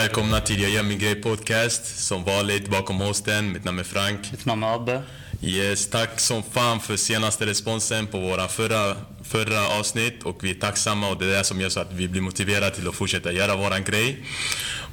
Välkomna 0.00 0.40
till 0.40 0.62
Jag 0.62 0.70
gör 0.70 0.82
min 0.82 0.98
grej 0.98 1.14
podcast. 1.14 1.98
Som 1.98 2.24
vanligt 2.24 2.68
bakom 2.68 3.00
hosten. 3.00 3.52
Mitt 3.52 3.64
namn 3.64 3.78
är 3.78 3.84
Frank. 3.84 4.32
Mitt 4.32 4.44
namn 4.44 4.62
är 4.62 4.74
Abbe. 4.74 5.02
Yes, 5.42 5.86
tack 5.90 6.20
som 6.20 6.42
fan 6.42 6.80
för 6.80 6.96
senaste 6.96 7.46
responsen 7.46 8.06
på 8.06 8.20
våra 8.20 8.48
förra, 8.48 8.96
förra 9.24 9.68
avsnitt. 9.68 10.22
Och 10.22 10.44
vi 10.44 10.50
är 10.50 10.54
tacksamma 10.54 11.08
och 11.08 11.18
det 11.18 11.24
är 11.24 11.38
det 11.38 11.44
som 11.44 11.60
gör 11.60 11.68
så 11.68 11.80
att 11.80 11.92
vi 11.92 12.08
blir 12.08 12.20
motiverade 12.20 12.70
till 12.70 12.88
att 12.88 12.94
fortsätta 12.94 13.32
göra 13.32 13.56
våran 13.56 13.84
grej. 13.84 14.24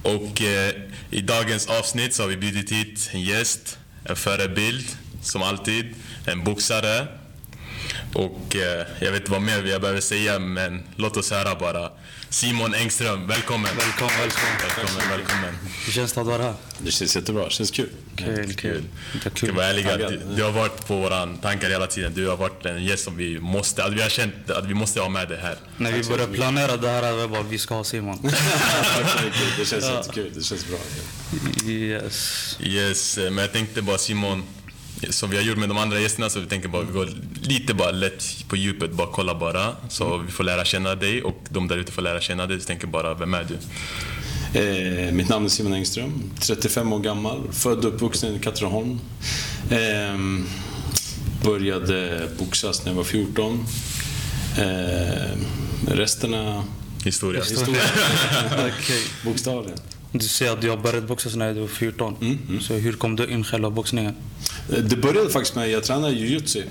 Och 0.03 0.41
eh, 0.41 0.73
i 1.12 1.21
dagens 1.21 1.67
avsnitt 1.67 2.13
så 2.13 2.23
har 2.23 2.27
vi 2.27 2.37
bjudit 2.37 2.71
hit 2.71 3.09
en 3.13 3.21
gäst, 3.21 3.77
en 4.03 4.15
förebild, 4.15 4.85
som 5.21 5.43
alltid. 5.43 5.85
En 6.26 6.43
boxare. 6.43 7.07
Och 8.17 8.55
eh, 8.55 8.85
jag 8.99 9.12
vet 9.12 9.20
inte 9.21 9.31
vad 9.31 9.41
mer 9.41 9.63
jag 9.63 9.81
behöver 9.81 10.02
säga, 10.02 10.39
men 10.39 10.84
låt 10.95 11.17
oss 11.17 11.31
höra 11.31 11.55
bara. 11.55 11.91
Simon 12.30 12.73
Engström, 12.73 13.27
välkommen! 13.27 13.71
Välkommen, 13.77 14.13
välkommen. 14.20 14.57
Välkommen, 14.62 15.09
välkommen. 15.09 15.57
Hur 15.85 15.91
känns 15.91 16.13
det 16.13 16.21
att 16.21 16.27
vara 16.27 16.43
här? 16.43 16.53
Det 16.77 16.91
känns 16.91 17.16
jättebra, 17.16 17.43
det 17.43 17.49
känns 17.52 17.71
kul. 17.71 17.90
Kul, 18.16 18.53
kul. 18.53 18.84
Det 19.13 19.20
Ska 19.20 19.30
kul. 19.30 19.52
vara 19.52 19.66
ärliga, 19.66 19.98
du, 19.98 20.21
du 20.35 20.43
har 20.43 20.52
varit 20.52 20.88
på 20.88 20.95
våra 20.95 21.27
tankar 21.27 21.70
hela 21.70 21.88
tiden. 21.88 22.13
Du 22.16 22.27
har 22.27 22.38
varit 22.38 22.66
en 22.66 22.85
gäst 22.85 23.03
som 23.03 23.17
vi 23.17 23.40
måste, 23.40 23.84
att 23.84 23.93
vi 23.93 24.02
har 24.02 24.09
känt 24.09 24.49
att 24.49 24.65
vi 24.65 24.73
måste 24.73 25.02
ha 25.02 25.09
med 25.09 25.29
det 25.29 25.38
här. 25.38 25.55
När 25.77 25.91
vi 25.91 26.04
började 26.04 26.34
planera 26.34 26.77
det 26.77 26.90
här, 26.90 27.13
vi 27.13 27.27
bara, 27.27 27.43
vi 27.43 27.57
ska 27.57 27.76
ha 27.76 27.84
Simon. 27.84 28.20
Det 29.57 29.65
känns 29.65 29.85
jättekul, 29.85 30.31
det 30.35 30.43
känns 30.43 30.65
bra. 30.68 30.77
Yes. 31.71 32.57
Yes, 32.60 33.18
eh, 33.18 33.32
men 33.32 33.38
jag 33.38 33.51
tänkte 33.54 33.82
bara 33.82 33.98
Simon, 33.98 34.43
som 35.09 35.29
vi 35.29 35.37
har 35.37 35.43
gjort 35.43 35.57
med 35.57 35.70
de 35.70 35.77
andra 35.77 35.99
gästerna, 35.99 36.29
så 36.29 36.40
vi 36.40 36.45
tänker 36.45 36.70
bara 36.70 36.81
vi 36.84 36.93
går 36.93 37.09
lite 37.41 37.73
bara 37.73 37.91
lätt 37.91 38.45
på 38.48 38.55
djupet, 38.55 38.91
bara 38.91 39.07
kolla 39.12 39.35
bara. 39.35 39.76
Så 39.89 40.17
vi 40.17 40.31
får 40.31 40.43
lära 40.43 40.65
känna 40.65 40.95
dig 40.95 41.23
och 41.23 41.37
de 41.49 41.67
där 41.67 41.77
ute 41.77 41.91
får 41.91 42.01
lära 42.01 42.21
känna 42.21 42.45
dig. 42.48 42.59
Så 42.59 42.65
tänker 42.67 42.87
bara, 42.87 43.13
vem 43.13 43.34
är 43.34 43.43
du? 43.43 43.57
Eh, 44.59 45.12
mitt 45.13 45.29
namn 45.29 45.45
är 45.45 45.49
Simon 45.49 45.73
Engström, 45.73 46.31
35 46.39 46.93
år 46.93 46.99
gammal, 46.99 47.41
född 47.51 47.85
och 47.85 47.93
uppvuxen 47.93 48.35
i 48.35 48.39
Katrineholm. 48.39 48.99
Eh, 49.70 50.20
började 51.43 52.27
boxas 52.39 52.85
när 52.85 52.91
jag 52.91 52.98
var 52.98 53.04
14. 53.04 53.65
Eh, 54.57 55.37
resterna 55.87 56.63
Historia. 57.04 57.43
historia, 57.43 57.82
Okej. 58.54 59.04
bokstavligen. 59.26 59.77
Du 60.18 60.27
säger 60.27 60.51
att 60.51 60.62
du 60.62 60.70
har 60.70 60.77
börjat 60.77 61.07
boxas 61.07 61.35
när 61.35 61.54
du 61.54 61.60
var 61.62 61.68
14. 61.68 62.15
Så 62.62 62.73
hur 62.73 62.93
kom 62.93 63.15
du 63.15 63.26
in 63.27 63.43
själva 63.43 63.70
boxningen? 63.70 64.13
Eh, 64.73 64.79
Det 64.84 64.96
började 64.96 65.29
faktiskt 65.29 65.56
med 65.56 65.66
att 65.66 65.72
jag 65.72 65.84
tränade 65.84 66.13
jujutsu 66.13 66.59
eh, 66.62 66.66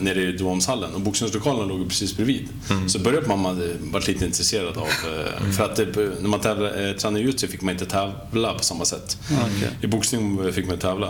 nere 0.00 0.22
i 0.22 0.32
Duomshallen 0.32 0.94
och 0.94 1.00
boxningslokalen 1.00 1.68
låg 1.68 1.88
precis 1.88 2.16
bredvid. 2.16 2.48
Så 2.88 2.98
började 2.98 3.26
mamma 3.28 3.56
varit 3.80 4.06
lite 4.08 4.24
intresserad 4.26 4.76
av, 4.76 4.86
eh, 4.86 5.50
för 5.52 5.64
att 5.64 5.76
det, 5.76 5.86
när 6.20 6.28
man 6.28 6.40
tävla, 6.40 6.88
eh, 6.88 6.96
tränade 6.96 7.20
jujutsu 7.20 7.46
fick 7.48 7.62
man 7.62 7.72
inte 7.72 7.86
tävla 7.86 8.54
på 8.54 8.64
samma 8.64 8.84
sätt. 8.84 9.18
Okej. 9.30 9.70
I 9.82 9.86
boxning 9.86 10.52
fick 10.52 10.66
man 10.66 10.78
tävla. 10.78 11.06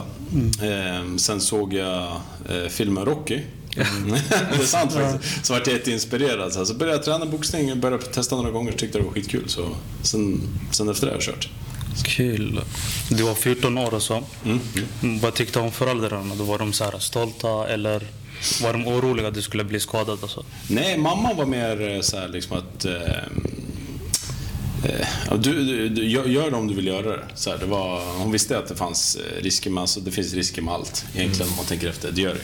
Eh, 0.62 1.16
sen 1.16 1.40
såg 1.40 1.74
jag 1.74 2.02
eh, 2.48 2.68
filmen 2.68 3.04
Rocky. 3.04 3.40
Det 3.76 4.62
är 4.62 4.66
sant 4.66 4.92
faktiskt. 4.92 5.46
Så 5.46 5.52
vart 5.52 5.66
jag 5.66 5.76
jätteinspirerad. 5.76 6.52
Så 6.52 6.74
började 6.74 6.98
jag 6.98 7.04
träna 7.04 7.26
boxning, 7.26 7.80
började 7.80 8.04
testa 8.04 8.36
några 8.36 8.50
gånger, 8.50 8.72
tyckte 8.72 8.98
det 8.98 9.04
var 9.04 9.12
skitkul. 9.12 9.48
Så 9.48 9.68
sen, 10.02 10.40
sen 10.70 10.88
efter 10.88 11.06
det 11.06 11.12
har 11.12 11.16
jag 11.16 11.24
kört. 11.24 11.48
Kul. 12.04 12.60
Du 13.10 13.22
var 13.22 13.34
14 13.34 13.78
år 13.78 13.94
och 13.94 14.02
så. 14.02 14.22
Mm. 14.44 15.20
Vad 15.20 15.34
tyckte 15.34 15.58
om 15.58 15.72
föräldrarna? 15.72 16.34
Då 16.34 16.44
var 16.44 16.58
de 16.58 16.72
så 16.72 16.84
här 16.84 16.98
stolta 16.98 17.68
eller 17.68 18.02
var 18.62 18.72
de 18.72 18.86
oroliga 18.86 19.28
att 19.28 19.34
du 19.34 19.42
skulle 19.42 19.64
bli 19.64 19.80
skadad 19.80 20.18
och 20.22 20.30
så? 20.30 20.44
Nej, 20.68 20.98
mamma 20.98 21.34
var 21.34 21.46
mer 21.46 21.90
eh, 21.90 22.00
så 22.00 22.16
här 22.16 22.28
liksom 22.28 22.56
att... 22.56 22.84
Eh, 22.84 22.92
du, 25.38 25.64
du, 25.64 25.88
du, 25.88 26.08
gör, 26.08 26.50
det 26.50 26.56
om 26.56 26.68
du 26.68 26.74
vill 26.74 26.86
göra 26.86 27.16
det. 27.16 27.22
Så 27.34 27.50
här, 27.50 27.58
det 27.58 27.66
var, 27.66 28.18
hon 28.18 28.32
visste 28.32 28.58
att 28.58 28.68
det 28.68 28.76
fanns 28.76 29.16
eh, 29.16 29.42
risker 29.42 29.70
med, 29.70 29.80
alltså, 29.80 30.00
det 30.00 30.10
finns 30.10 30.34
risker 30.34 30.62
med 30.62 30.74
allt 30.74 31.04
egentligen 31.14 31.50
om 31.50 31.56
man 31.56 31.66
tänker 31.66 31.88
efter. 31.88 32.12
Det 32.12 32.20
gör 32.20 32.36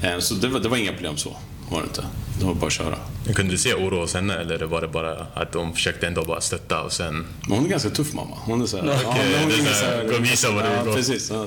det 0.00 0.08
eh, 0.08 0.18
Så 0.18 0.34
det 0.34 0.48
var, 0.48 0.60
det 0.60 0.68
var 0.68 0.76
inga 0.76 0.92
problem 0.92 1.16
så. 1.16 1.36
Var 1.70 1.80
det 1.80 1.86
inte. 1.86 2.04
Det 2.40 2.46
var 2.46 2.54
bara 2.54 2.66
att 2.66 2.72
köra. 2.72 2.96
Kunde 3.34 3.52
du 3.52 3.58
se 3.58 3.74
oro 3.74 4.00
hos 4.00 4.14
henne 4.14 4.34
eller 4.34 4.64
var 4.64 4.80
det 4.80 4.88
bara 4.88 5.26
att 5.34 5.52
de 5.52 5.74
försökte 5.74 6.06
ändå 6.06 6.24
bara 6.24 6.40
stötta 6.40 6.82
och 6.82 6.92
sen... 6.92 7.26
Men 7.48 7.58
hon 7.58 7.64
är 7.64 7.70
ganska 7.70 7.90
tuff 7.90 8.12
mamma. 8.12 8.36
Hon 8.44 8.62
är 8.62 8.66
så 8.66 8.76
här, 8.76 8.84
Okej, 9.06 9.36
hon 9.40 9.48
det 9.48 9.54
är 9.54 9.60
ingen 9.60 9.74
så 9.74 10.08
gå 10.08 10.16
och 10.16 10.24
visa 10.24 10.50
vad 10.50 10.64
du 10.64 10.68
ja, 10.68 10.84
går. 10.84 10.94
precis. 10.94 11.30
Ja. 11.30 11.46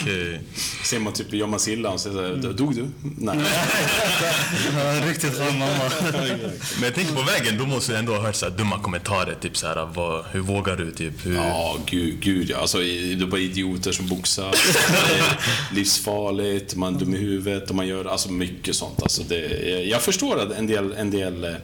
Okej. 0.00 0.40
Ser 0.84 0.98
man 0.98 1.12
typ, 1.12 1.32
gör 1.32 1.46
man 1.46 1.60
sig 1.60 1.72
illa 1.72 1.90
och 1.90 2.00
säger 2.00 2.16
så 2.16 2.22
här, 2.22 2.52
dog 2.52 2.74
du? 2.74 2.88
Nej. 3.18 3.38
Riktigt 5.08 5.34
skön 5.38 5.58
mamma. 5.58 5.90
Men 6.74 6.84
jag 6.84 6.94
tänker 6.94 7.14
på 7.14 7.22
vägen, 7.22 7.58
då 7.58 7.66
måste 7.66 7.92
du 7.92 7.98
ändå 7.98 8.12
ha 8.14 8.20
hört 8.20 8.34
så 8.34 8.46
här 8.46 8.52
dumma 8.52 8.78
kommentarer. 8.78 9.36
Typ 9.40 9.56
så 9.56 9.66
här, 9.66 9.88
vad, 9.94 10.24
hur 10.32 10.40
vågar 10.40 10.76
du? 10.76 10.90
Typ, 10.90 11.26
hur... 11.26 11.34
Ja, 11.34 11.76
gud, 11.86 12.20
gud 12.20 12.50
ja. 12.50 12.58
Alltså, 12.58 12.78
det 12.78 13.12
är 13.12 13.26
bara 13.26 13.40
idioter 13.40 13.92
som 13.92 14.08
boxar. 14.08 14.54
Livsfarligt, 15.74 16.76
man 16.76 16.94
är 16.94 16.98
dum 16.98 17.14
i 17.14 17.18
huvudet 17.18 17.70
och 17.70 17.76
man 17.76 17.86
gör 17.86 18.04
alltså, 18.04 18.32
mycket 18.32 18.76
sånt. 18.76 19.02
Alltså, 19.02 19.22
det, 19.28 19.84
jag 19.84 20.02
förstår 20.14 20.40
att 20.40 20.52
en 20.52 20.66
del, 20.66 20.92
en 20.92 21.10
del 21.10 21.44
eh, 21.44 21.54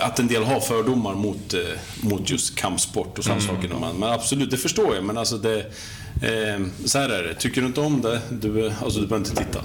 att 0.00 0.18
en 0.18 0.28
del 0.28 0.44
har 0.44 0.60
fördomar 0.60 1.14
mot, 1.14 1.54
eh, 1.54 1.60
mot 2.00 2.30
just 2.30 2.56
kampsport 2.56 3.18
och 3.18 3.24
sådana 3.24 3.40
saker. 3.40 3.68
när 3.68 3.78
Man, 3.78 3.96
men 3.96 4.08
absolut, 4.12 4.50
det 4.50 4.56
förstår 4.56 4.94
jag. 4.94 5.04
Men 5.04 5.18
alltså 5.18 5.38
det, 5.38 5.58
eh, 6.22 6.66
så 6.84 6.98
här 6.98 7.08
är 7.08 7.22
det. 7.22 7.34
Tycker 7.34 7.60
du 7.60 7.66
inte 7.66 7.80
om 7.80 8.02
det, 8.02 8.20
du, 8.30 8.72
alltså, 8.82 9.00
du 9.00 9.06
behöver 9.06 9.28
inte 9.28 9.44
titta. 9.44 9.60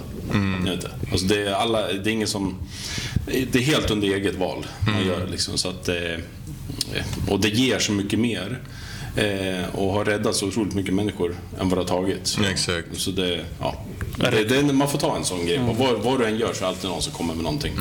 Gör 0.66 0.72
inte. 0.72 0.90
Alltså, 1.12 1.26
det, 1.26 1.42
är 1.42 1.52
alla, 1.52 1.92
det 1.92 2.10
är 2.10 2.12
ingen 2.12 2.28
som... 2.28 2.56
Det 3.26 3.54
är 3.54 3.62
helt 3.62 3.90
under 3.90 4.08
eget 4.08 4.34
val 4.34 4.66
man 4.86 5.06
gör. 5.06 5.26
Liksom, 5.30 5.58
så 5.58 5.68
att, 5.68 5.88
eh, 5.88 6.18
och 7.28 7.40
det 7.40 7.48
ger 7.48 7.78
så 7.78 7.92
mycket 7.92 8.18
mer. 8.18 8.58
Eh, 9.16 9.74
och 9.74 9.92
har 9.92 10.04
räddat 10.04 10.36
så 10.36 10.46
otroligt 10.46 10.74
mycket 10.74 10.94
människor 10.94 11.36
än 11.60 11.68
vad 11.68 11.78
det 11.78 11.82
har 11.82 11.88
tagit. 11.88 12.26
Så, 12.26 12.42
Exakt. 12.42 12.86
så 12.92 13.10
det, 13.10 13.44
ja. 13.60 13.74
det, 14.16 14.44
det, 14.44 14.72
man 14.72 14.88
får 14.88 14.98
ta 14.98 15.16
en 15.16 15.24
sån 15.24 15.46
grej. 15.46 15.60
Vad, 15.78 16.00
vad 16.00 16.20
du 16.20 16.26
än 16.26 16.38
gör 16.38 16.52
så 16.52 16.58
är 16.58 16.60
det 16.60 16.68
alltid 16.68 16.90
någon 16.90 17.02
som 17.02 17.12
kommer 17.12 17.34
med 17.34 17.44
någonting. 17.44 17.72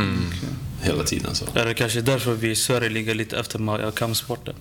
Hela 0.82 1.04
tiden. 1.04 1.36
Så. 1.36 1.46
Är 1.54 1.66
det 1.66 1.74
kanske 1.74 2.02
därför 2.02 2.34
vi 2.34 2.50
i 2.50 2.56
Sverige 2.56 2.90
ligger 2.90 3.16
lite 3.16 3.40
efter 3.40 3.60
med 3.60 3.96
kampsporten? 3.96 4.56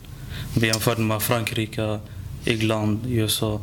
Vi 0.56 0.66
jämfört 0.66 0.98
med 0.98 1.22
Frankrike, 1.22 2.00
England, 2.44 3.00
USA. 3.08 3.60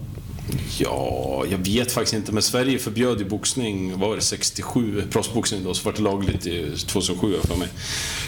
Ja, 0.77 1.45
jag 1.49 1.57
vet 1.57 1.91
faktiskt 1.91 2.13
inte. 2.13 2.31
Men 2.31 2.43
Sverige 2.43 2.79
förbjöd 2.79 3.19
ju 3.19 3.25
boxning, 3.25 3.91
vad 3.99 4.09
var 4.09 4.15
det, 4.15 4.21
67, 4.21 5.03
proffsboxning 5.09 5.63
då, 5.63 5.73
så 5.73 5.83
var 5.83 5.93
det 5.93 6.01
lagligt 6.01 6.47
i 6.47 6.77
2007 6.77 7.27
har 7.27 7.33
jag 7.33 7.43
för 7.43 7.55
mig. 7.55 7.67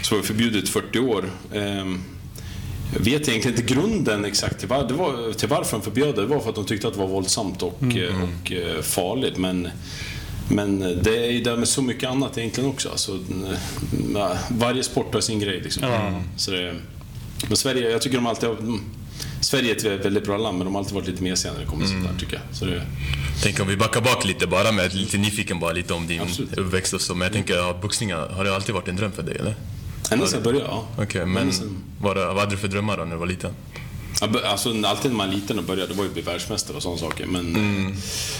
Så 0.01 0.16
var 0.16 0.22
det 0.22 0.28
förbjudet 0.28 0.63
i 0.63 0.67
40 0.67 1.00
år. 1.00 1.31
Ehm, 1.53 2.03
Jag 2.94 3.00
vet 3.00 3.28
egentligen 3.28 3.60
inte 3.60 3.74
grunden 3.74 4.26
exakt 4.26 4.60
till, 4.60 4.68
var, 4.68 4.88
det 4.88 4.94
var, 4.94 5.34
till 5.34 5.48
varför 5.48 5.72
de 5.72 5.82
förbjöd 5.82 6.16
det. 6.16 6.22
Det 6.22 6.28
var 6.28 6.40
för 6.40 6.50
att 6.50 6.56
de 6.56 6.66
tyckte 6.66 6.88
att 6.88 6.94
det 6.94 7.00
var 7.00 7.08
våldsamt 7.08 7.62
och, 7.64 7.84
eh, 7.84 8.24
och 8.24 8.52
eh, 8.52 8.82
farligt. 8.82 9.38
Men, 9.38 9.68
men 10.50 10.80
det 10.80 11.26
är 11.26 11.32
ju 11.32 11.44
där 11.44 11.58
med 11.58 11.68
så 11.68 11.82
mycket 11.82 12.10
annat 12.10 12.38
egentligen 12.38 12.70
också. 12.70 12.90
Alltså, 12.90 13.20
varje 14.50 14.84
sport 14.84 15.14
har 15.14 15.22
sin 15.22 15.40
grej 15.40 15.62
liksom. 15.62 15.84
Ja. 15.84 16.22
Så 16.38 16.52
det, 16.52 16.76
men 17.48 17.58
Sverige, 17.58 17.90
jag 17.90 18.02
tycker 18.02 18.18
de 18.18 18.28
alltid 18.28 18.50
har... 18.50 18.58
mm, 18.58 18.82
Sverige 19.42 19.72
är 19.72 20.00
ett 20.00 20.06
väldigt 20.06 20.26
bra 20.26 20.38
land, 20.38 20.58
men 20.58 20.66
de 20.66 20.76
har 20.76 20.82
alltid 20.82 20.96
varit 20.96 21.08
lite 21.08 21.24
mesiga 21.24 21.54
när 21.54 21.60
det 21.60 21.66
kommer 21.66 21.84
till 21.84 21.92
sånt 21.92 22.08
där, 22.08 22.20
tycker 22.20 22.34
jag. 22.34 22.58
Så 22.58 22.66
det, 22.66 22.82
Tänk 23.44 23.60
om 23.60 23.68
vi 23.68 23.78
backar 23.78 24.02
bak 24.02 24.26
lite 24.26 24.48
bara, 24.48 24.72
med 24.72 24.94
lite 24.94 25.18
nyfiken 25.18 25.60
bara 25.60 25.74
lite 25.74 25.94
om 25.94 26.08
din 26.08 26.22
Absolut. 26.22 26.58
uppväxt 26.58 26.94
och 26.94 27.02
så. 27.02 27.16
Men 27.16 27.26
jag 27.26 27.34
tänker, 27.34 27.56
ja, 27.56 27.80
boxning, 27.82 28.14
har 28.14 28.44
det 28.44 28.56
alltid 28.56 28.76
varit 28.76 28.88
en 28.88 28.96
dröm 28.96 29.12
för 29.12 29.24
dig 29.24 29.36
eller? 29.40 29.56
Ända 30.12 30.25
sedan 30.28 30.36
jag 30.38 30.44
började, 30.44 30.66
ja. 30.66 30.88
Okej, 30.97 31.25
men 31.25 31.34
Men 31.34 31.53
sen- 31.53 31.84
vad, 32.02 32.18
vad 32.18 32.38
hade 32.38 32.52
du 32.52 32.58
för 32.58 32.67
drömmar 32.67 32.97
då 32.97 33.03
när 33.03 33.11
du 33.11 33.17
var 33.17 33.26
liten? 33.28 33.52
Alltså, 34.46 34.70
alltid 34.85 35.11
när 35.11 35.17
man 35.17 35.29
är 35.29 35.34
liten 35.34 35.59
och 35.59 35.66
började, 35.66 35.88
det 35.88 35.97
var 35.97 36.03
ju 36.03 36.08
att 36.08 36.14
bli 36.14 36.22
världsmästare 36.23 36.78
och 36.78 36.84
sådana 36.84 37.00
saker. 37.00 37.26
Men, 37.26 37.56
Mm. 37.56 37.94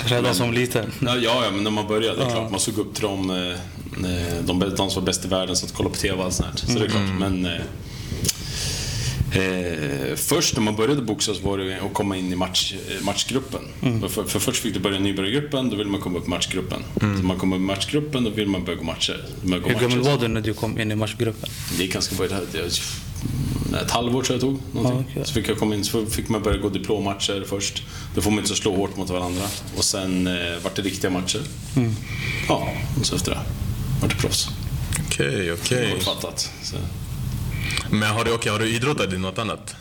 Redan 0.06 0.36
som 0.36 0.54
liten. 0.54 0.92
ja, 1.00 1.16
ja, 1.18 1.44
men 1.54 1.64
när 1.64 1.72
man 1.72 1.88
började, 1.88 2.18
det 2.18 2.24
är 2.26 2.30
klart. 2.32 2.52
Man 2.52 2.60
såg 2.60 2.78
upp 2.78 2.94
till 2.94 3.04
dem, 3.04 3.30
eh, 3.30 3.38
eh, 4.12 4.34
de, 4.46 4.60
de 4.60 4.90
som 4.90 5.02
var 5.02 5.02
bäst 5.02 5.26
i 5.26 5.28
världen, 5.28 5.56
så 5.56 5.66
att 5.66 5.74
kolla 5.74 5.90
på 5.90 5.96
TV 5.96 6.18
och 6.18 6.24
allt 6.26 6.34
sånt. 6.34 6.60
Så 6.60 6.80
det 6.80 6.86
är 6.86 6.90
klart. 6.90 7.02
Men, 7.20 7.48
eh, 9.32 10.16
först 10.16 10.56
när 10.56 10.64
man 10.64 10.76
började 10.76 11.02
boxas 11.02 11.42
var 11.42 11.58
det 11.58 11.82
att 11.82 11.94
komma 11.94 12.18
in 12.18 12.34
i 12.34 12.36
match, 12.36 12.74
eh, 12.74 13.06
matchgruppen. 13.06 13.62
För, 14.10 14.24
för 14.24 14.40
först 14.40 14.62
fick 14.62 14.74
du 14.74 14.80
börja 14.80 14.98
i 14.98 15.00
nybörjargruppen, 15.00 15.70
då 15.70 15.76
vill 15.76 15.88
man 15.88 16.02
komma 16.02 16.20
upp 16.20 16.28
i 16.28 16.30
matchgruppen. 16.30 16.84
Så 17.00 17.26
man 17.26 17.38
kommer 17.38 17.56
upp 17.56 17.62
i 17.62 17.66
matchgruppen, 17.66 18.24
då 18.24 18.30
vill 18.30 18.48
man 18.48 18.66
börja 18.66 18.78
gå 18.78 18.84
matcher. 18.84 19.26
Börja 19.44 19.64
gå 19.64 19.70
Hur 19.70 19.80
gammal 19.80 20.00
var 20.00 20.18
du 20.18 20.28
när 20.28 20.42
du 20.42 20.54
kom 20.54 20.80
in 20.80 20.92
i 20.92 20.96
matchgruppen? 20.96 21.50
Det 21.78 21.84
gick 21.84 21.94
ganska 21.94 22.16
bra. 22.16 22.26
Ett 23.82 23.92
halvår 23.92 24.24
tror 24.24 24.36
jag 24.36 24.42
tog. 24.42 24.60
Ja, 24.84 25.04
okej. 25.10 25.26
Så 25.26 25.34
fick 25.34 25.50
jag 25.50 25.58
komma 25.58 25.76
in, 25.76 25.84
så 25.84 26.06
fick 26.06 26.30
man 26.30 26.42
börja 26.44 26.58
gå 26.58 26.70
diplommatcher 26.70 27.44
först. 27.48 27.84
Då 28.16 28.22
får 28.22 28.32
man 28.32 28.40
inte 28.40 28.50
så 28.50 28.56
slå 28.56 28.76
hårt 28.76 28.98
mot 28.98 29.10
varandra. 29.10 29.44
Och 29.78 29.84
sen 29.84 30.28
eh, 30.28 30.34
vart 30.64 30.76
det 30.76 30.82
riktiga 30.82 31.12
matcher. 31.12 31.42
Ja, 32.48 32.70
och 33.00 33.06
så 33.06 33.16
efter 33.16 33.32
det 33.32 33.40
vart 34.02 34.10
det 34.10 34.18
proffs. 34.18 34.48
Okej, 35.08 35.52
okej. 35.52 35.92
Kortfattat. 35.92 36.52
Så. 36.64 36.76
Men 37.92 38.10
har 38.10 38.26
du, 38.26 38.32
okej, 38.32 38.52
har 38.52 38.60
du 38.60 38.70
idrottat 38.70 39.14
i 39.14 39.18
något 39.18 39.38
annat? 39.38 39.76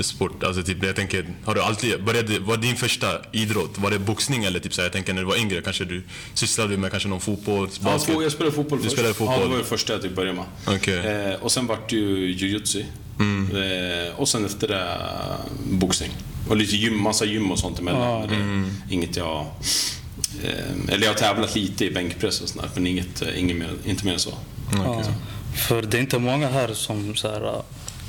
Sport? 0.00 0.44
Alltså 0.44 0.62
typ, 0.62 0.84
jag 0.84 0.96
tänker, 0.96 1.26
har 1.44 1.54
du 1.54 1.60
alltid, 1.62 2.04
började, 2.04 2.38
var 2.38 2.56
din 2.56 2.76
första 2.76 3.06
idrott, 3.32 3.70
var 3.78 3.90
det 3.90 3.98
boxning 3.98 4.44
eller 4.44 4.60
typ 4.60 4.74
så 4.74 4.80
här, 4.80 4.86
jag 4.86 4.92
tänker 4.92 5.12
när 5.12 5.22
du 5.22 5.26
var 5.28 5.36
yngre, 5.36 5.60
kanske 5.62 5.84
du 5.84 6.02
sysslade 6.34 6.76
med 6.76 6.90
kanske 6.90 7.08
någon 7.08 7.20
fotboll, 7.20 7.68
Ja, 7.72 7.84
basket? 7.84 8.14
fo- 8.16 8.22
jag 8.22 8.32
spelade 8.32 8.56
fotboll 8.56 8.78
Du 8.78 8.82
först. 8.84 8.92
spelade 8.96 9.14
fotboll? 9.14 9.36
Ja, 9.38 9.44
det 9.44 9.50
var 9.50 9.58
det 9.58 9.64
första 9.64 9.92
jag 9.92 10.02
typ 10.02 10.14
började 10.16 10.36
med. 10.36 10.44
Okej. 10.76 10.98
Eh, 10.98 11.34
och 11.42 11.52
sen 11.52 11.66
vart 11.66 11.90
det 11.90 11.96
ju 11.96 12.30
jujutsu. 12.32 12.80
Eh, 12.80 14.14
och 14.20 14.28
sen 14.28 14.44
efter 14.44 14.68
det, 14.68 14.98
boxning. 15.70 16.10
Och 16.48 16.56
lite 16.56 16.76
gym, 16.76 17.02
massa 17.02 17.24
gym 17.24 17.50
och 17.52 17.58
sånt 17.58 17.78
emellan. 17.78 18.00
Ja. 18.02 18.26
Men 18.26 18.62
det 18.88 18.94
är 18.94 18.94
Inget 18.94 19.16
jag... 19.16 19.46
Eh, 20.44 20.94
eller 20.94 21.02
jag 21.06 21.12
har 21.12 21.18
tävlat 21.18 21.54
lite 21.54 21.84
i 21.84 21.90
bänkpress 21.90 22.40
och 22.40 22.48
sånt 22.48 22.62
där, 22.62 22.70
men 22.74 22.86
inget, 22.86 23.22
eh, 23.22 23.38
inget 23.40 23.56
mer, 23.56 23.70
inte 23.86 24.04
mer 24.04 24.12
än 24.12 24.18
så. 24.18 24.34
Ja. 24.72 25.02
För 25.54 25.82
det 25.82 25.96
är 25.96 26.00
inte 26.00 26.18
många 26.18 26.48
här 26.48 26.74
som 26.74 27.14
så 27.14 27.28
här, 27.28 27.46
äh, 27.46 27.62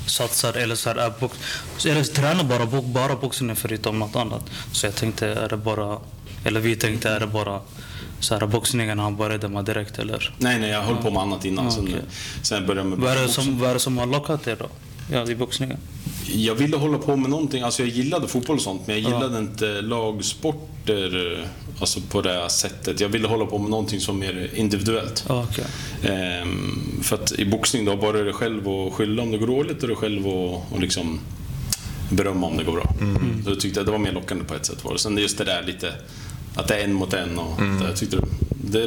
satsar 0.06 0.54
eller, 0.56 0.74
så 0.74 0.88
här, 0.88 0.96
är 0.96 1.12
box, 1.20 1.38
eller 1.86 2.04
tränar 2.04 2.44
bara, 2.44 2.82
bara 2.82 3.16
boxning 3.16 3.56
förutom 3.56 3.98
något 3.98 4.16
annat. 4.16 4.50
Så 4.72 4.86
jag 4.86 4.94
tänkte, 4.94 5.26
är 5.26 5.48
det 5.48 5.56
bara, 5.56 5.98
eller 6.44 6.60
vi 6.60 6.76
tänkte, 6.76 7.08
är 7.08 7.20
det 7.20 7.26
bara 7.26 7.60
så 8.20 8.34
här, 8.34 8.46
boxningen 8.46 8.98
han 8.98 9.16
började 9.16 9.48
med 9.48 9.64
direkt 9.64 9.98
eller? 9.98 10.34
Nej, 10.38 10.58
nej, 10.58 10.70
jag 10.70 10.82
höll 10.82 10.96
på 10.96 11.10
med 11.10 11.22
annat 11.22 11.44
innan. 11.44 11.64
Ja, 11.64 11.70
sen, 11.70 11.84
okej. 11.84 12.02
sen 12.42 12.66
började 12.66 12.88
med 12.88 12.98
Vad 12.98 13.12
är, 13.12 13.22
det 13.22 13.28
som, 13.28 13.58
vad 13.58 13.70
är 13.70 13.74
det 13.74 13.80
som 13.80 13.98
har 13.98 14.06
lockat 14.06 14.46
er 14.46 14.56
då? 14.56 14.68
Ja, 15.12 15.30
i 15.30 15.34
boxningen? 15.34 15.78
Jag 16.32 16.54
ville 16.54 16.76
hålla 16.76 16.98
på 16.98 17.16
med 17.16 17.30
någonting, 17.30 17.62
alltså 17.62 17.82
jag 17.82 17.88
gillade 17.88 18.28
fotboll 18.28 18.56
och 18.56 18.62
sånt, 18.62 18.86
men 18.86 19.02
jag 19.02 19.12
gillade 19.12 19.38
inte 19.38 19.80
lagsporter 19.80 21.44
alltså 21.80 22.00
på 22.00 22.22
det 22.22 22.32
här 22.32 22.48
sättet. 22.48 23.00
Jag 23.00 23.08
ville 23.08 23.28
hålla 23.28 23.46
på 23.46 23.58
med 23.58 23.70
någonting 23.70 24.00
som 24.00 24.22
är 24.22 24.26
mer 24.34 24.50
individuellt. 24.54 25.24
Ja, 25.28 25.46
okej. 25.50 25.64
Ehm, 26.02 27.00
för 27.02 27.16
att 27.16 27.32
i 27.32 27.44
boxning 27.44 27.84
då, 27.84 27.96
bara 27.96 28.18
är 28.18 28.24
det 28.24 28.32
själv 28.32 28.68
att 28.68 28.92
skylla 28.92 29.22
om 29.22 29.30
det 29.30 29.38
går 29.38 29.46
dåligt 29.46 29.82
och 29.82 29.88
det 29.88 29.94
själv 29.94 30.26
att 30.26 30.72
och 30.72 30.80
liksom 30.80 31.20
berömma 32.10 32.46
om 32.46 32.56
det 32.56 32.64
går 32.64 32.72
bra. 32.72 32.94
Så 33.44 33.50
jag 33.50 33.60
tyckte 33.60 33.80
att 33.80 33.86
det 33.86 33.92
var 33.92 33.98
mer 33.98 34.12
lockande 34.12 34.44
på 34.44 34.54
ett 34.54 34.66
sätt. 34.66 34.84
Var 34.84 34.92
det. 34.92 34.98
Sen 34.98 35.18
just 35.18 35.38
det 35.38 35.44
där 35.44 35.62
lite, 35.62 35.92
att 36.54 36.68
det 36.68 36.74
är 36.74 36.84
en 36.84 36.92
mot 36.92 37.12
en 37.12 37.38
och 37.38 37.62
det, 37.62 37.84
jag 37.86 37.96
tyckte 37.96 38.16
det, 38.16 38.26
det 38.78 38.86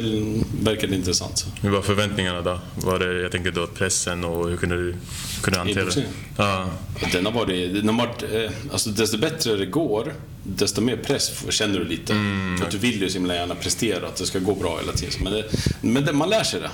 verkade 0.62 0.94
intressant. 0.94 1.46
Hur 1.60 1.70
var 1.70 1.82
förväntningarna 1.82 2.42
då? 2.42 2.60
Var 2.76 2.98
det, 2.98 3.20
jag 3.22 3.32
tänker 3.32 3.50
då 3.52 3.66
pressen 3.66 4.24
och 4.24 4.48
hur 4.48 4.56
kunde 4.56 4.76
du 4.76 4.94
kunde 5.42 5.58
du 5.58 5.58
hantera 5.58 5.84
det? 5.84 6.04
Ja. 6.36 6.68
Den 7.12 7.26
har 7.26 7.32
varit, 7.32 7.74
den 7.74 7.88
har 7.88 8.06
varit 8.06 8.22
eh, 8.22 8.50
alltså 8.72 8.90
desto 8.90 9.18
bättre 9.18 9.56
det 9.56 9.66
går, 9.66 10.14
desto 10.42 10.80
mer 10.80 10.96
press 10.96 11.44
känner 11.48 11.78
du 11.78 11.84
lite. 11.84 12.12
För 12.58 12.64
att 12.66 12.70
du 12.70 12.78
vill 12.78 13.02
ju 13.02 13.08
så 13.08 13.14
himla 13.18 13.34
gärna 13.34 13.54
prestera, 13.54 14.06
att 14.06 14.16
det 14.16 14.26
ska 14.26 14.38
gå 14.38 14.54
bra 14.54 14.78
hela 14.80 14.92
tiden. 14.92 15.14
Men, 15.24 15.32
det, 15.32 15.44
men 15.80 16.04
det, 16.04 16.12
man 16.12 16.30
lär 16.30 16.42
sig 16.44 16.60
det. 16.60 16.70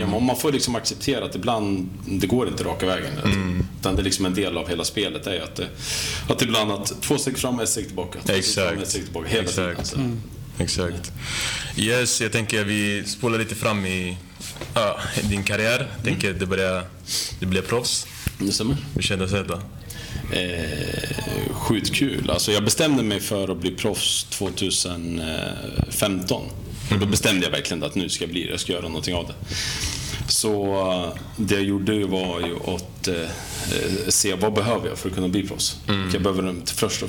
Ja, 0.00 0.20
man- 0.20 0.36
får 0.36 0.52
liksom 0.52 0.74
acceptera 0.76 1.24
att 1.24 1.34
ibland, 1.34 1.88
det 2.06 2.26
går 2.26 2.48
inte 2.48 2.64
raka 2.64 2.86
vägen. 2.86 3.10
tiden. 3.24 3.66
Utan 3.80 3.96
det 3.96 4.02
är 4.02 4.04
liksom 4.04 4.26
en 4.26 4.34
del 4.34 4.58
av 4.58 4.68
hela 4.68 4.84
spelet, 4.84 5.26
är 5.26 5.40
att, 5.40 5.54
det, 5.56 5.68
att 6.28 6.42
ibland 6.42 6.72
att 6.72 7.02
två 7.02 7.18
steg 7.18 7.38
fram, 7.38 7.60
ett 7.60 7.68
steg 7.68 7.86
tillbaka. 7.86 8.18
Två 8.18 8.32
steg 8.32 8.44
fram, 8.44 8.64
Exakt. 8.66 8.82
ett 8.82 8.88
steg 8.90 9.04
tillbaka. 9.04 9.28
Hela 9.28 9.48
tiden. 9.48 9.70
Exakt. 9.70 9.78
Alltså. 9.78 9.96
Exakt. 10.58 11.12
Yes, 11.76 12.20
jag 12.20 12.32
tänker 12.32 12.64
vi 12.64 13.04
spolar 13.06 13.38
lite 13.38 13.54
fram 13.54 13.86
i 13.86 14.16
ja, 14.74 14.98
din 15.22 15.42
karriär. 15.42 15.88
Jag 15.96 16.04
tänker 16.04 16.32
det 16.32 16.46
börjar, 16.46 16.84
du 17.40 17.46
blev 17.46 17.62
proffs. 17.62 18.06
Det 18.38 18.52
stämmer. 18.52 18.76
Hur 18.94 19.02
kändes 19.02 19.30
det 19.30 19.42
då? 19.42 19.60
Eh, 20.32 21.52
sjukt 21.52 21.94
kul. 21.94 22.30
Alltså 22.30 22.52
jag 22.52 22.64
bestämde 22.64 23.02
mig 23.02 23.20
för 23.20 23.48
att 23.48 23.60
bli 23.60 23.70
proffs 23.70 24.24
2015. 24.24 26.42
Och 26.90 26.98
då 26.98 27.06
bestämde 27.06 27.46
jag 27.46 27.50
verkligen 27.50 27.82
att 27.82 27.94
nu 27.94 28.08
ska 28.08 28.24
jag 28.24 28.30
bli 28.30 28.44
det, 28.44 28.50
jag 28.50 28.60
ska 28.60 28.72
göra 28.72 28.88
någonting 28.88 29.14
av 29.14 29.26
det. 29.26 29.34
Så 30.28 30.64
eh, 30.92 31.18
det 31.36 31.54
jag 31.54 31.64
gjorde 31.64 32.06
var 32.06 32.40
ju 32.40 32.56
att 32.74 33.08
eh, 33.08 33.14
se 34.08 34.34
vad 34.34 34.52
behöver 34.54 34.88
jag 34.88 34.98
för 34.98 35.08
att 35.08 35.14
kunna 35.14 35.28
bli 35.28 35.42
proffs. 35.48 35.76
Jag 36.12 36.22
behöver 36.22 36.54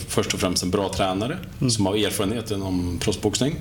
först 0.08 0.34
och, 0.34 0.40
främst 0.40 0.64
en 0.64 0.72
bra 0.72 0.90
tränare 0.94 1.38
som 1.70 1.86
har 1.86 1.96
erfarenhet 1.96 2.52
inom 2.52 3.00
proffsboxning. 3.00 3.56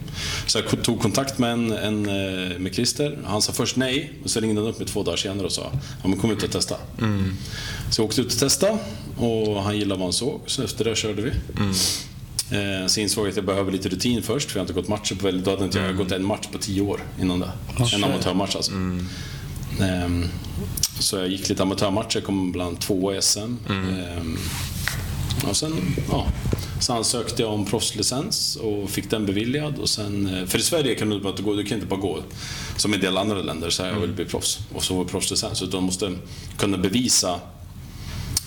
Så 0.46 0.58
jag 0.58 0.82
tog 0.84 1.00
kontakt 1.00 1.38
med, 1.38 1.52
en, 1.52 1.72
en, 1.72 2.06
eh, 2.08 2.58
med 2.58 2.74
Christer. 2.74 3.18
Han 3.24 3.42
sa 3.42 3.52
först 3.52 3.76
nej, 3.76 4.12
och 4.24 4.30
så 4.30 4.40
ringde 4.40 4.60
han 4.60 4.70
upp 4.70 4.78
mig 4.78 4.88
två 4.88 5.02
dagar 5.02 5.16
senare 5.16 5.46
och 5.46 5.52
sa 5.52 5.70
ja, 6.02 6.08
men 6.08 6.18
kom 6.18 6.30
ut 6.30 6.42
och 6.42 6.50
testa. 6.50 6.76
Så 7.90 8.00
jag 8.02 8.06
åkte 8.06 8.20
ut 8.20 8.32
och 8.32 8.38
testade 8.38 8.78
och 9.18 9.62
han 9.62 9.78
gillade 9.78 9.98
vad 9.98 10.06
han 10.06 10.12
såg. 10.12 10.40
Så 10.46 10.62
efter 10.62 10.84
det 10.84 10.96
körde 10.96 11.22
vi. 11.22 11.30
Eh, 12.56 12.86
Så 12.86 13.00
insåg 13.00 13.24
jag 13.24 13.30
att 13.30 13.36
jag 13.36 13.44
behöver 13.44 13.72
lite 13.72 13.88
rutin 13.88 14.22
först, 14.22 14.50
för 14.50 14.58
jag 14.58 14.60
har 14.60 14.68
inte 14.68 14.80
gått 14.80 14.88
matcher 14.88 15.14
på 15.14 15.24
väldigt... 15.26 15.44
Då 15.44 15.50
hade 15.50 15.64
inte 15.64 15.78
jag 15.78 15.96
gått 15.96 16.12
en 16.12 16.24
match 16.24 16.46
på 16.52 16.58
tio 16.58 16.80
år 16.82 17.00
innan 17.20 17.40
det. 17.40 17.50
En 17.94 18.04
amatörmatch 18.04 18.56
alltså. 18.56 18.72
Ehm, 19.80 20.24
Så 20.98 21.16
jag 21.16 21.28
gick 21.28 21.48
lite 21.48 21.62
amatörmatcher, 21.62 22.20
kom 22.20 22.52
bland 22.52 22.80
två 22.80 23.14
i 23.14 23.22
SM. 23.22 23.56
Ehm, 23.70 24.38
Och 25.48 25.56
sen, 25.56 25.72
ja. 26.10 26.26
Så 26.80 26.92
ansökte 26.92 27.42
jag 27.42 27.52
om 27.52 27.64
proffslicens 27.66 28.56
och 28.56 28.90
fick 28.90 29.10
den 29.10 29.26
beviljad. 29.26 29.78
Och 29.78 29.88
sen, 29.88 30.34
eh, 30.34 30.46
för 30.46 30.58
i 30.58 30.62
Sverige 30.62 30.94
kan 30.94 31.08
du 31.08 31.14
inte 31.14 31.24
bara 31.24 31.42
gå, 31.42 31.54
du 31.54 31.64
kan 31.64 31.74
inte 31.74 31.86
bara 31.86 32.00
gå 32.00 32.22
som 32.76 32.92
i 32.92 32.94
en 32.94 33.00
del 33.00 33.16
andra 33.16 33.42
länder, 33.42 33.70
så 33.70 33.82
här, 33.82 33.90
jag 33.90 34.00
vill 34.00 34.12
bli 34.12 34.24
proffs. 34.24 34.58
Och 34.74 34.84
så 34.84 35.04
proffslicens. 35.04 35.62
Utan 35.62 35.80
du 35.80 35.86
måste 35.86 36.12
kunna 36.56 36.78
bevisa 36.78 37.40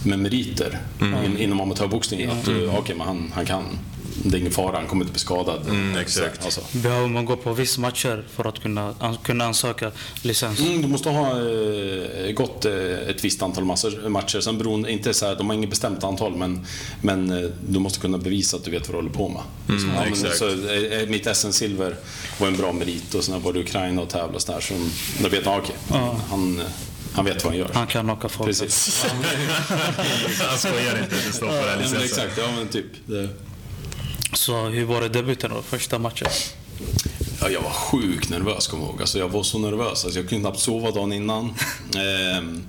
med 0.04 0.20
meriter 0.20 0.80
in, 1.26 1.38
inom 1.38 1.62
amatörboxning 1.62 2.26
att 2.26 2.46
du, 2.46 2.68
okej, 2.70 2.96
men 2.96 3.08
han, 3.08 3.32
han 3.36 3.46
kan. 3.46 3.64
Det 4.28 4.38
är 4.38 4.40
ingen 4.40 4.52
fara, 4.52 4.78
han 4.78 4.88
kommer 4.88 5.04
inte 5.04 5.12
bli 5.14 5.20
skadad. 5.20 5.68
Mm, 5.70 5.98
exakt. 5.98 6.46
Alltså. 6.46 6.62
Behöver 6.72 7.08
man 7.08 7.26
gå 7.26 7.36
på 7.36 7.54
vissa 7.54 7.82
matcher 7.82 8.24
för 8.36 8.48
att 8.48 8.60
kunna, 8.62 8.96
kunna 9.24 9.46
ansöka 9.46 9.92
licens? 10.22 10.60
Mm, 10.60 10.82
du 10.82 10.88
måste 10.88 11.10
ha 11.10 11.30
eh, 11.32 12.32
gått 12.32 12.66
eh, 12.66 12.74
ett 13.10 13.24
visst 13.24 13.42
antal 13.42 13.66
massor, 13.66 14.10
matcher. 14.10 14.40
Sen 14.40 14.58
beroende, 14.58 14.92
inte 14.92 15.14
så 15.14 15.26
här, 15.26 15.36
de 15.36 15.48
har 15.48 15.54
inget 15.56 15.70
bestämt 15.70 16.04
antal, 16.04 16.36
men, 16.36 16.66
men 17.02 17.32
eh, 17.44 17.50
du 17.68 17.80
måste 17.80 18.00
kunna 18.00 18.18
bevisa 18.18 18.58
att 18.58 18.64
du 18.64 18.72
vet 18.72 18.88
vad 18.88 18.94
du 18.94 18.98
håller 18.98 19.10
på 19.10 19.30
med. 19.30 19.42
Mm, 19.78 19.90
ja, 19.96 20.02
men, 20.04 20.14
exakt. 20.14 20.38
så, 20.38 20.48
eh, 20.48 21.02
eh, 21.02 21.08
mitt 21.10 21.28
SM-silver 21.38 21.96
var 22.40 22.48
en 22.48 22.58
bra 22.58 22.72
merit 22.74 23.14
och 23.16 23.24
sen 23.24 23.42
var 23.42 23.54
det 23.54 23.60
Ukraina 23.60 24.02
och 24.02 24.10
tävla 24.10 24.36
och 24.36 24.42
sådär. 24.42 24.60
Så 24.62 24.74
då 25.24 25.30
vet 25.30 25.46
man, 25.46 25.60
okej, 25.60 25.76
han, 26.30 26.60
eh, 26.60 26.66
han 27.14 27.26
vet 27.26 27.44
vad 27.44 27.54
han 27.54 27.60
gör. 27.60 27.70
Han 27.74 27.88
kan 27.88 28.06
knocka 28.06 28.30
folk. 28.30 28.48
Precis. 28.50 29.06
Han 30.50 30.58
skojar 30.58 31.00
inte, 31.04 31.16
det 31.28 31.34
står 31.34 31.48
på 31.48 31.54
den 31.54 31.64
här 31.64 31.70
Ja, 31.70 31.76
men 31.76 31.82
licensen. 31.82 32.04
exakt, 32.04 32.38
ja 32.38 32.48
men 32.58 32.68
typ. 32.68 32.86
Det, 33.06 33.30
Så 34.34 34.62
hur 34.66 34.86
var 34.86 35.02
det 35.02 35.10
debuten 35.10 35.52
då? 35.56 35.62
Första 35.62 36.00
matchen? 36.00 36.28
Ja, 37.42 37.50
jag 37.50 37.62
var 37.62 37.70
sjukt 37.70 38.30
nervös, 38.30 38.68
kommer 38.68 38.84
jag 38.84 38.92
ihåg. 38.92 39.02
Alltså, 39.02 39.20
jag 39.20 39.30
var 39.30 39.44
så 39.44 39.60
nervös. 39.60 40.06
Alltså, 40.06 40.20
jag 40.20 40.30
kunde 40.30 40.42
knappt 40.44 40.60
sova 40.60 40.92
dagen 40.92 41.14
innan. 41.14 41.54
Ehm, 41.98 42.64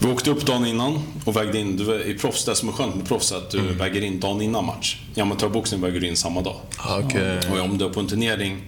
vi 0.00 0.08
åkte 0.12 0.30
upp 0.30 0.46
dagen 0.46 0.66
innan 0.66 1.02
och 1.24 1.36
vägde 1.36 1.58
in. 1.58 1.76
Du, 1.76 1.94
är- 1.94 2.06
I 2.08 2.14
proffs, 2.18 2.44
det 2.44 2.54
som 2.54 2.68
är 2.68 2.72
skönt 2.72 2.94
med 2.96 3.08
proffs 3.08 3.32
är 3.32 3.36
att 3.36 3.50
du 3.50 3.60
väger 3.60 4.00
in 4.02 4.20
dagen 4.20 4.42
innan 4.42 4.64
match. 4.64 4.96
I 5.14 5.20
amatörboxning 5.20 5.80
väger 5.80 6.00
du 6.00 6.08
in 6.08 6.16
samma 6.16 6.40
dag. 6.42 6.56
Ah, 6.76 6.98
Okej. 6.98 7.38
Och 7.52 7.58
om 7.60 7.78
du 7.78 7.84
är 7.84 7.88
på 7.90 8.00
en 8.00 8.06
turnering, 8.08 8.62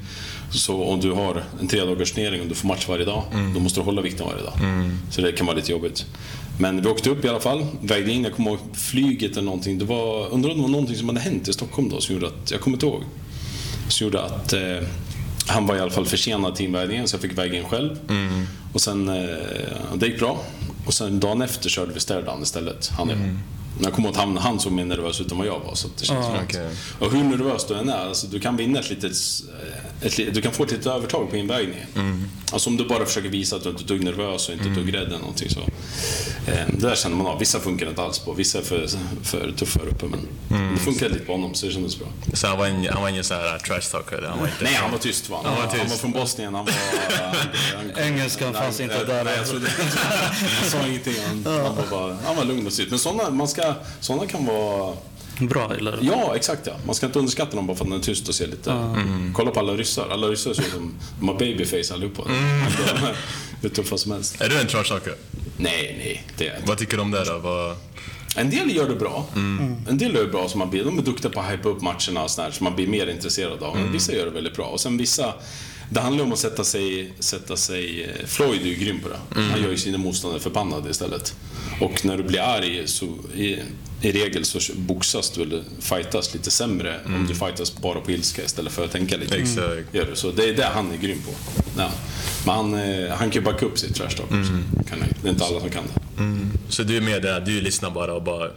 så 0.50 0.84
om 0.84 1.00
du 1.00 1.12
har 1.12 1.44
en 1.60 1.68
tre 1.68 1.80
dagars 1.80 2.12
turnering 2.12 2.40
och 2.40 2.46
du 2.46 2.54
får 2.54 2.68
match 2.68 2.88
varje 2.88 3.04
dag, 3.04 3.22
då 3.54 3.60
måste 3.60 3.80
du 3.80 3.84
hålla 3.84 4.02
vikten 4.02 4.26
varje 4.26 4.42
dag. 4.42 4.52
Så 5.10 5.20
det 5.20 5.32
kan 5.32 5.46
vara 5.46 5.56
lite 5.56 5.72
jobbigt. 5.72 6.06
Men 6.60 6.82
vi 6.82 6.88
åkte 6.88 7.10
upp 7.10 7.24
i 7.24 7.28
alla 7.28 7.40
fall, 7.40 7.66
vägde 7.82 8.12
in, 8.12 8.24
jag 8.24 8.34
kommer 8.34 8.50
ihåg 8.50 8.58
flyget 8.74 9.32
eller 9.32 9.42
någonting. 9.42 9.78
Det 9.78 9.84
var, 9.84 10.28
undrar 10.28 10.50
om 10.50 10.56
det 10.56 10.62
var 10.62 10.68
någonting 10.70 10.96
som 10.96 11.08
hade 11.08 11.20
hänt 11.20 11.48
i 11.48 11.52
Stockholm 11.52 11.88
då 11.88 12.00
som 12.00 12.14
gjorde 12.14 12.26
att, 12.26 12.50
jag 12.50 12.60
kommer 12.60 12.76
inte 12.76 12.86
ihåg. 12.86 13.02
Som 13.88 14.04
gjorde 14.06 14.22
att 14.22 14.52
eh, 14.52 14.60
han 15.46 15.66
var 15.66 15.76
i 15.76 15.80
alla 15.80 15.90
fall 15.90 16.06
försenad 16.06 16.54
till 16.54 16.66
invägningen 16.66 17.08
så 17.08 17.14
jag 17.14 17.22
fick 17.22 17.38
väga 17.38 17.58
in 17.58 17.64
själv. 17.64 17.98
Och 18.72 18.80
sen, 18.80 19.08
eh, 19.08 19.14
det 19.94 20.06
gick 20.06 20.18
bra. 20.18 20.40
Och 20.86 20.94
sen 20.94 21.20
dagen 21.20 21.42
efter 21.42 21.68
körde 21.68 21.92
vi 21.92 22.00
Sterdam 22.00 22.42
istället, 22.42 22.88
han 22.96 23.08
och 23.08 23.14
jag. 23.14 23.20
Jag 23.82 23.92
kommer 23.92 24.08
ihåg 24.08 24.16
att 24.16 24.22
han, 24.24 24.36
han 24.36 24.60
såg 24.60 24.72
mer 24.72 24.84
nervös 24.84 25.20
ut 25.20 25.32
än 25.32 25.38
vad 25.38 25.46
jag 25.46 25.60
var. 25.60 25.74
Så 25.74 25.86
att 25.86 25.96
det 25.96 26.04
känns 26.04 26.26
att- 26.26 26.42
okej. 26.44 26.70
och 26.98 27.12
hur 27.12 27.24
nervös 27.24 27.66
du 27.68 27.74
än 27.74 27.88
är, 27.88 28.06
alltså, 28.08 28.26
du 28.26 28.40
kan 28.40 28.56
vinna 28.56 28.78
ett 28.80 28.90
litet, 28.90 29.12
ett, 30.02 30.18
li- 30.18 30.30
du 30.30 30.42
kan 30.42 30.52
få 30.52 30.64
ett 30.64 30.70
litet 30.70 30.86
övertag 30.86 31.30
på 31.30 31.36
invägningen. 31.36 32.28
Alltså 32.52 32.70
om 32.70 32.76
du 32.76 32.84
bara 32.88 33.04
försöker 33.06 33.28
visa 33.28 33.56
att 33.56 33.62
du 33.62 33.68
inte 33.70 33.80
är 33.80 33.84
ett 33.84 33.88
dugg 33.88 34.04
nervös 34.04 34.48
och 34.48 34.54
inte 34.54 34.68
ett 34.68 34.74
dugg 34.74 34.94
rädd 34.94 35.02
eller 35.06 35.18
någonting 35.18 35.50
så. 35.50 35.60
Eh, 35.60 36.66
det 36.78 36.88
där 36.88 36.94
känner 36.96 37.16
man 37.16 37.26
av. 37.26 37.38
Vissa 37.38 37.60
funkar 37.60 37.88
inte 37.88 38.02
alls 38.02 38.18
på, 38.18 38.32
vissa 38.32 38.58
är 38.58 38.62
för, 38.62 38.86
för 39.22 39.52
tuffa 39.56 39.80
uppe. 39.80 40.06
Men 40.06 40.74
det 40.74 40.80
funkade 40.80 41.10
lite 41.14 41.24
på 41.24 41.32
honom 41.32 41.54
så 41.54 41.66
det 41.66 41.72
kändes 41.72 41.98
bra. 41.98 42.08
Så 42.34 42.46
han 42.46 42.58
var, 42.58 42.66
en, 42.66 42.88
han 42.92 43.02
var 43.02 43.08
ingen 43.08 43.24
sån 43.24 43.36
här 43.36 43.58
trash 43.58 43.80
talker? 43.92 44.26
Han 44.28 44.38
var 44.38 44.46
inte... 44.46 44.64
Nej, 44.64 44.74
han 44.74 44.90
var 44.90 44.98
tyst 44.98 45.30
va? 45.30 45.40
Han, 45.44 45.54
var 45.54 45.62
var, 45.62 45.66
tyst. 45.70 45.80
han 45.82 45.90
var 45.90 45.96
från 45.96 46.12
Bosnien, 46.12 46.54
han 46.54 46.64
var... 46.64 46.74
Han, 47.76 48.04
Engelskan 48.04 48.54
fanns 48.54 48.80
inte 48.80 49.04
där. 49.04 49.24
Nej, 49.24 49.36
jag 49.36 49.46
trodde 49.48 49.66
Han 50.60 50.70
sa 50.70 50.86
ingenting. 50.88 51.14
Han, 51.26 51.44
han, 51.64 51.76
var 51.76 51.84
bara, 51.90 52.16
han 52.26 52.36
var 52.36 52.44
lugn 52.44 52.66
och 52.66 52.72
tyst. 52.72 52.90
Men 52.90 52.98
sådana, 52.98 53.30
man 53.30 53.48
ska, 53.48 53.57
sådana 54.00 54.26
kan 54.26 54.46
vara... 54.46 54.94
Bra 55.40 55.74
eller? 55.78 55.98
Ja, 56.02 56.36
exakt 56.36 56.66
ja. 56.66 56.72
Man 56.86 56.94
ska 56.94 57.06
inte 57.06 57.18
underskatta 57.18 57.56
dem 57.56 57.66
bara 57.66 57.76
för 57.76 57.84
att 57.84 57.90
den 57.90 58.00
är 58.00 58.04
tyst 58.04 58.28
och 58.28 58.34
ser 58.34 58.46
lite... 58.46 58.96
Kolla 59.34 59.50
på 59.50 59.60
alla 59.60 59.72
ryssar. 59.72 60.08
Alla 60.10 60.26
ryssar 60.26 60.54
ser 60.54 60.62
ut 60.62 60.72
som... 60.72 60.94
De 61.18 61.28
har 61.28 61.34
babyface 61.38 61.94
allihopa. 61.94 62.22
Är 62.30 63.16
hur 63.62 63.68
tuffa 63.68 63.98
som 63.98 64.12
helst. 64.12 64.40
Är 64.40 64.48
du 64.48 64.60
en 64.60 64.66
trash 64.66 64.84
talker? 64.84 65.14
Nej, 65.56 65.94
nej. 65.98 66.24
Det 66.36 66.48
är 66.48 66.56
inte. 66.56 66.68
Vad 66.68 66.78
tycker 66.78 66.96
du 66.96 67.02
om 67.02 67.10
det 67.10 67.24
då? 67.24 67.38
Vad... 67.38 67.76
En 68.36 68.50
del 68.50 68.76
gör 68.76 68.88
det 68.88 68.94
bra. 68.94 69.26
En 69.88 69.98
del 69.98 70.14
gör 70.14 70.22
det 70.24 70.30
bra, 70.30 70.48
så 70.48 70.58
man 70.58 70.70
blir, 70.70 70.84
de 70.84 70.98
är 70.98 71.02
duktiga 71.02 71.30
på 71.30 71.40
att 71.40 71.52
hypa 71.52 71.68
upp 71.68 71.82
matcherna 71.82 72.22
och 72.22 72.30
sådär, 72.30 72.50
så 72.50 72.64
man 72.64 72.74
blir 72.74 72.86
mer 72.86 73.06
intresserad 73.06 73.62
av. 73.62 73.76
Men 73.76 73.92
Vissa 73.92 74.12
gör 74.12 74.24
det 74.24 74.30
väldigt 74.30 74.56
bra. 74.56 74.66
Och 74.66 74.80
sen 74.80 74.96
vissa, 74.96 75.34
det 75.90 76.00
handlar 76.00 76.24
om 76.24 76.32
att 76.32 76.38
sätta 76.38 76.64
sig, 76.64 77.12
sätta 77.18 77.56
sig... 77.56 78.02
eh, 78.04 78.26
Floyd 78.26 78.62
är 78.62 78.66
ju 78.66 78.74
grym 78.74 79.00
på 79.00 79.08
det. 79.08 79.40
Han 79.40 79.62
gör 79.62 79.70
ju 79.70 79.76
sina 79.76 79.98
motståndare 79.98 80.40
förbannade 80.40 80.90
istället. 80.90 81.34
Och 81.80 82.04
när 82.04 82.16
du 82.16 82.22
blir 82.22 82.40
arg 82.40 82.82
så 82.86 83.06
i, 83.34 83.58
i 84.02 84.12
regel 84.12 84.44
så 84.44 84.58
boxas 84.76 85.30
du 85.30 85.42
eller 85.42 85.62
fightas 85.80 86.34
lite 86.34 86.50
sämre 86.50 87.00
om 87.06 87.26
du 87.28 87.34
fightas 87.34 87.76
bara 87.76 88.00
på 88.00 88.10
ilska 88.12 88.42
istället 88.44 88.72
för 88.72 88.84
att 88.84 88.92
tänka 88.92 89.16
lite. 89.16 89.36
Exakt. 89.36 89.94
Gör 89.94 90.06
du. 90.10 90.16
Så 90.16 90.30
det 90.30 90.48
är 90.48 90.52
det 90.52 90.64
han 90.74 90.92
är 90.92 90.96
grym 90.96 91.18
på. 91.26 91.32
Ja. 91.78 91.90
Men 92.46 92.54
han, 92.54 92.74
eh, 92.74 93.10
han 93.10 93.30
kan 93.30 93.30
ju 93.30 93.40
backa 93.40 93.66
upp 93.66 93.78
sitt 93.78 93.94
trash 93.94 94.08
talk 94.08 94.20
också. 94.20 94.52
Kan 94.88 95.00
han. 95.00 95.08
Det 95.22 95.28
är 95.28 95.32
inte 95.32 95.44
alla 95.44 95.60
som 95.60 95.70
kan 95.70 95.82
det. 95.94 96.00
Så 96.68 96.82
du 96.82 96.96
är 96.96 97.00
med 97.00 97.22
där, 97.22 97.40
du 97.40 97.60
lyssnar 97.60 97.90
bara 97.90 98.14
och 98.14 98.22
bara... 98.22 98.50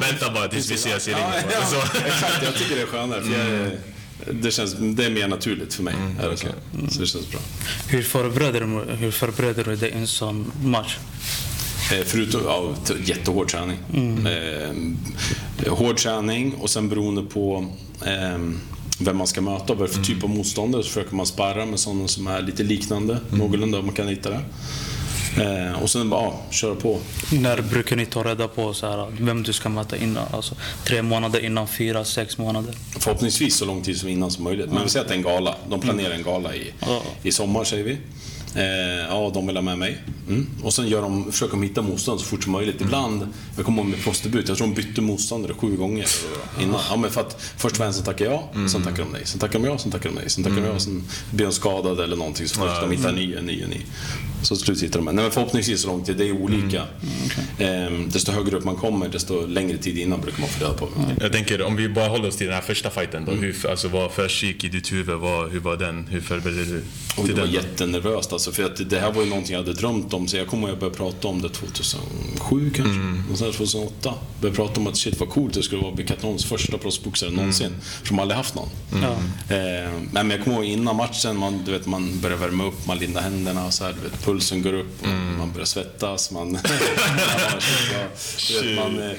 vänta 0.00 0.32
bara 0.34 0.48
tills 0.48 0.70
vi 0.70 0.74
ses 0.74 1.08
i 1.08 1.10
ringen. 1.10 1.28
Ja, 1.50 1.58
ja, 1.72 2.00
exakt, 2.06 2.42
jag 2.44 2.54
tycker 2.54 2.76
det 2.76 2.82
är 2.82 2.86
skönare. 2.86 3.22
För 3.22 3.30
jag, 3.30 3.70
det, 4.32 4.50
känns, 4.50 4.74
det 4.80 5.04
är 5.04 5.10
mer 5.10 5.28
naturligt 5.28 5.74
för 5.74 5.82
mig. 5.82 5.94
är 6.22 6.30
det 6.30 6.36
så. 6.36 6.46
så 6.90 7.00
det 7.00 7.06
känns 7.06 7.30
bra. 7.30 7.40
Hur 7.88 8.02
förbereder, 8.02 8.60
du- 8.60 8.94
hur 8.96 9.10
förbereder 9.10 9.64
du 9.64 9.76
dig 9.76 9.90
en 9.90 10.06
sån 10.06 10.52
match? 10.64 10.96
Eh, 11.92 12.04
Förutom 12.04 12.40
ja, 12.44 12.74
jättehård 13.04 13.48
träning. 13.48 13.78
Eh, 14.26 15.72
hård 15.72 15.96
träning 15.96 16.54
och 16.54 16.70
sen 16.70 16.88
beroende 16.88 17.22
på 17.22 17.66
eh, 18.06 18.38
vem 18.98 19.16
man 19.16 19.26
ska 19.26 19.40
möta 19.40 19.72
och 19.72 19.78
vad 19.78 19.90
för 19.90 20.02
typ 20.02 20.24
av 20.24 20.30
motståndare 20.30 20.82
så 20.82 20.88
försöker 20.88 21.14
man 21.16 21.26
sparra 21.26 21.66
med 21.66 21.80
sådana 21.80 22.08
som 22.08 22.26
är 22.26 22.42
lite 22.42 22.62
liknande, 22.62 23.18
någorlunda 23.30 23.78
om 23.78 23.86
man 23.86 23.94
kan 23.94 24.08
hitta 24.08 24.30
det. 24.30 24.40
Eh, 25.38 25.82
och 25.82 25.90
sen 25.90 26.10
bara 26.10 26.22
ja, 26.22 26.40
köra 26.50 26.74
på. 26.74 26.98
När 27.32 27.62
brukar 27.62 27.96
ni 27.96 28.06
ta 28.06 28.22
reda 28.22 28.48
på 28.48 28.74
så 28.74 28.86
här, 28.90 29.06
vem 29.20 29.42
du 29.42 29.52
ska 29.52 29.68
möta 29.68 29.96
innan? 29.96 30.24
Alltså, 30.32 30.54
tre 30.84 31.02
månader 31.02 31.44
innan, 31.44 31.68
fyra, 31.68 32.04
sex 32.04 32.38
månader? 32.38 32.74
Förhoppningsvis 32.98 33.56
så 33.56 33.64
lång 33.64 33.82
tid 33.82 33.96
som 33.96 34.08
innan 34.08 34.30
som 34.30 34.44
möjligt. 34.44 34.72
Men 34.72 34.82
vi 34.84 34.88
säger 34.88 35.04
att 35.04 35.08
det 35.08 35.14
är 35.14 35.16
en 35.16 35.22
gala. 35.22 35.54
De 35.68 35.80
planerar 35.80 36.14
en 36.14 36.22
gala 36.22 36.54
i, 36.54 36.72
i 37.22 37.32
sommar, 37.32 37.64
säger 37.64 37.84
vi. 37.84 37.98
Eh, 38.56 38.64
ja, 39.08 39.30
de 39.34 39.46
vill 39.46 39.56
ha 39.56 39.62
med 39.62 39.78
mig. 39.78 39.98
Mm. 40.28 40.46
Och 40.62 40.74
sen 40.74 40.88
gör 40.88 41.02
de, 41.02 41.32
försöker 41.32 41.52
de 41.52 41.62
hitta 41.62 41.82
motstånd 41.82 42.20
så 42.20 42.26
fort 42.26 42.42
som 42.42 42.52
möjligt. 42.52 42.80
Ibland, 42.80 43.28
jag 43.56 43.64
kommer 43.64 43.82
ihåg 43.82 43.90
med 43.90 44.02
prostitut, 44.02 44.48
jag 44.48 44.56
tror 44.56 44.66
de 44.66 44.74
bytte 44.74 45.00
motståndare 45.00 45.54
sju 45.54 45.76
gånger 45.76 46.06
innan. 46.60 46.80
Ja, 46.90 46.96
men 46.96 47.10
för 47.10 47.20
att 47.20 47.42
först 47.56 47.78
var 47.78 47.86
en 47.86 47.94
som 47.94 48.04
tackade 48.04 48.30
ja, 48.30 48.50
sen 48.72 48.82
tackade 48.82 49.02
de 49.02 49.12
nej. 49.12 49.22
Sen 49.24 49.40
tackade 49.40 49.64
de 49.64 49.70
ja, 49.70 49.78
sen 49.78 49.92
tackade 49.92 50.14
de 50.14 50.20
nej. 50.20 50.30
Sen 50.30 50.44
tackade 50.44 50.62
de 50.62 50.72
ja, 50.72 50.78
sen 50.78 51.04
blir 51.30 51.46
de 51.46 51.52
skadade 51.52 52.04
eller 52.04 52.16
någonting. 52.16 52.48
Så 52.48 52.60
först 52.60 52.80
de 52.80 52.90
hittar 52.90 53.08
en 53.08 53.14
ny, 53.14 53.34
en 53.34 53.46
ny, 53.46 53.62
en 53.62 53.70
ny. 53.70 53.80
Så 54.42 54.56
till 54.56 54.64
slut 54.64 54.82
hittar 54.82 54.98
de 54.98 55.08
en. 55.08 55.14
Nej, 55.14 55.24
men 55.24 55.32
förhoppningsvis 55.32 55.80
så 55.80 55.88
lång 55.88 56.04
tid. 56.04 56.16
Det 56.16 56.28
är 56.28 56.32
olika. 56.32 56.82
Eh, 57.58 57.92
desto 58.06 58.32
högre 58.32 58.56
upp 58.56 58.64
man 58.64 58.76
kommer, 58.76 59.08
desto 59.08 59.46
längre 59.46 59.76
tid 59.76 59.98
innan 59.98 60.20
brukar 60.20 60.40
man 60.40 60.48
få 60.48 60.64
reda 60.64 60.74
på. 60.74 60.88
Jag 61.20 61.32
tänker, 61.32 61.62
om 61.62 61.76
vi 61.76 61.88
bara 61.88 62.08
håller 62.08 62.28
oss 62.28 62.36
till 62.36 62.46
den 62.46 62.54
här 62.54 62.62
första 62.62 62.90
fighten 62.90 63.24
då. 63.24 63.32
Hur, 63.32 63.70
alltså, 63.70 63.88
vad 63.88 64.12
försiggick 64.12 64.64
i 64.64 64.68
ditt 64.68 64.92
huvud? 64.92 65.16
Vad, 65.16 65.50
hur 65.50 65.60
var 65.60 65.76
den? 65.76 66.06
Hur 66.10 66.20
förberedde 66.20 66.64
du 66.64 66.82
till 67.16 67.34
det 67.34 67.40
var 67.40 67.46
den? 67.46 67.52
Alltså, 68.48 68.62
för 68.62 68.64
att 68.64 68.90
det 68.90 68.98
här 68.98 69.12
var 69.12 69.22
ju 69.22 69.28
någonting 69.28 69.52
jag 69.52 69.60
hade 69.60 69.72
drömt 69.72 70.14
om. 70.14 70.28
Så 70.28 70.36
jag 70.36 70.46
kommer 70.46 70.68
ihåg 70.68 70.76
att 70.76 70.82
jag 70.82 70.92
började 70.92 71.12
prata 71.12 71.28
om 71.28 71.42
det 71.42 71.48
2007 71.48 72.70
kanske. 72.76 73.32
Och 73.32 73.38
sen 73.38 73.52
2008. 73.52 74.14
Började 74.40 74.56
prata 74.56 74.80
om 74.80 74.86
att 74.86 74.96
shit 74.96 75.20
vad 75.20 75.28
coolt 75.28 75.54
det 75.54 75.62
skulle 75.62 75.80
vara 75.80 75.90
att 75.90 75.96
bli 75.96 76.06
Katrons 76.06 76.44
första 76.44 76.78
proffsboxare 76.78 77.30
någonsin. 77.30 77.74
För 77.80 78.08
de 78.08 78.14
har 78.14 78.22
aldrig 78.22 78.36
haft 78.36 78.54
någon. 78.54 78.68
Ja. 79.02 79.12
Eh, 79.56 79.90
men 80.12 80.30
jag 80.30 80.44
kommer 80.44 80.56
ihåg 80.56 80.64
innan 80.64 80.96
matchen, 80.96 81.36
man, 81.36 81.62
du 81.64 81.72
vet, 81.72 81.86
man 81.86 82.20
börjar 82.20 82.36
värma 82.36 82.64
upp, 82.64 82.86
man 82.86 82.98
lindar 82.98 83.22
händerna 83.22 83.66
och 83.66 83.74
så 83.74 83.84
här, 83.84 83.92
du 83.92 84.08
vet, 84.08 84.24
pulsen 84.24 84.62
går 84.62 84.72
upp 84.72 85.02
och 85.02 85.38
man 85.38 85.52
börjar 85.52 85.66
svettas. 85.66 86.30
Man, 86.30 86.52
du 88.48 88.60
vet, 88.60 88.76
man, 88.76 89.02
eh, 89.02 89.16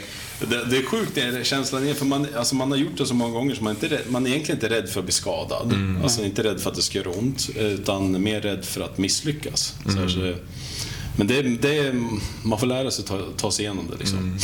det, 0.49 0.65
det 0.65 0.77
är 0.77 0.85
sjukt 0.85 1.11
det, 1.15 1.45
känslan 1.45 1.87
är, 1.87 1.93
för 1.93 2.05
man, 2.05 2.27
alltså 2.37 2.55
man 2.55 2.71
har 2.71 2.77
gjort 2.77 2.97
det 2.97 3.05
så 3.05 3.13
många 3.13 3.33
gånger 3.33 3.55
så 3.55 3.63
man 3.63 3.75
är, 3.81 3.83
inte 3.83 3.99
man 4.09 4.25
är 4.25 4.29
egentligen 4.29 4.57
inte 4.57 4.75
rädd 4.75 4.89
för 4.89 4.99
att 4.99 5.05
bli 5.05 5.13
skadad. 5.13 5.73
Alltså 6.03 6.23
inte 6.23 6.43
rädd 6.43 6.61
för 6.61 6.69
att 6.69 6.75
det 6.75 6.81
ska 6.81 6.97
göra 6.97 7.09
ont, 7.09 7.49
utan 7.55 8.23
mer 8.23 8.41
rädd 8.41 8.65
för 8.65 8.81
att 8.81 8.97
misslyckas. 8.97 9.75
Här, 9.85 10.07
så, 10.07 10.33
men 11.17 11.27
det, 11.27 11.41
det, 11.41 11.93
man 12.43 12.59
får 12.59 12.67
lära 12.67 12.91
sig 12.91 13.05
ta, 13.05 13.19
ta 13.37 13.51
sig 13.51 13.65
igenom 13.65 13.87
det 13.91 13.97
liksom. 13.97 14.37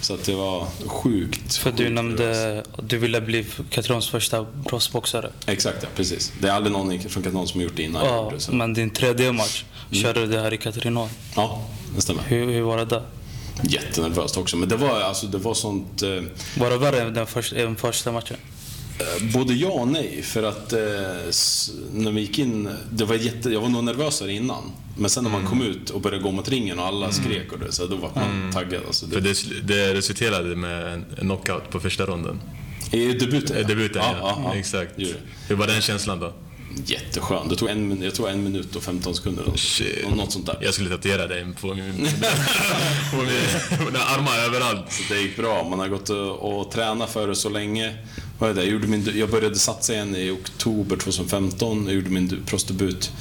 Så 0.00 0.14
att 0.14 0.24
det 0.24 0.34
var 0.34 0.66
sjukt. 0.86 1.56
För 1.56 1.70
du 1.70 1.76
sjukt 1.76 1.92
nämnde 1.92 2.64
att 2.72 2.88
du 2.88 2.98
ville 2.98 3.20
bli 3.20 3.46
Katrons 3.70 4.08
första 4.08 4.46
proffsboxare. 4.68 5.30
Exakt, 5.46 5.78
ja, 5.82 5.88
precis. 5.96 6.32
Det 6.40 6.48
är 6.48 6.52
aldrig 6.52 6.72
någon 6.72 7.00
från 7.00 7.22
Katon 7.22 7.48
som 7.48 7.60
har 7.60 7.64
gjort 7.64 7.76
det 7.76 7.82
innan 7.82 8.04
Ja, 8.04 8.32
gjorde 8.32 8.56
men 8.56 8.74
din 8.74 8.90
tredje 8.90 9.32
match 9.32 9.64
körde 9.92 10.20
du 10.20 10.26
det 10.26 10.40
här 10.40 10.54
i 10.54 10.58
Katrineholm. 10.58 11.10
Ja, 11.36 11.66
det 11.94 12.00
stämmer. 12.00 12.22
Hur, 12.22 12.52
hur 12.52 12.62
var 12.62 12.76
det 12.76 12.84
där? 12.84 13.02
Jättenervöst 13.62 14.36
också. 14.36 14.56
Men 14.56 14.68
det 14.68 14.76
var, 14.76 15.00
alltså, 15.00 15.26
det 15.26 15.38
var 15.38 15.54
sånt... 15.54 16.02
Eh, 16.02 16.08
Var 16.58 16.70
det 16.70 16.78
värre 16.78 17.00
än 17.02 17.14
den 17.14 17.26
första, 17.26 17.56
än 17.56 17.76
första 17.76 18.12
matchen? 18.12 18.36
eh, 18.98 19.32
både 19.32 19.54
ja 19.54 19.68
och 19.68 19.88
nej. 19.88 20.22
För 20.22 20.42
att 20.42 20.72
eh, 20.72 20.78
när 21.92 22.10
vi 22.10 22.20
gick 22.20 22.38
in... 22.38 22.68
Det 22.92 23.04
var 23.04 23.14
jätte, 23.14 23.50
jag 23.50 23.60
var 23.60 23.68
nog 23.68 23.84
nervösare 23.84 24.32
innan. 24.32 24.62
Men 24.98 25.10
sen 25.10 25.24
när 25.24 25.30
man 25.30 25.46
kom 25.46 25.62
ut 25.62 25.90
och 25.90 26.00
började 26.00 26.22
gå 26.22 26.30
mot 26.30 26.48
ringen 26.48 26.78
och 26.78 26.86
alla 26.86 27.12
skrek 27.12 27.52
och 27.52 27.58
det, 27.58 27.72
så 27.72 27.86
då 27.86 27.96
var 27.96 28.10
man 28.14 28.52
taggad. 28.52 28.82
Alltså, 28.86 29.06
För 29.06 29.20
det, 29.20 29.32
det, 29.48 29.74
det 29.74 29.94
resulterade 29.94 30.56
med 30.56 30.92
en 30.94 31.04
knockout 31.18 31.70
på 31.70 31.80
första 31.80 32.06
ronden. 32.06 32.40
I 32.92 33.12
debuten? 33.12 33.56
Eh, 33.56 33.66
Debuten, 33.66 34.02
ja. 34.04 34.14
ja, 34.20 34.40
ja. 34.44 34.54
Exakt. 34.54 34.92
Gjorde 34.98 35.12
det. 35.12 35.18
Hur 35.48 35.56
var 35.56 35.66
den 35.66 35.80
känslan 35.80 36.20
då? 36.20 36.32
Jätteskön. 36.84 37.48
Det 37.48 37.56
tog 37.56 37.68
en, 37.68 38.02
jag 38.02 38.14
tror 38.14 38.30
en 38.30 38.44
minut 38.44 38.76
och 38.76 38.82
15 38.82 39.14
sekunder. 39.14 39.44
Shit. 39.56 40.16
Något, 40.16 40.32
sånt 40.32 40.46
där. 40.46 40.58
Jag 40.60 40.74
skulle 40.74 40.90
tatuera 40.90 41.26
dig 41.26 41.46
på 41.60 41.66
min... 41.66 42.08
på 43.10 43.16
min 43.16 43.86
mina 43.86 43.98
armar 43.98 44.38
överallt. 44.46 44.92
Så 44.92 45.14
det 45.14 45.20
gick 45.20 45.36
bra. 45.36 45.68
Man 45.70 45.78
har 45.78 45.88
gått 45.88 46.08
och, 46.08 46.60
och 46.60 46.70
tränat 46.70 47.10
för 47.10 47.28
det 47.28 47.36
så 47.36 47.48
länge. 47.48 47.94
Vad 48.38 48.50
är 48.50 48.54
det? 48.54 48.62
Jag, 48.62 48.72
gjorde 48.72 48.86
min, 48.86 49.10
jag 49.14 49.30
började 49.30 49.58
satsa 49.58 49.92
igen 49.92 50.16
i 50.16 50.30
oktober 50.30 50.96
2015. 50.96 51.84
Jag 51.86 51.94
gjorde 51.94 52.10
min 52.10 52.42
proffsdebut 52.46 53.12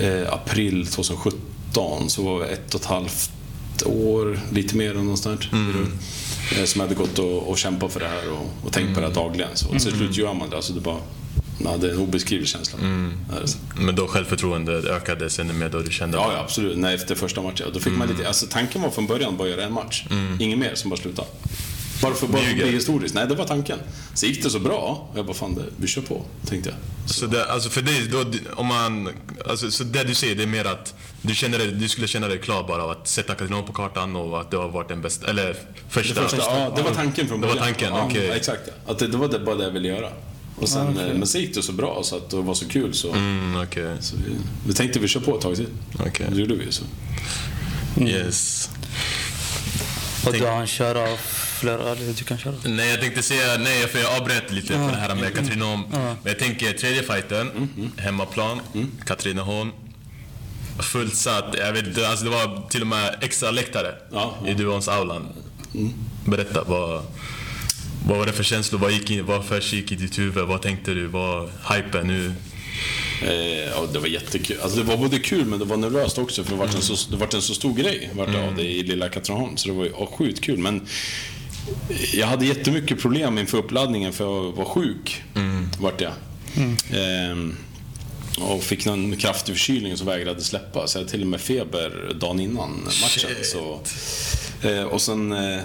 eh, 0.00 0.32
april 0.32 0.86
2017. 0.86 2.10
Så 2.10 2.22
var 2.22 2.40
det 2.40 2.46
ett 2.46 2.74
och 2.74 2.80
ett 2.80 2.86
halvt 2.86 3.30
år, 3.84 4.40
lite 4.52 4.76
mer 4.76 4.90
än 4.90 4.96
någonstans. 4.96 5.40
Eh, 6.58 6.64
som 6.64 6.80
hade 6.80 6.94
gått 6.94 7.18
och, 7.18 7.48
och 7.48 7.58
kämpat 7.58 7.92
för 7.92 8.00
det 8.00 8.08
här 8.08 8.30
och, 8.30 8.66
och 8.66 8.72
tänkt 8.72 8.94
på 8.94 9.00
det 9.00 9.06
här 9.06 9.14
dagligen. 9.14 9.50
Så 9.54 9.68
till 9.68 9.80
slut 9.80 10.16
gör 10.16 10.34
man 10.34 10.50
det. 10.50 10.56
Alltså 10.56 10.72
det, 10.72 10.80
bara, 10.80 11.00
ja, 11.64 11.76
det 11.76 11.88
är 11.88 11.92
en 11.92 11.98
obeskrivlig 11.98 12.48
känsla. 12.48 12.78
Det. 12.78 13.82
Men 13.84 13.94
då 13.94 14.06
självförtroendet 14.06 14.84
ökade 14.84 15.30
sen 15.30 15.58
med 15.58 15.70
då 15.70 15.78
du 15.80 15.90
kände... 15.90 16.16
Ja, 16.16 16.32
ja, 16.32 16.38
absolut. 16.38 16.78
Nej, 16.78 16.94
efter 16.94 17.14
första 17.14 17.42
matchen. 17.42 17.70
Då 17.74 17.80
fick 17.80 17.92
man 17.92 18.08
lite, 18.08 18.28
alltså, 18.28 18.46
tanken 18.46 18.82
var 18.82 18.90
från 18.90 19.06
början 19.06 19.36
bara 19.36 19.48
göra 19.48 19.64
en 19.64 19.72
match. 19.72 20.04
Ingen 20.40 20.58
mer 20.58 20.74
som 20.74 20.90
bara 20.90 21.00
sluta. 21.00 21.24
Bara 22.02 22.14
för 22.14 22.26
att 22.26 22.32
bli 22.32 22.70
historiskt. 22.70 23.14
Nej, 23.14 23.26
det 23.26 23.34
var 23.34 23.44
tanken. 23.44 23.78
Så 24.14 24.26
gick 24.26 24.42
det 24.42 24.50
så 24.50 24.58
bra. 24.58 25.10
Jag 25.16 25.26
bara, 25.26 25.34
fan, 25.34 25.54
det, 25.54 25.64
vi 25.76 25.86
kör 25.86 26.02
på, 26.02 26.22
tänkte 26.46 26.70
jag. 26.70 27.10
Så 27.10 27.26
det, 27.26 27.44
alltså 27.44 27.70
för 27.70 27.82
dig, 27.82 28.08
då, 28.12 28.24
om 28.54 28.66
man, 28.66 29.08
alltså, 29.48 29.70
så 29.70 29.84
det 29.84 30.04
du 30.04 30.14
säger 30.14 30.34
det 30.34 30.42
är 30.42 30.46
mer 30.46 30.64
att 30.64 30.94
du, 31.22 31.34
känner 31.34 31.58
dig, 31.58 31.66
du 31.66 31.88
skulle 31.88 32.06
känna 32.06 32.28
dig 32.28 32.38
klar 32.38 32.68
bara 32.68 32.82
av 32.84 32.90
att 32.90 33.08
sätta 33.08 33.34
Katrineholm 33.34 33.66
på 33.66 33.72
kartan 33.72 34.16
och 34.16 34.40
att 34.40 34.50
det 34.50 34.56
har 34.56 34.68
varit 34.68 34.88
den 34.88 35.02
bästa, 35.02 35.30
eller 35.30 35.56
första. 35.88 36.14
Det, 36.14 36.28
första, 36.28 36.36
ja, 36.38 36.72
det 36.76 36.82
var 36.82 36.90
tanken 36.90 37.28
från 37.28 37.40
Det 37.40 37.46
var 37.46 37.54
början. 37.54 37.74
tanken, 37.74 37.92
okej. 37.92 38.30
Exakt, 38.30 38.60
ja. 38.66 38.92
att 38.92 38.98
det, 38.98 39.06
det 39.06 39.16
var 39.16 39.28
det, 39.28 39.38
bara 39.38 39.54
det 39.54 39.64
jag 39.64 39.70
ville 39.70 39.88
göra. 39.88 40.10
Och 40.60 40.68
sen, 40.68 40.98
eh, 40.98 41.14
Men 41.14 41.26
så 41.26 41.38
gick 41.38 41.54
det 41.54 41.62
så 41.62 41.72
bra 41.72 42.00
så 42.04 42.16
att 42.16 42.30
det 42.30 42.36
var 42.36 42.54
så 42.54 42.68
kul 42.68 42.94
så, 42.94 43.12
Mm, 43.12 43.56
okej. 43.62 43.96
så 44.00 44.16
vi, 44.16 44.32
vi 44.66 44.74
tänkte 44.74 44.98
vi 44.98 45.08
kör 45.08 45.20
på 45.20 45.34
ett 45.36 45.40
tag 45.42 45.56
till. 45.56 45.68
Okej. 46.06 46.26
Det 46.32 46.40
gjorde 46.40 46.54
vi 46.54 46.72
så. 46.72 46.84
Yes. 48.00 48.70
Och 50.26 50.32
du 50.32 50.46
hann 50.46 50.66
köra 50.66 51.16
flera, 51.60 51.82
eller 51.92 52.12
du 52.12 52.24
kan 52.24 52.38
köra? 52.38 52.54
Nej, 52.64 52.90
jag 52.90 53.00
tänkte 53.00 53.22
säga 53.22 53.58
nej, 53.58 53.86
för 53.88 53.98
jag 53.98 54.16
avbröt 54.20 54.52
lite 54.52 54.72
på 54.72 54.78
det 54.90 54.96
här 54.96 55.14
med 55.14 55.34
Katrineholm. 55.34 55.82
Men 55.90 56.16
jag 56.24 56.38
tänker 56.38 56.72
tredje 56.72 57.02
fighten, 57.02 57.68
hemmaplan, 57.96 58.60
Katrineholm. 59.06 59.70
Fullt 60.80 61.14
satt, 61.16 61.54
jag 61.58 61.72
vet 61.72 61.86
inte, 61.86 62.08
alltså 62.08 62.24
det 62.24 62.30
var 62.30 62.68
till 62.70 62.80
och 62.80 62.86
med 62.86 63.16
extra 63.20 63.50
läktare 63.50 63.94
Ja, 64.12 64.34
ja. 64.44 64.48
i 64.50 64.54
Duons 64.54 64.88
aulan. 64.88 65.28
Berätta, 66.24 66.64
vad, 66.64 67.02
vad 68.08 68.18
var 68.18 68.26
det 68.26 68.32
för 68.32 68.42
känslor? 68.42 68.80
Vad, 68.80 68.92
gick 68.92 69.10
in, 69.10 69.26
vad 69.26 69.44
försiggick 69.44 69.92
i 69.92 69.94
ditt 69.94 70.18
huvud? 70.18 70.44
Vad 70.44 70.62
tänkte 70.62 70.94
du? 70.94 71.06
Vad 71.06 71.50
hypen 71.74 72.06
nu? 72.06 72.32
Eh, 73.22 73.68
ja, 73.68 73.86
det 73.92 73.98
var 73.98 74.06
jättekul. 74.06 74.56
Alltså, 74.62 74.78
det 74.78 74.84
var 74.84 74.96
både 74.96 75.18
kul 75.18 75.44
men 75.44 75.58
det 75.58 75.64
var 75.64 75.76
nervöst 75.76 76.18
också 76.18 76.44
för 76.44 76.50
det 76.50 76.58
var 76.58 76.66
en 76.66 76.82
så, 76.82 77.10
det 77.10 77.16
var 77.16 77.34
en 77.34 77.42
så 77.42 77.54
stor 77.54 77.74
grej 77.74 78.10
vart 78.12 78.32
det 78.32 78.48
av 78.48 78.54
det 78.54 78.62
i 78.62 78.82
lilla 78.82 79.08
Katrineholm. 79.08 79.56
Så 79.56 79.68
det 79.68 79.74
var 79.74 79.84
ju 79.84 79.90
ja, 79.90 80.08
sjukt 80.18 80.40
kul. 80.40 80.58
Men 80.58 80.86
jag 82.12 82.26
hade 82.26 82.46
jättemycket 82.46 83.00
problem 83.00 83.38
inför 83.38 83.58
uppladdningen 83.58 84.12
för 84.12 84.24
jag 84.24 84.52
var 84.52 84.64
sjuk. 84.64 85.22
Vart 85.78 86.00
jag. 86.00 86.12
Ehm, 86.92 87.56
och 88.40 88.62
fick 88.62 88.86
någon 88.86 89.16
kraftig 89.16 89.54
förkylning 89.54 89.96
som 89.96 90.06
vägrade 90.06 90.42
släppa. 90.42 90.86
Så 90.86 90.98
jag 90.98 91.00
hade 91.00 91.10
till 91.10 91.22
och 91.22 91.26
med 91.26 91.40
feber 91.40 92.16
dagen 92.20 92.40
innan 92.40 92.70
matchen. 92.84 93.30
Shit. 93.36 93.46
Så, 93.46 93.80
eh, 94.68 94.82
och 94.82 95.00
sen... 95.00 95.32
Eh, 95.32 95.60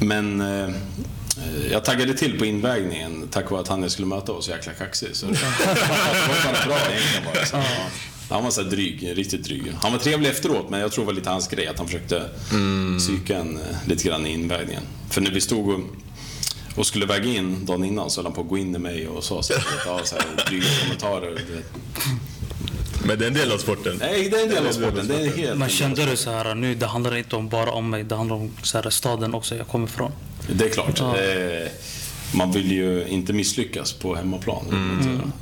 men 0.00 0.40
eh, 0.40 0.74
jag 1.70 1.84
taggade 1.84 2.14
till 2.14 2.38
på 2.38 2.44
invägningen 2.44 3.28
tack 3.30 3.50
vare 3.50 3.60
att 3.60 3.68
han 3.68 3.82
jag 3.82 3.90
skulle 3.90 4.06
möta 4.06 4.32
var 4.32 4.40
så 4.40 4.50
jäkla 4.50 4.72
kaxig. 4.72 5.08
Så 5.12 5.26
det 5.26 5.32
var 5.32 6.52
bara 6.52 6.66
bra 6.66 6.78
egentligen 6.90 7.24
bara. 7.34 7.46
Så, 7.46 7.56
ja. 7.56 7.64
Han 8.28 8.44
var 8.44 8.50
så 8.50 8.62
dryg, 8.62 9.18
riktigt 9.18 9.44
dryg. 9.44 9.72
Han 9.82 9.92
var 9.92 9.98
trevlig 9.98 10.30
efteråt, 10.30 10.70
men 10.70 10.80
jag 10.80 10.92
tror 10.92 11.04
det 11.04 11.06
var 11.06 11.12
lite 11.12 11.30
hans 11.30 11.48
grej 11.48 11.66
att 11.66 11.78
han 11.78 11.86
försökte 11.86 12.22
psyka 12.98 13.38
en 13.38 13.56
eh, 13.56 13.62
lite 13.86 14.08
grann 14.08 14.26
i 14.26 14.32
invägningen. 14.32 14.82
För 15.10 15.20
när 15.20 15.30
vi 15.30 15.40
stod 15.40 15.68
och... 15.68 15.80
och 16.76 16.86
skulle 16.86 17.06
väga 17.06 17.24
in 17.24 17.66
dagen 17.66 17.84
innan 17.84 18.10
så 18.10 18.20
höll 18.20 18.26
han 18.26 18.34
på 18.34 18.40
att 18.40 18.48
gå 18.48 18.58
in 18.58 18.76
i 18.76 18.78
mig 18.78 19.08
och 19.08 19.24
sa 19.24 19.42
så 19.42 19.54
här, 19.54 19.64
ja, 19.86 20.00
så 20.04 20.14
här 20.14 20.46
dryga 20.46 20.66
kommentarer. 20.82 21.40
Men 23.04 23.18
det 23.18 23.24
är 23.24 23.28
en 23.28 23.34
del 23.34 23.52
av 23.52 23.58
sporten. 23.58 23.96
Nej, 24.00 24.28
det 24.28 24.36
är 24.36 24.42
en 24.42 24.50
del 24.50 24.66
av 24.66 24.72
sporten. 24.72 25.08
Det 25.08 25.14
är 25.14 25.36
helt 25.36 25.58
Men 25.58 25.68
kände 25.68 26.06
du 26.06 26.16
så 26.16 26.30
här, 26.30 26.54
nu 26.54 26.74
det 26.74 26.86
handlar 26.86 27.16
inte 27.16 27.36
om 27.36 27.48
bara 27.48 27.70
om 27.72 27.90
mig, 27.90 28.04
det 28.04 28.16
handlar 28.16 28.36
om 28.36 28.50
så 28.62 28.78
här, 28.78 28.90
staden 28.90 29.34
också 29.34 29.56
jag 29.56 29.68
kommer 29.68 29.88
ifrån. 29.88 30.12
Det 30.50 30.64
är 30.64 30.68
klart. 30.68 30.98
Ja. 30.98 31.18
Eh, 31.18 31.68
man 32.34 32.52
vill 32.52 32.72
ju 32.72 33.06
inte 33.08 33.32
misslyckas 33.32 33.92
på 33.92 34.14
hemmaplan. 34.14 34.64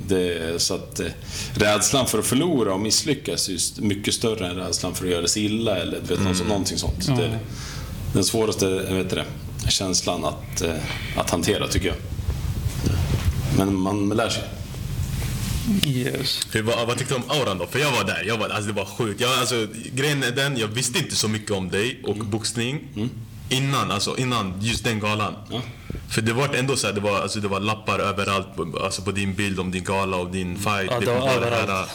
Det, 0.07 0.61
så 0.61 0.75
att, 0.75 0.99
eh, 0.99 1.07
rädslan 1.53 2.07
för 2.07 2.19
att 2.19 2.25
förlora 2.25 2.73
och 2.73 2.79
misslyckas 2.79 3.49
är 3.49 3.81
mycket 3.81 4.13
större 4.13 4.47
än 4.47 4.55
rädslan 4.55 4.95
för 4.95 5.05
att 5.05 5.11
göra 5.11 5.27
sig 5.27 5.45
illa 5.45 5.77
eller 5.77 5.99
du 6.07 6.15
vet, 6.15 6.19
mm. 6.19 6.47
någonting 6.47 6.77
sånt. 6.77 7.07
Det, 7.07 7.39
den 8.13 8.23
svåraste 8.23 8.67
vet 8.69 9.09
det, 9.09 9.25
känslan 9.69 10.25
att, 10.25 10.61
eh, 10.61 10.75
att 11.15 11.29
hantera, 11.29 11.67
tycker 11.67 11.87
jag. 11.87 11.97
Men 13.57 13.75
man 13.75 14.09
lär 14.09 14.29
sig. 14.29 14.43
Yes. 15.87 16.47
Hur, 16.51 16.61
vad, 16.61 16.87
vad 16.87 16.97
tyckte 16.97 17.13
du 17.13 17.17
om 17.17 17.23
auran 17.27 17.57
då? 17.57 17.67
För 17.67 17.79
jag 17.79 17.91
var 17.91 18.03
där, 18.03 18.23
jag 18.27 18.37
var, 18.37 18.49
alltså 18.49 18.67
det 18.67 18.73
var 18.73 18.85
sjukt. 18.85 19.21
Jag, 19.21 19.39
alltså, 19.39 19.67
grejen 19.93 20.23
är 20.23 20.31
den, 20.31 20.57
jag 20.57 20.67
visste 20.67 20.99
inte 20.99 21.15
så 21.15 21.27
mycket 21.27 21.51
om 21.51 21.69
dig 21.69 21.99
och 22.03 22.15
boxning. 22.15 22.79
Innan, 23.51 23.91
alltså 23.91 24.17
innan 24.17 24.53
just 24.61 24.83
den 24.83 24.99
galan. 24.99 25.33
Ja. 25.51 25.61
För 26.09 26.21
det 26.21 26.33
var 26.33 26.55
ändå 26.55 26.75
så 26.75 26.87
här, 26.87 26.93
det 26.93 27.01
var, 27.01 27.21
alltså, 27.21 27.39
det 27.39 27.47
var 27.47 27.59
lappar 27.59 27.99
överallt 27.99 28.55
på, 28.55 28.79
alltså, 28.83 29.01
på 29.01 29.11
din 29.11 29.33
bild 29.33 29.59
om 29.59 29.71
din 29.71 29.83
gala 29.83 30.17
och 30.17 30.31
din 30.31 30.55
fight. 30.59 30.91
Ja, 30.91 30.99
det 30.99 31.05
var 31.19 31.29
överallt. 31.29 31.69
här. 31.69 31.85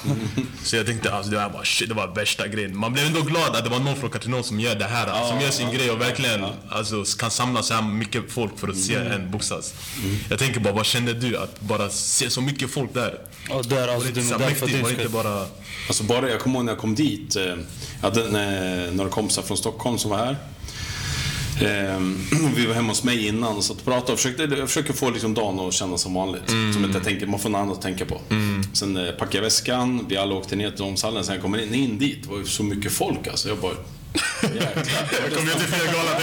Så 0.64 0.76
jag 0.76 0.86
tänkte, 0.86 1.14
alltså, 1.14 1.30
det 1.30 1.36
var 1.36 1.50
bara 1.50 1.64
shit, 1.64 1.88
det 1.88 1.94
var 1.94 2.06
värsta 2.14 2.48
grejen. 2.48 2.76
Man 2.78 2.92
blev 2.92 3.06
ändå 3.06 3.22
glad 3.22 3.56
att 3.56 3.64
det 3.64 3.70
var 3.70 3.78
någon 3.78 3.96
från 3.96 4.10
Katrineholm 4.10 4.44
som 4.44 4.60
gör 4.60 4.74
det 4.74 4.84
här. 4.84 5.28
som 5.28 5.40
gör 5.40 5.50
sin 5.50 5.70
grej 5.72 5.90
och 5.90 6.00
verkligen 6.00 6.44
alltså, 6.68 7.04
kan 7.18 7.30
samla 7.30 7.62
så 7.62 7.74
här 7.74 7.82
mycket 7.82 8.22
folk 8.32 8.58
för 8.58 8.68
att 8.68 8.76
se 8.78 8.94
en 8.94 9.30
boxas. 9.30 9.74
Jag 10.30 10.38
tänker 10.38 10.60
bara, 10.60 10.74
vad 10.74 10.86
kände 10.86 11.12
du 11.12 11.36
att 11.36 11.60
bara 11.60 11.88
se 11.90 12.30
så 12.30 12.40
mycket 12.40 12.70
folk 12.70 12.94
där? 12.94 13.18
Och 13.50 13.66
där, 13.66 13.88
alltså, 13.88 14.12
det 14.12 14.20
här 14.22 14.38
där 14.38 14.46
mäktigt? 14.46 14.82
Var 14.82 14.88
det 14.90 14.90
inte 14.90 15.08
bara... 15.08 15.46
Alltså 15.88 16.04
bara, 16.04 16.30
jag 16.30 16.40
kommer 16.40 16.56
ihåg 16.56 16.64
när 16.64 16.72
jag 16.72 16.80
kom 16.80 16.94
dit. 16.94 17.36
eh, 17.36 17.42
Jag 17.42 17.56
hade 18.00 18.90
några 18.92 19.10
kompisar 19.10 19.42
från 19.42 19.56
Stockholm 19.56 19.98
som 19.98 20.10
var 20.10 20.18
här. 20.18 20.36
Eh, 21.60 22.00
Vi 22.56 22.66
var 22.66 22.74
hemma 22.74 22.88
hos 22.88 23.04
mig 23.04 23.26
innan 23.26 23.56
och 23.56 23.64
satt 23.64 23.76
och 23.76 23.84
pratade 23.84 24.12
och 24.12 24.18
försökte, 24.18 24.42
jag 24.42 24.68
försöker 24.68 24.92
få 24.92 25.10
liksom 25.10 25.34
dagen 25.34 25.60
att 25.60 25.74
kännas 25.74 26.02
som 26.02 26.14
vanligt. 26.14 26.42
Som 26.74 26.84
inte 26.84 26.98
jag 26.98 27.04
tänker, 27.04 27.26
man 27.26 27.40
får 27.40 27.50
något 27.50 27.58
annat 27.58 27.76
att 27.76 27.82
tänka 27.82 28.04
på. 28.04 28.20
Sen 28.72 28.96
eh, 28.96 29.12
packade 29.12 29.36
jag 29.36 29.42
väskan, 29.42 30.06
vi 30.08 30.16
alla 30.16 30.34
åkte 30.34 30.56
ner 30.56 30.70
till 30.70 30.84
Omshallen. 30.84 31.24
Sen 31.24 31.34
jag 31.34 31.42
kommer 31.42 31.58
in, 31.62 31.74
in 31.74 31.98
dit, 31.98 32.22
det 32.22 32.28
var 32.30 32.38
ju 32.38 32.44
så 32.44 32.62
mycket 32.62 32.92
folk 32.92 33.26
alltså. 33.28 33.48
Jag 33.48 33.58
bara... 33.58 33.72
Jäklar. 34.42 34.84
Jag 35.22 35.32
kom 35.38 35.46
ju 35.46 35.52
till 35.52 35.66
fel 35.66 35.86
gala, 35.94 36.20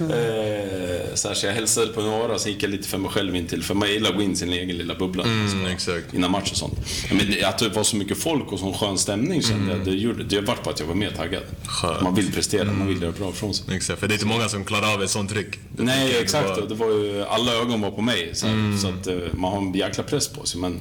Eh, 0.00 1.14
så, 1.14 1.28
här, 1.28 1.34
så 1.34 1.46
jag 1.46 1.52
hälsade 1.52 1.86
på 1.86 2.00
några, 2.00 2.38
sen 2.38 2.52
gick 2.52 2.62
jag 2.62 2.70
lite 2.70 2.88
för 2.88 2.98
mig 2.98 3.10
själv 3.10 3.36
in 3.36 3.46
till, 3.46 3.62
för 3.62 3.74
man 3.74 3.88
gillar 3.90 4.10
att 4.10 4.16
gå 4.16 4.22
in 4.22 4.32
i 4.32 4.36
sin 4.36 4.52
egen 4.52 4.76
lilla 4.76 4.94
bubbla. 4.94 5.24
Mm, 5.24 5.66
exakt. 5.66 6.14
Innan 6.14 6.30
match 6.30 6.50
och 6.50 6.56
sånt. 6.56 6.78
Men 7.12 7.30
det, 7.30 7.44
att 7.44 7.58
det 7.58 7.68
var 7.68 7.82
så 7.82 7.96
mycket 7.96 8.18
folk 8.22 8.52
och 8.52 8.58
sån 8.58 8.74
skön 8.74 8.98
stämning 8.98 9.42
kände 9.42 9.72
jag, 9.76 9.84
det, 9.84 9.90
gjorde, 9.90 10.24
det 10.24 10.40
vart 10.40 10.62
på 10.64 10.70
att 10.70 10.80
jag 10.80 10.86
var 10.86 10.94
mer 10.94 11.10
taggad. 11.10 11.42
Skönt. 11.66 12.00
Man 12.02 12.14
vill 12.14 12.32
prestera, 12.32 12.64
man 12.64 12.86
vill 12.88 13.02
göra 13.02 13.12
bra 13.12 13.30
ifrån 13.30 13.54
sig. 13.54 13.76
Exakt, 13.76 14.00
för 14.00 14.08
det 14.08 14.12
är 14.12 14.16
inte 14.16 14.26
många 14.26 14.48
som 14.48 14.64
klarar 14.64 14.94
av 14.94 15.02
ett 15.02 15.10
sånt 15.10 15.30
tryck. 15.30 15.58
Det 15.76 15.82
Nej, 15.82 16.16
exakt. 16.22 16.48
var- 16.48 16.58
Och 16.62 16.68
det 16.68 16.74
var 16.74 16.86
ju, 16.90 17.24
alla 17.24 17.52
ögon 17.54 17.80
var 17.80 17.90
på 17.90 18.02
mig. 18.02 18.30
Så, 18.32 18.46
här, 18.46 18.54
Mm. 18.54 18.78
så 18.78 18.88
att 18.88 19.06
eh, 19.06 19.14
man 19.32 19.52
har 19.52 19.58
en 19.58 19.72
jäkla 19.74 20.02
press 20.04 20.28
på 20.28 20.46
sig. 20.46 20.60
Men, 20.60 20.80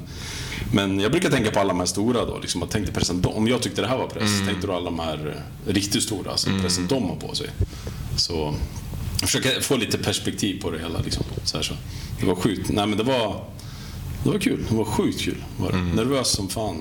men 0.74 1.00
jag 1.00 1.12
brukar 1.12 1.30
tänka 1.30 1.52
på 1.52 1.60
alla 1.60 1.70
de 1.70 1.80
här 1.80 1.86
stora 1.86 2.26
då. 2.26 2.40
Liksom, 2.40 2.62
jag 2.62 2.70
tänkte 2.70 2.92
pressen, 2.94 3.26
om 3.26 3.48
jag 3.48 3.62
tyckte 3.62 3.82
det 3.82 3.88
här 3.88 3.98
var 3.98 4.08
press, 4.08 4.32
Mm. 4.34 4.48
tänkte 4.48 4.68
du 4.68 4.74
alla 4.74 4.86
de 4.86 5.00
här 5.00 5.44
eh, 5.68 5.74
riktigt 5.74 6.04
stora, 6.04 6.32
alltså 6.32 6.50
pressen 6.62 6.88
de 6.88 7.04
har 7.10 7.16
på 7.16 7.36
sig. 7.36 7.48
Så 8.18 8.56
jag 9.22 9.30
försöker 9.30 9.62
få 9.62 9.76
lite 9.76 9.98
perspektiv 9.98 10.62
på 10.62 10.72
det 10.72 10.80
hela. 10.80 11.00
Liksom, 11.02 11.24
så 11.44 11.58
här, 11.58 11.64
så. 11.64 11.74
Det 12.20 12.26
var 12.26 12.36
sjukt. 12.36 12.70
Nej, 12.70 12.88
men 12.88 12.98
det 12.98 13.04
var, 13.04 13.44
det 14.24 14.30
var 14.30 14.40
kul. 14.40 14.66
Det 14.70 14.76
var 14.76 14.86
sjukt 14.86 15.22
kul. 15.22 15.44
Var 15.58 15.72
det. 15.72 15.78
Nervös 15.78 16.28
som 16.30 16.50
fan. 16.50 16.76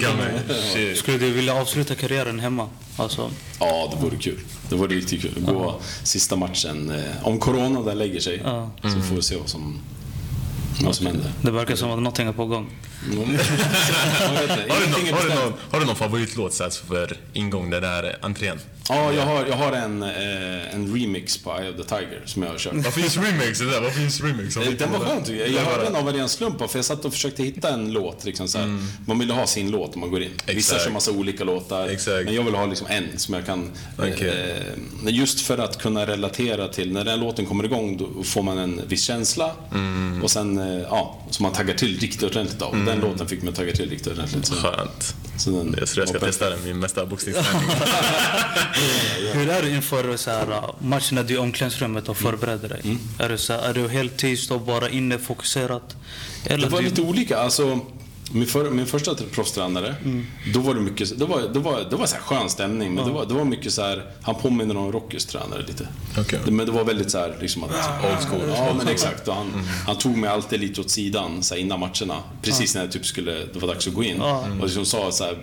Jag 0.00 0.16
mig. 0.16 0.96
Skulle 0.96 1.18
du 1.18 1.30
vilja 1.30 1.54
avsluta 1.54 1.94
karriären 1.94 2.40
hemma? 2.40 2.68
Alltså, 2.96 3.30
Ja, 3.60 3.92
det 3.96 4.04
vore 4.04 4.16
kul. 4.16 4.38
Det 4.68 4.74
vore 4.76 4.94
riktigt 4.96 5.22
kul. 5.22 5.34
Gå 5.46 5.80
sista 6.02 6.36
matchen. 6.36 6.90
Eh, 6.90 7.26
om 7.26 7.38
Corona 7.38 7.82
där 7.82 7.94
lägger 7.94 8.20
sig 8.20 8.40
Ja. 8.44 8.70
så 8.82 9.00
får 9.08 9.16
vi 9.16 9.22
se 9.22 9.36
vad 9.36 9.48
som, 9.48 9.78
vad 10.84 10.96
som 10.96 11.06
händer. 11.06 11.32
det 11.42 11.50
verkar 11.50 11.76
som 11.76 11.90
att 11.90 11.96
någonting 11.98 12.28
är 12.28 12.32
på 12.32 12.46
gång. 12.46 12.70
Mm. 13.12 13.18
Har 14.68 14.80
du, 14.80 14.90
någon, 14.90 15.14
har, 15.14 15.22
du 15.22 15.34
någon, 15.34 15.52
har 15.70 15.80
du 15.80 15.86
någon 15.86 15.96
favoritlåt 15.96 16.54
för 16.76 17.16
ingång 17.32 17.70
den 17.70 17.82
där 17.82 18.16
entrén? 18.22 18.58
Ja, 18.88 19.12
jag 19.12 19.22
har, 19.26 19.46
jag 19.46 19.56
har 19.56 19.72
en, 19.72 20.02
eh, 20.02 20.74
en 20.74 20.94
remix 21.00 21.38
på 21.38 21.58
Eye 21.60 21.70
of 21.70 21.76
the 21.76 21.82
Tiger 21.82 22.22
som 22.24 22.42
jag 22.42 22.50
har 22.50 22.58
kört. 22.58 22.72
Vad 22.74 22.94
finns 22.94 23.16
remix 23.16 23.60
i 23.60 23.64
det 23.64 23.70
där? 23.70 23.80
Vad 23.80 23.92
finns 23.94 24.20
remix? 24.20 24.56
Eh, 24.56 24.62
Den 24.78 24.92
var 24.92 24.98
skön 25.00 25.24
tycker 25.24 25.40
jag. 25.40 25.48
Jag 25.50 25.60
hörde 25.70 25.84
den 25.84 25.96
av 25.96 26.08
en 26.08 26.14
ren 26.16 26.28
slump 26.28 26.70
för 26.70 26.78
jag 26.78 26.84
satt 26.84 27.04
och 27.04 27.12
försökte 27.12 27.42
hitta 27.42 27.68
en 27.68 27.92
låt. 27.92 28.24
Liksom, 28.24 28.48
så 28.48 28.58
här. 28.58 28.78
Man 29.06 29.18
vill 29.18 29.30
ha 29.30 29.46
sin 29.46 29.70
låt 29.70 29.94
om 29.94 30.00
man 30.00 30.10
går 30.10 30.22
in. 30.22 30.30
Vissa 30.30 30.44
Mm. 30.50 30.58
Exakt. 30.58 30.84
kör 30.84 30.90
massa 30.90 31.10
olika 31.10 31.44
låtar. 31.44 31.88
Exakt. 31.88 32.24
Men 32.24 32.34
jag 32.34 32.42
vill 32.42 32.54
ha 32.54 32.66
liksom 32.66 32.86
en 32.90 33.18
som 33.18 33.34
jag 33.34 33.46
kan... 33.46 33.70
Okej. 33.98 34.28
Eh, 35.04 35.14
just 35.14 35.40
för 35.40 35.58
att 35.58 35.78
kunna 35.78 36.06
relatera 36.06 36.68
till. 36.68 36.92
När 36.92 37.04
den 37.04 37.20
låten 37.20 37.46
kommer 37.46 37.64
igång 37.64 37.96
då 37.96 38.22
får 38.24 38.42
man 38.42 38.58
en 38.58 38.80
viss 38.88 39.04
känsla. 39.04 39.50
Mm. 39.74 40.22
Och 40.22 40.30
sen, 40.30 40.58
eh, 40.58 40.82
ja, 40.82 41.18
som 41.30 41.42
man 41.42 41.52
taggar 41.52 41.74
till 41.74 41.98
riktigt 42.00 42.22
ordentligt 42.22 42.62
av. 42.62 42.84
Den 42.86 43.00
låten 43.00 43.28
fick 43.28 43.42
mig 43.42 43.50
att 43.50 43.56
tagga 43.56 43.72
till 43.72 43.90
riktigt 43.90 44.12
ordentligt. 44.12 44.46
Så, 44.46 44.54
Skönt. 44.54 45.14
så 45.38 45.50
den 45.50 45.74
Jag 45.78 45.88
tror 45.88 46.02
jag 46.02 46.08
ska 46.08 46.18
testa 46.26 46.50
den, 46.50 46.64
min 46.64 46.78
mesta 46.78 47.06
boxningsträning. 47.06 47.68
Hur 49.32 49.48
är 49.48 49.62
det 49.62 49.70
inför 49.70 50.16
så 50.16 50.30
här, 50.30 50.62
matchen 50.78 51.14
när 51.14 51.22
du 51.24 51.34
är 51.34 51.38
i 51.38 51.40
omklädningsrummet 51.40 52.08
och 52.08 52.16
förbereder 52.16 52.68
dig? 52.68 52.80
Mm. 52.84 52.98
Är, 53.18 53.28
du 53.28 53.38
så 53.38 53.52
här, 53.52 53.60
är 53.60 53.74
du 53.74 53.88
helt 53.88 54.16
tyst 54.16 54.50
och 54.50 54.60
bara 54.60 54.88
inne 54.88 55.18
fokuserat? 55.18 55.96
Eller 56.44 56.66
Det 56.66 56.72
var 56.72 56.78
du, 56.78 56.84
lite 56.84 57.02
olika. 57.02 57.38
Alltså, 57.38 57.80
min, 58.32 58.46
för, 58.46 58.70
min 58.70 58.86
första 58.86 59.14
proffstränare, 59.14 59.94
då 60.54 60.60
var 60.60 60.74
det 60.74 60.80
mycket, 60.80 61.18
det 61.18 61.24
var, 61.24 61.40
det 61.40 61.58
var, 61.58 61.86
det 61.90 61.96
var 61.96 62.06
så 62.06 62.14
här 62.14 62.22
skön 62.22 62.50
stämning, 62.50 62.94
men 62.94 63.06
det, 63.06 63.12
var, 63.12 63.26
det 63.26 63.34
var 63.34 63.44
mycket 63.44 63.72
så 63.72 63.82
här, 63.82 64.04
han 64.22 64.34
påminner 64.34 64.76
om 64.76 64.92
Rockys 64.92 65.26
tränare 65.26 65.62
lite. 65.66 65.88
Det, 66.44 66.50
men 66.50 66.66
det 66.66 66.72
var 66.72 66.84
väldigt 66.84 67.10
så 67.10 67.18
här, 67.18 67.36
liksom 67.40 67.64
att... 67.64 67.70
Old 67.70 68.28
school. 68.28 68.54
Ja, 68.56 68.74
men 68.78 68.88
exakt. 68.88 69.28
Och 69.28 69.34
han, 69.34 69.46
han 69.86 69.98
tog 69.98 70.16
mig 70.16 70.30
alltid 70.30 70.60
lite 70.60 70.80
åt 70.80 70.90
sidan 70.90 71.42
så 71.42 71.54
här, 71.54 71.60
innan 71.60 71.80
matcherna. 71.80 72.22
Precis 72.42 72.74
när 72.74 72.82
jag 72.82 72.92
typ 72.92 73.06
skulle, 73.06 73.32
det 73.32 73.58
var 73.58 73.68
dags 73.68 73.86
att 73.86 73.94
gå 73.94 74.02
in. 74.02 74.20
Och 74.20 74.62
liksom 74.62 74.84
sa 74.86 75.12
så 75.12 75.24
här, 75.24 75.38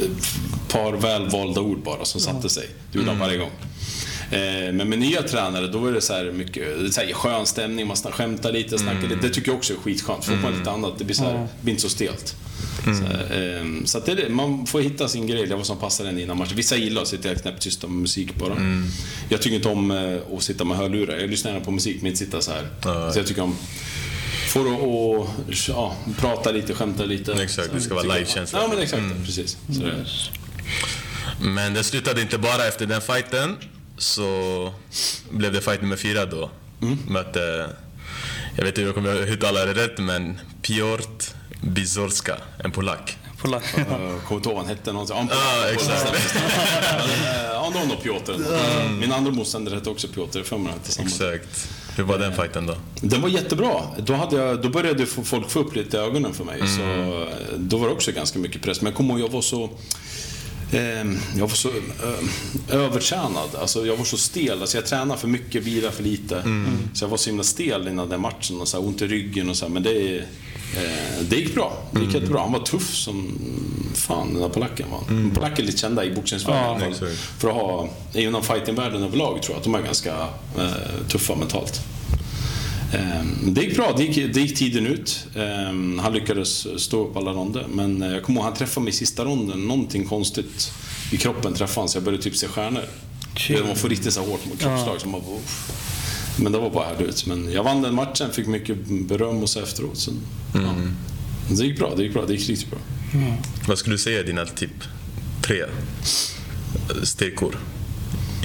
ett 0.00 0.72
par 0.72 0.92
välvalda 0.92 1.60
ord 1.60 1.82
bara 1.82 2.04
som 2.04 2.20
satte 2.20 2.48
sig. 2.48 2.68
Det 2.92 2.98
gjorde 2.98 3.10
han 3.10 3.20
varje 3.20 3.38
gång. 3.38 3.50
Eh, 4.30 4.72
Men 4.72 4.88
med 4.88 4.98
nya 4.98 5.22
tränare, 5.22 5.66
då 5.66 5.78
var 5.78 5.92
det 5.92 6.00
så 6.00 6.12
här 6.12 6.32
mycket 6.32 6.94
så 6.94 7.00
här 7.00 7.12
skön 7.12 7.46
stämning, 7.46 7.86
man 7.86 7.96
skämtar 7.96 8.52
lite, 8.52 8.78
snackar 8.78 9.02
lite. 9.08 9.14
Det 9.22 9.28
tycker 9.34 9.48
jag 9.48 9.56
också 9.58 9.72
är 9.72 9.76
skitskönt. 9.78 10.24
Får 10.24 10.36
man 10.36 10.58
lite 10.58 10.70
annat, 10.70 10.98
det 10.98 11.04
blir, 11.04 11.16
så 11.16 11.24
här, 11.24 11.32
det 11.32 11.48
blir 11.62 11.70
inte 11.72 11.82
så 11.82 11.88
stelt. 11.88 12.36
Så, 12.84 12.90
här, 13.04 13.58
eh, 13.58 13.84
så 13.84 14.00
det 14.00 14.12
är 14.12 14.16
det. 14.16 14.28
man 14.28 14.66
får 14.66 14.80
hitta 14.80 15.08
sin 15.08 15.26
grej, 15.26 15.46
vad 15.46 15.66
som 15.66 15.76
passar 15.78 16.04
en 16.04 16.18
innan 16.18 16.38
matchen. 16.38 16.56
Vissa 16.56 16.76
gillar 16.76 17.02
att 17.02 17.08
sitta 17.08 17.28
helt 17.28 17.42
knäpptysta 17.42 17.86
med 17.86 17.96
musik 17.96 18.34
bara. 18.34 18.56
Jag 19.28 19.42
tycker 19.42 19.56
inte 19.56 19.68
om 19.68 19.90
eh, 19.90 20.36
att 20.36 20.42
sitta 20.42 20.64
med 20.64 20.76
hörlurar. 20.76 21.16
Jag 21.18 21.30
lyssnar 21.30 21.50
gärna 21.52 21.64
på 21.64 21.70
musik, 21.70 21.96
men 22.00 22.06
inte 22.06 22.18
sitta 22.18 22.40
så 22.40 22.50
här. 22.52 22.68
Så 23.12 23.18
jag 23.18 23.26
tycker 23.26 23.42
om 23.42 23.56
Får 24.46 24.74
att 24.74 25.28
att, 25.50 25.68
ja, 25.68 25.96
prata 26.18 26.50
lite, 26.50 26.74
skämta 26.74 27.04
lite. 27.04 27.32
Exakt, 27.32 27.72
det 27.72 27.80
ska 27.80 27.94
vara 27.94 28.14
live-känsla. 28.14 28.62
Ja, 28.62 28.68
men 28.68 28.78
exakt. 28.78 29.02
Precis. 29.24 29.56
Så 29.72 29.80
det, 29.80 30.04
Men 31.40 31.74
det 31.74 31.84
slutade 31.84 32.20
inte 32.20 32.38
bara 32.38 32.66
efter 32.66 32.86
den 32.86 33.00
fighten. 33.00 33.56
Så 33.98 34.72
blev 35.30 35.52
det 35.52 35.60
fight 35.60 35.82
nummer 35.82 35.96
fyra 35.96 36.26
då. 36.26 36.50
Mötte, 37.08 37.70
jag 38.56 38.64
vet 38.64 38.68
inte 38.68 38.80
hur 38.80 38.88
jag 38.88 38.94
kommer 38.94 39.16
uttala 39.32 39.64
det 39.64 39.74
rätt, 39.74 39.98
men 39.98 40.40
Piotr 40.62 41.24
Bizorska, 41.60 42.36
en 42.64 42.70
polack. 42.70 43.16
polack? 43.38 43.64
Kommer 43.74 44.36
inte 44.36 44.48
ihåg 44.48 44.56
vad 44.56 44.56
han 44.56 44.66
hette. 44.66 44.92
Någon, 44.92 45.06
ja, 45.08 45.26
Ja, 45.30 45.68
exakt. 45.72 46.12
Ja, 47.52 47.70
någon 47.74 47.90
av 47.92 47.96
Piotr. 47.96 48.32
Min 49.00 49.12
andra 49.12 49.32
motståndare 49.32 49.74
hette 49.74 49.90
också 49.90 50.08
Piotr. 50.08 50.42
För 50.42 50.58
mig. 50.58 50.72
Exakt. 50.98 51.68
Hur 51.96 52.04
var 52.04 52.18
den 52.18 52.32
fighten 52.32 52.66
då? 52.66 52.74
Den 53.00 53.20
var 53.22 53.28
jättebra. 53.28 53.82
Då, 53.98 54.12
hade 54.12 54.36
jag, 54.36 54.62
då 54.62 54.68
började 54.68 55.06
folk 55.06 55.50
få 55.50 55.60
upp 55.60 55.76
lite 55.76 55.98
ögonen 55.98 56.34
för 56.34 56.44
mig. 56.44 56.60
Så, 56.76 56.82
eh, 56.82 57.58
då 57.58 57.76
var 57.76 57.88
det 57.88 57.94
också 57.94 58.12
ganska 58.12 58.38
mycket 58.38 58.62
press. 58.62 58.80
Men 58.80 58.90
jag 58.90 58.96
kommer 58.96 59.14
ihåg, 59.14 59.20
jag 59.20 59.32
var 59.32 59.42
så... 59.42 59.64
Eh, 60.72 60.80
jag 61.36 61.40
var 61.40 61.48
så 61.48 61.68
eh, 61.68 62.76
övertränad. 62.76 63.48
Alltså, 63.60 63.86
jag 63.86 63.96
var 63.96 64.04
så 64.04 64.16
stel. 64.16 64.60
Alltså, 64.60 64.76
jag 64.76 64.86
tränade 64.86 65.20
för 65.20 65.28
mycket, 65.28 65.62
vilade 65.62 65.92
för 65.92 66.02
lite. 66.02 66.42
Så 66.94 67.04
jag 67.04 67.08
var 67.08 67.16
så 67.16 67.30
himla 67.30 67.44
stel 67.44 67.88
innan 67.88 68.08
den 68.08 68.20
matchen. 68.20 68.60
Och 68.60 68.68
så 68.68 68.80
här, 68.80 68.86
ont 68.86 69.02
i 69.02 69.06
ryggen 69.06 69.50
och 69.50 69.56
så 69.56 69.64
här. 69.64 69.72
Men 69.72 69.82
det, 69.82 70.18
eh, 70.18 70.24
det 71.28 71.36
gick 71.36 71.54
bra. 71.54 71.72
Det 71.90 72.00
gick 72.00 72.14
jättebra. 72.14 72.40
Han 72.40 72.52
var 72.52 72.60
tuff 72.60 72.94
som 72.94 73.38
fan, 73.94 74.32
den 74.32 74.42
där 74.42 74.48
polacken 74.48 74.86
var. 74.90 75.02
Mm. 75.08 75.30
Polacker 75.30 75.62
är 75.62 75.66
lite 75.66 75.78
kända 75.78 76.04
i 76.04 76.10
boxningsvärlden. 76.14 76.80
fall. 76.80 76.90
exakt. 76.90 77.12
för 77.38 77.48
att 77.48 77.54
ha, 77.54 77.88
inom 78.14 78.42
fightingvärlden 78.42 79.02
överlag 79.02 79.42
tror 79.42 79.54
jag 79.54 79.58
att 79.58 79.64
de 79.64 79.74
är 79.74 79.82
ganska 79.82 80.12
eh, 80.58 81.06
tuffa 81.08 81.34
mentalt. 81.34 81.80
Ehm, 82.92 83.54
Det 83.54 83.60
gick 83.62 83.76
bra, 83.76 83.94
det 83.96 84.04
gick, 84.04 84.34
det 84.34 84.40
gick 84.40 84.56
tiden 84.58 84.86
ut. 84.86 85.26
Ehm, 85.36 85.98
Han 85.98 86.12
lyckades 86.12 86.82
stå 86.82 87.04
upp 87.06 87.16
alla 87.16 87.32
ronder. 87.32 87.66
Men 87.72 88.02
eh, 88.02 88.12
jag 88.12 88.22
kommer 88.22 88.40
ihåg, 88.40 88.44
han 88.44 88.54
träffade 88.56 88.84
mig 88.84 88.90
i 88.90 88.96
sista 88.96 89.24
ronden. 89.24 89.68
Någonting 89.68 90.04
konstigt 90.08 90.72
i 91.12 91.16
kroppen 91.16 91.54
träffade 91.54 91.80
han 91.80 91.88
så 91.88 91.96
jag 91.96 92.04
började 92.04 92.22
typ 92.22 92.36
se 92.36 92.48
stjärnor. 92.48 92.82
Shit. 93.36 93.66
Man 93.66 93.76
får 93.76 93.88
riktigt 93.88 94.12
så 94.12 94.20
hårt 94.20 94.46
mot 94.46 94.58
kroppsslag. 94.58 94.96
Ja. 95.04 95.08
bara, 95.10 95.38
Men 96.36 96.52
det 96.52 96.58
var 96.58 96.70
bara 96.70 96.84
härligt. 96.84 97.26
Men 97.26 97.52
jag 97.52 97.62
vann 97.64 97.82
den 97.82 97.94
matchen, 97.94 98.32
fick 98.32 98.46
mycket 98.46 98.76
beröm 98.86 99.42
och 99.42 99.48
så 99.48 99.60
efteråt. 99.60 99.98
Så, 99.98 100.10
mm. 100.58 100.94
ja. 101.48 101.54
Det 101.56 101.64
gick 101.64 101.78
bra, 101.78 101.94
det 101.96 102.02
gick 102.02 102.12
bra, 102.12 102.26
det 102.26 102.32
gick 102.32 102.48
riktigt 102.48 102.70
bra. 102.70 102.78
Mm. 103.14 103.32
Vad 103.66 103.78
skulle 103.78 103.94
du 103.94 103.98
säga 103.98 104.20
är 104.20 104.24
dina 104.24 104.46
typ 104.46 104.84
tre 105.42 105.64
styrkor 107.02 107.58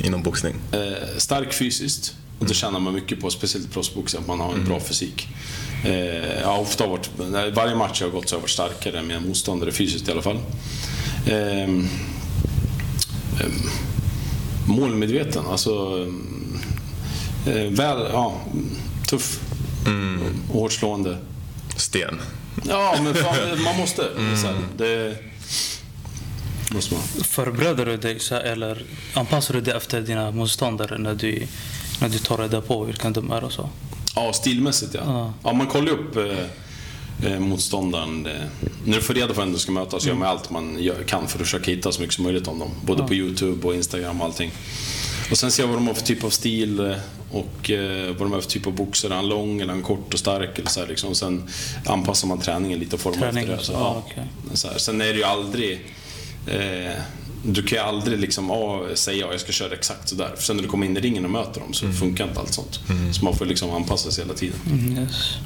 inom 0.04 0.24
boxning? 0.24 0.56
Eh, 0.71 1.17
stark 1.17 1.54
fysiskt. 1.54 2.15
Och 2.39 2.47
det 2.47 2.54
tjänar 2.54 2.80
man 2.80 2.93
mycket 2.93 3.21
på, 3.21 3.30
speciellt 3.30 3.74
proffsboxning, 3.74 4.21
att 4.21 4.28
man 4.28 4.39
har 4.39 4.54
en 4.54 4.65
bra 4.65 4.76
mm. 4.76 4.88
fysik. 4.88 5.28
Eh, 5.84 5.93
jag 6.41 6.47
har 6.47 6.60
ofta 6.60 6.88
varit, 6.88 7.10
varje 7.56 7.76
match 7.76 8.02
jag 8.02 8.08
har 8.08 8.12
gått 8.12 8.30
så 8.30 8.36
har 8.36 8.38
jag 8.38 8.41
varit 8.41 8.50
starkare 8.52 9.00
än 9.00 9.08
mina 9.08 9.19
motståndare, 9.19 9.71
fysiskt 9.71 10.08
i 10.08 10.12
alla 10.12 10.21
fall. 10.21 10.39
Eh, 11.26 11.63
eh, 11.63 11.69
målmedveten, 14.67 15.45
alltså 15.45 16.06
eh, 17.45 17.71
väl, 17.71 18.10
ja, 18.12 18.41
tuff 19.08 19.39
mm. 19.86 20.19
och 20.50 20.60
hårt 20.60 20.74
slående. 20.74 21.17
Sten. 21.91 22.21
Ja, 22.67 22.95
men 23.04 23.15
fan, 23.15 23.63
man 23.63 23.77
måste. 23.77 24.08
Mm. 24.17 24.56
Det, 24.77 25.17
måste 26.71 26.93
man. 26.93 27.04
Förbereder 27.23 27.86
du 27.86 27.97
dig 27.97 28.19
eller 28.43 28.84
anpassar 29.13 29.54
du 29.54 29.62
dig 29.62 29.73
efter 29.73 30.01
dina 30.01 30.32
motståndare 30.32 30.97
när 30.97 31.15
du 31.15 31.47
när 32.01 32.10
du 32.10 32.17
tar 32.17 32.38
reda 32.38 32.62
på 32.62 32.84
vilka 32.84 33.10
de 33.10 33.32
är 33.32 33.43
och 33.43 33.51
så? 33.51 33.69
Ja, 34.15 34.34
stilmässigt 34.34 34.93
ja. 34.93 35.01
Ja, 35.06 35.34
ja 35.43 35.54
man 35.54 35.67
kollar 35.67 35.91
upp 35.91 36.15
eh, 36.15 37.32
eh, 37.32 37.39
motståndaren. 37.39 38.25
Eh, 38.25 38.34
när 38.86 38.95
du 38.95 39.01
får 39.01 39.13
reda 39.13 39.27
på 39.27 39.41
vem 39.41 39.54
du 39.54 39.60
ska 39.60 39.71
möta 39.71 39.99
så 39.99 40.08
gör 40.08 40.15
man 40.15 40.27
allt 40.27 40.49
man 40.49 40.77
gör, 40.80 41.04
kan 41.04 41.27
för 41.27 41.39
att 41.39 41.45
försöka 41.45 41.71
hitta 41.71 41.91
så 41.91 42.01
mycket 42.01 42.15
som 42.15 42.23
möjligt 42.23 42.47
om 42.47 42.60
dem. 42.60 42.71
Både 42.86 43.01
ja. 43.01 43.08
på 43.08 43.13
Youtube 43.13 43.67
och 43.67 43.75
Instagram 43.75 44.21
och 44.21 44.27
allting. 44.27 44.51
Och 45.32 45.38
sen 45.38 45.51
ser 45.51 45.63
jag 45.63 45.67
vad 45.67 45.77
de 45.77 45.88
har 45.88 45.93
för 45.93 46.04
typ 46.04 46.23
av 46.23 46.30
stil 46.30 46.80
eh, 46.80 46.95
och 47.32 47.70
eh, 47.70 48.08
vad 48.08 48.20
de 48.20 48.32
har 48.32 48.41
för 48.41 48.50
typ 48.50 48.67
av 48.67 48.74
boxare. 48.74 49.13
Är 49.13 49.15
han 49.15 49.30
lång 49.30 49.62
eller 49.62 49.74
han 49.74 49.84
kort 49.84 50.13
och 50.13 50.20
stark? 50.20 50.60
Eller 50.60 50.70
så 50.70 50.80
här, 50.80 50.88
liksom. 50.88 51.15
Sen 51.15 51.50
anpassar 51.86 52.28
man 52.28 52.39
träningen 52.39 52.80
lite 52.80 52.96
och 52.96 53.02
formar 53.02 53.28
efter 53.28 53.48
det. 53.48 53.63
Så, 53.63 53.72
ja, 53.72 54.04
okay. 54.06 54.24
så 54.54 54.67
här. 54.67 54.78
Sen 54.78 55.02
är 55.02 55.06
det 55.06 55.17
ju 55.17 55.24
aldrig 55.24 55.86
eh, 56.48 57.02
du 57.44 57.63
kan 57.63 57.78
ju 57.78 57.84
aldrig 57.84 58.20
liksom, 58.20 58.52
ah, 58.52 58.96
säga 58.96 59.26
att 59.26 59.32
jag 59.32 59.41
ska 59.41 59.52
köra 59.52 59.74
exakt 59.74 60.10
sådär. 60.10 60.32
För 60.36 60.44
sen 60.44 60.56
när 60.56 60.63
du 60.63 60.70
kommer 60.70 60.86
in 60.86 60.98
i 60.98 61.00
ringen 61.00 61.26
och 61.26 61.32
möter 61.32 61.60
dem 61.60 61.74
så 61.74 61.86
mm. 61.86 61.98
funkar 61.98 62.28
inte 62.28 62.39
allt 62.39 62.54
sånt. 62.54 62.80
Mm. 62.89 63.13
Så 63.13 63.26
man 63.26 63.36
får 63.36 63.46
liksom 63.46 63.72
anpassa 63.72 64.12
sig 64.12 64.24
hela 64.24 64.34
tiden. 64.34 64.60
Mm, 64.65 64.98
yes. 64.98 65.38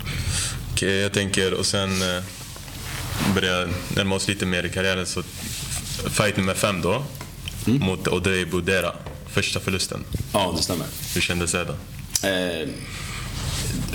Okej, 0.73 0.87
okay, 0.87 1.01
jag 1.01 1.13
tänker, 1.13 1.53
och 1.53 1.65
sen 1.65 2.01
eh, 2.01 2.23
börja 3.35 3.67
närma 3.95 4.15
oss 4.15 4.27
lite 4.27 4.45
mer 4.45 4.63
i 4.63 4.69
karriären. 4.69 5.05
Så 5.05 5.23
fight 6.09 6.37
nummer 6.37 6.53
fem 6.53 6.81
då, 6.81 7.03
mm. 7.67 7.85
mot 7.85 8.07
Odrey 8.07 8.45
Budera. 8.45 8.91
Första 9.35 9.59
förlusten. 9.59 10.03
Ja, 10.33 10.53
det 10.57 10.63
stämmer. 10.63 10.85
Hur 11.13 11.21
kändes 11.21 11.51
det 11.51 11.63
då? 11.65 11.73
Eh, 12.27 12.67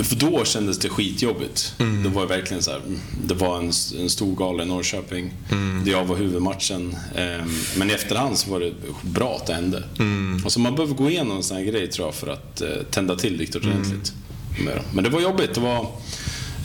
för 0.04 0.16
då 0.16 0.44
kändes 0.44 0.78
det 0.78 0.88
skitjobbigt. 0.88 1.74
Mm. 1.78 2.02
Det 2.02 2.08
var 2.08 2.26
verkligen 2.26 2.62
så 2.62 2.70
här, 2.70 2.80
det 3.24 3.34
var 3.34 3.58
en, 3.58 3.72
en 4.00 4.10
stor 4.10 4.36
gala 4.36 4.62
i 4.62 4.66
Norrköping, 4.66 5.32
mm. 5.50 5.84
där 5.84 5.92
jag 5.92 6.04
var 6.04 6.16
huvudmatchen. 6.16 6.96
Um, 7.16 7.58
men 7.76 7.90
i 7.90 7.92
efterhand 7.92 8.38
så 8.38 8.50
var 8.50 8.60
det 8.60 8.72
bra 9.02 9.36
att 9.36 9.46
det 9.46 9.54
hände. 9.54 9.84
Mm. 9.98 10.40
Alltså 10.44 10.60
man 10.60 10.74
behöver 10.74 10.94
gå 10.94 11.10
igenom 11.10 11.36
en 11.36 11.42
sån 11.42 11.56
här 11.56 11.64
grej 11.64 11.90
tror 11.90 12.08
jag 12.08 12.14
för 12.14 12.28
att 12.28 12.62
uh, 12.62 12.82
tända 12.90 13.16
till 13.16 13.38
riktigt 13.38 13.64
ordentligt. 13.64 14.12
Mm. 14.58 14.78
Men 14.92 15.04
det 15.04 15.10
var 15.10 15.20
jobbigt. 15.20 15.54
Det 15.54 15.60
var, 15.60 15.80
Eh, 15.82 15.86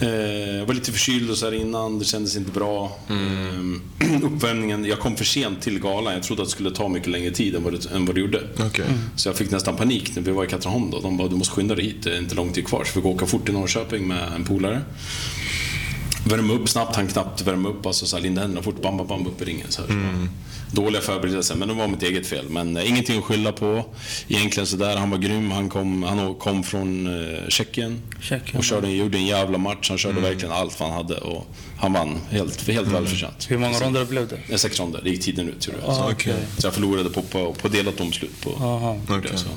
jag 0.00 0.66
var 0.66 0.74
lite 0.74 0.92
förkyld 0.92 1.30
och 1.30 1.38
så 1.38 1.44
här 1.44 1.52
innan, 1.52 1.98
det 1.98 2.04
kändes 2.04 2.36
inte 2.36 2.50
bra. 2.50 2.98
Mm. 3.08 3.82
Eh, 4.00 4.22
uppvärmningen, 4.22 4.84
jag 4.84 4.98
kom 4.98 5.16
för 5.16 5.24
sent 5.24 5.62
till 5.62 5.78
galan. 5.80 6.12
Jag 6.12 6.22
trodde 6.22 6.42
att 6.42 6.48
det 6.48 6.52
skulle 6.52 6.70
ta 6.70 6.88
mycket 6.88 7.08
längre 7.08 7.30
tid 7.30 7.54
än 7.54 7.64
vad 7.64 7.72
det, 7.72 7.90
än 7.90 8.06
vad 8.06 8.14
det 8.14 8.20
gjorde. 8.20 8.40
Okay. 8.66 8.84
Mm. 8.84 8.98
Så 9.16 9.28
jag 9.28 9.36
fick 9.36 9.50
nästan 9.50 9.76
panik 9.76 10.16
när 10.16 10.22
vi 10.22 10.30
var 10.30 10.44
i 10.44 10.46
Katrineholm. 10.46 10.90
Då. 10.90 11.00
De 11.00 11.16
bara, 11.16 11.28
du 11.28 11.36
måste 11.36 11.54
skynda 11.54 11.74
dig 11.74 11.84
hit, 11.84 12.02
det 12.02 12.14
är 12.14 12.18
inte 12.18 12.34
lång 12.34 12.52
tid 12.52 12.66
kvar. 12.66 12.84
Så 12.84 12.84
vi 12.84 12.92
fick 12.92 13.04
åka 13.04 13.26
fort 13.26 13.44
till 13.44 13.54
Norrköping 13.54 14.08
med 14.08 14.32
en 14.36 14.44
polare. 14.44 14.82
Värma 16.30 16.52
upp 16.52 16.68
snabbt, 16.68 16.96
han 16.96 17.08
knappt 17.08 17.40
värma 17.40 17.68
upp. 17.68 17.86
Alltså 17.86 18.06
så 18.06 18.16
här, 18.16 18.22
linda 18.22 18.40
händerna 18.40 18.62
fort, 18.62 18.82
bam, 18.82 18.96
bam, 18.96 19.06
bam, 19.06 19.26
upp 19.26 19.42
i 19.42 19.44
ringen. 19.44 19.66
Så 19.68 19.82
här. 19.82 19.90
Mm 19.90 20.28
dåliga 20.70 21.00
förberedelser, 21.00 21.54
men 21.54 21.68
det 21.68 21.74
var 21.74 21.88
mitt 21.88 22.02
eget 22.02 22.26
fel. 22.26 22.48
Men 22.48 22.76
eh, 22.76 22.88
ingenting 22.88 23.18
att 23.18 23.24
skylla 23.24 23.52
på. 23.52 23.84
Egentligen 24.28 24.66
sådär, 24.66 24.96
han 24.96 25.10
var 25.10 25.18
grym. 25.18 25.50
Han 25.50 25.68
kom, 25.68 26.02
han 26.02 26.34
kom 26.34 26.62
från 26.62 27.06
eh, 27.06 27.48
Tjeckien 27.48 28.02
och 28.56 28.64
körde, 28.64 28.88
gjorde 28.88 29.18
en 29.18 29.26
jävla 29.26 29.58
match. 29.58 29.88
Han 29.88 29.98
körde 29.98 30.18
mm. 30.18 30.30
verkligen 30.30 30.54
allt 30.54 30.80
vad 30.80 30.88
han 30.88 30.96
hade 30.96 31.16
och 31.16 31.46
han 31.78 31.92
vann 31.92 32.20
helt, 32.30 32.68
helt 32.68 32.88
mm. 32.88 32.92
välförtjänt. 32.92 33.50
Hur 33.50 33.58
många 33.58 33.78
ronder 33.78 34.04
blev 34.04 34.28
det? 34.48 34.58
Sex 34.58 34.80
ronder. 34.80 35.00
Det 35.04 35.10
gick 35.10 35.22
tiden 35.22 35.48
ut, 35.48 35.60
tror 35.60 35.76
jag. 35.80 35.90
Ah, 35.90 36.10
okay. 36.10 36.34
Så 36.58 36.66
jag 36.66 36.74
förlorade 36.74 37.10
på, 37.10 37.22
på, 37.22 37.52
på 37.52 37.68
delat 37.68 37.96
domslut. 37.98 38.40
På, 38.40 38.50
Aha. 38.50 38.98
Okay. 39.04 39.20
det, 39.20 39.38
så. 39.38 39.48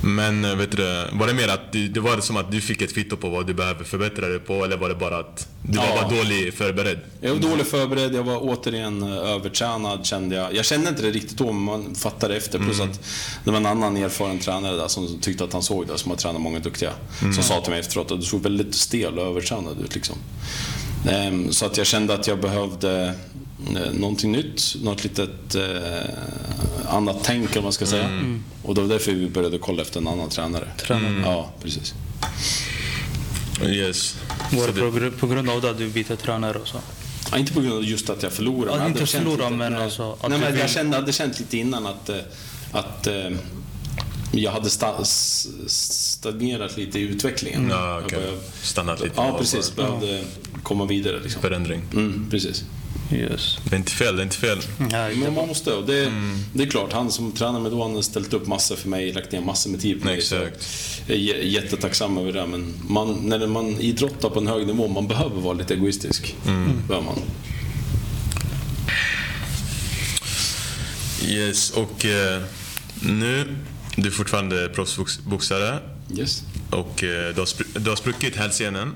Men 0.00 0.44
eh, 0.44 0.54
vet 0.54 0.76
du, 0.76 1.04
var 1.12 1.26
det 1.26 1.34
mer 1.34 1.48
att 1.48 1.72
du, 1.72 1.88
det 1.88 2.00
var 2.00 2.20
som 2.20 2.36
att 2.36 2.52
du 2.52 2.60
fick 2.60 2.82
ett 2.82 2.94
kvitto 2.94 3.16
på 3.16 3.28
vad 3.28 3.46
du 3.46 3.54
behöver 3.54 3.84
förbättra 3.84 4.28
dig 4.28 4.38
på 4.38 4.64
eller 4.64 4.76
var 4.76 4.88
det 4.88 4.94
bara 4.94 5.18
att 5.18 5.48
du 5.62 5.78
ja. 5.78 5.86
var 5.86 6.02
bara 6.02 6.16
dålig 6.16 6.54
förberedd? 6.54 6.98
Jag 7.20 7.34
var 7.34 7.40
dålig 7.40 7.66
förberedd, 7.66 8.14
jag 8.14 8.22
var 8.22 8.38
återigen 8.42 9.02
eh, 9.02 9.18
övertränad 9.18 10.06
kände 10.06 10.36
jag. 10.36 10.54
Jag 10.54 10.64
kände 10.64 10.88
inte 10.88 11.02
det 11.02 11.10
riktigt 11.10 11.38
då, 11.38 11.52
men 11.52 11.62
man 11.62 11.94
fattade 11.94 12.36
efter. 12.36 12.58
Plus 12.58 12.78
mm. 12.78 12.90
att 12.90 13.00
det 13.44 13.50
var 13.50 13.58
en 13.58 13.66
annan 13.66 13.96
erfaren 13.96 14.38
tränare 14.38 14.76
där 14.76 14.88
som 14.88 15.20
tyckte 15.20 15.44
att 15.44 15.52
han 15.52 15.62
såg 15.62 15.86
det, 15.86 15.98
som 15.98 16.10
har 16.10 16.18
tränat 16.18 16.40
många 16.40 16.58
duktiga. 16.58 16.92
Mm. 17.22 17.34
Som 17.34 17.42
sa 17.42 17.60
till 17.60 17.70
mig 17.70 17.80
efteråt 17.80 18.10
att 18.10 18.20
du 18.20 18.26
såg 18.26 18.42
väldigt 18.42 18.74
stel 18.74 19.18
och 19.18 19.26
övertränad 19.26 19.80
ut. 19.84 19.94
Liksom. 19.94 20.16
Ehm, 21.10 21.52
så 21.52 21.66
att 21.66 21.76
jag 21.76 21.86
kände 21.86 22.14
att 22.14 22.26
jag 22.26 22.40
behövde 22.40 22.88
Eh, 22.88 23.14
någonting 23.92 24.32
nytt, 24.32 24.74
något 24.82 25.04
litet 25.04 25.54
eh, 25.54 26.94
annat 26.94 27.16
tänk 27.22 27.56
om 27.56 27.62
man 27.62 27.72
ska 27.72 27.86
säga. 27.86 28.04
Mm. 28.04 28.44
Och 28.62 28.74
det 28.74 28.80
var 28.80 28.88
därför 28.88 29.12
vi 29.12 29.28
började 29.28 29.58
kolla 29.58 29.82
efter 29.82 30.00
en 30.00 30.08
annan 30.08 30.28
tränare. 30.28 30.68
tränare. 30.76 31.08
Mm. 31.08 31.22
Ja, 31.22 31.50
precis. 31.62 31.94
Yes. 33.62 34.16
Var 34.52 34.66
det 34.66 35.10
på, 35.10 35.16
på 35.18 35.26
grund 35.26 35.50
av 35.50 35.60
det 35.60 35.70
att 35.70 35.78
du 35.78 35.88
bytte 35.88 36.16
tränare 36.16 36.58
och 36.58 36.68
så? 36.68 36.78
Ja, 37.30 37.38
inte 37.38 37.52
på 37.52 37.60
grund 37.60 37.74
av 37.74 37.84
just 37.84 38.10
att 38.10 38.22
jag 38.22 38.32
förlorade. 38.32 38.78
Ja, 38.78 38.86
inte 38.86 39.06
förlorade, 39.06 39.56
men 39.56 39.76
alltså... 39.76 40.16
Att 40.20 40.30
nej, 40.30 40.38
men 40.38 40.58
jag 40.58 40.70
kände, 40.70 40.96
hade 40.96 41.12
känt 41.12 41.38
lite 41.38 41.58
innan 41.58 41.86
att, 41.86 42.08
eh, 42.08 42.16
att 42.72 43.08
jag 44.32 44.52
hade 44.52 44.70
sta 44.70 45.04
stagnerat 45.04 46.76
lite 46.76 46.98
i 46.98 47.02
utvecklingen. 47.02 47.60
Mm. 47.60 47.70
Ja, 47.70 48.02
okay. 48.04 48.20
Stannat 48.62 49.00
lite. 49.00 49.12
Ja, 49.16 49.38
precis. 49.38 49.76
Behövde 49.76 50.24
komma 50.62 50.84
vidare. 50.84 51.20
Liksom. 51.20 51.42
Förändring. 51.42 51.82
Mm, 51.92 52.26
precis. 52.30 52.64
Yes. 53.12 53.58
Det 53.64 53.74
är 53.74 53.78
inte 53.78 53.92
fel, 53.92 54.16
det 54.16 54.22
är 54.22 54.24
inte 54.24 54.36
fel. 54.36 54.58
Nej, 54.78 55.16
men 55.16 55.34
man 55.34 55.48
måste. 55.48 55.72
Och 55.72 55.86
det, 55.86 56.06
mm. 56.06 56.38
det 56.52 56.62
är 56.62 56.66
klart, 56.66 56.92
han 56.92 57.10
som 57.10 57.32
tränar 57.32 57.60
med 57.60 57.72
då, 57.72 57.82
han 57.82 57.94
har 57.94 58.02
ställt 58.02 58.32
upp 58.32 58.46
massor 58.46 58.76
för 58.76 58.88
mig, 58.88 59.12
lagt 59.12 59.32
ner 59.32 59.40
massor 59.40 59.70
med 59.70 59.80
tid 59.80 60.00
på 60.00 60.06
mig. 60.06 60.18
Exakt. 60.18 60.68
Jag 61.06 61.18
är 61.18 61.42
jättetacksam 61.42 62.18
över 62.18 62.32
det. 62.32 62.46
Men 62.46 62.74
man, 62.88 63.18
när 63.22 63.46
man 63.46 63.80
idrottar 63.80 64.30
på 64.30 64.40
en 64.40 64.46
hög 64.46 64.66
nivå, 64.66 64.88
man 64.88 65.08
behöver 65.08 65.40
vara 65.40 65.54
lite 65.54 65.74
egoistisk. 65.74 66.36
Mm. 66.46 66.82
Bör 66.88 67.00
man. 67.00 67.18
Yes, 71.28 71.70
och 71.70 72.04
eh, 72.04 72.42
nu, 73.02 73.56
du 73.96 74.08
är 74.08 74.12
fortfarande 74.12 74.68
proffsboxare. 74.68 75.78
Yes. 76.16 76.42
Och 76.70 77.04
eh, 77.04 77.34
du, 77.34 77.40
har 77.40 77.46
spr 77.46 77.64
du 77.78 77.90
har 77.90 77.96
spruckit 77.96 78.36
hälsenan. 78.36 78.94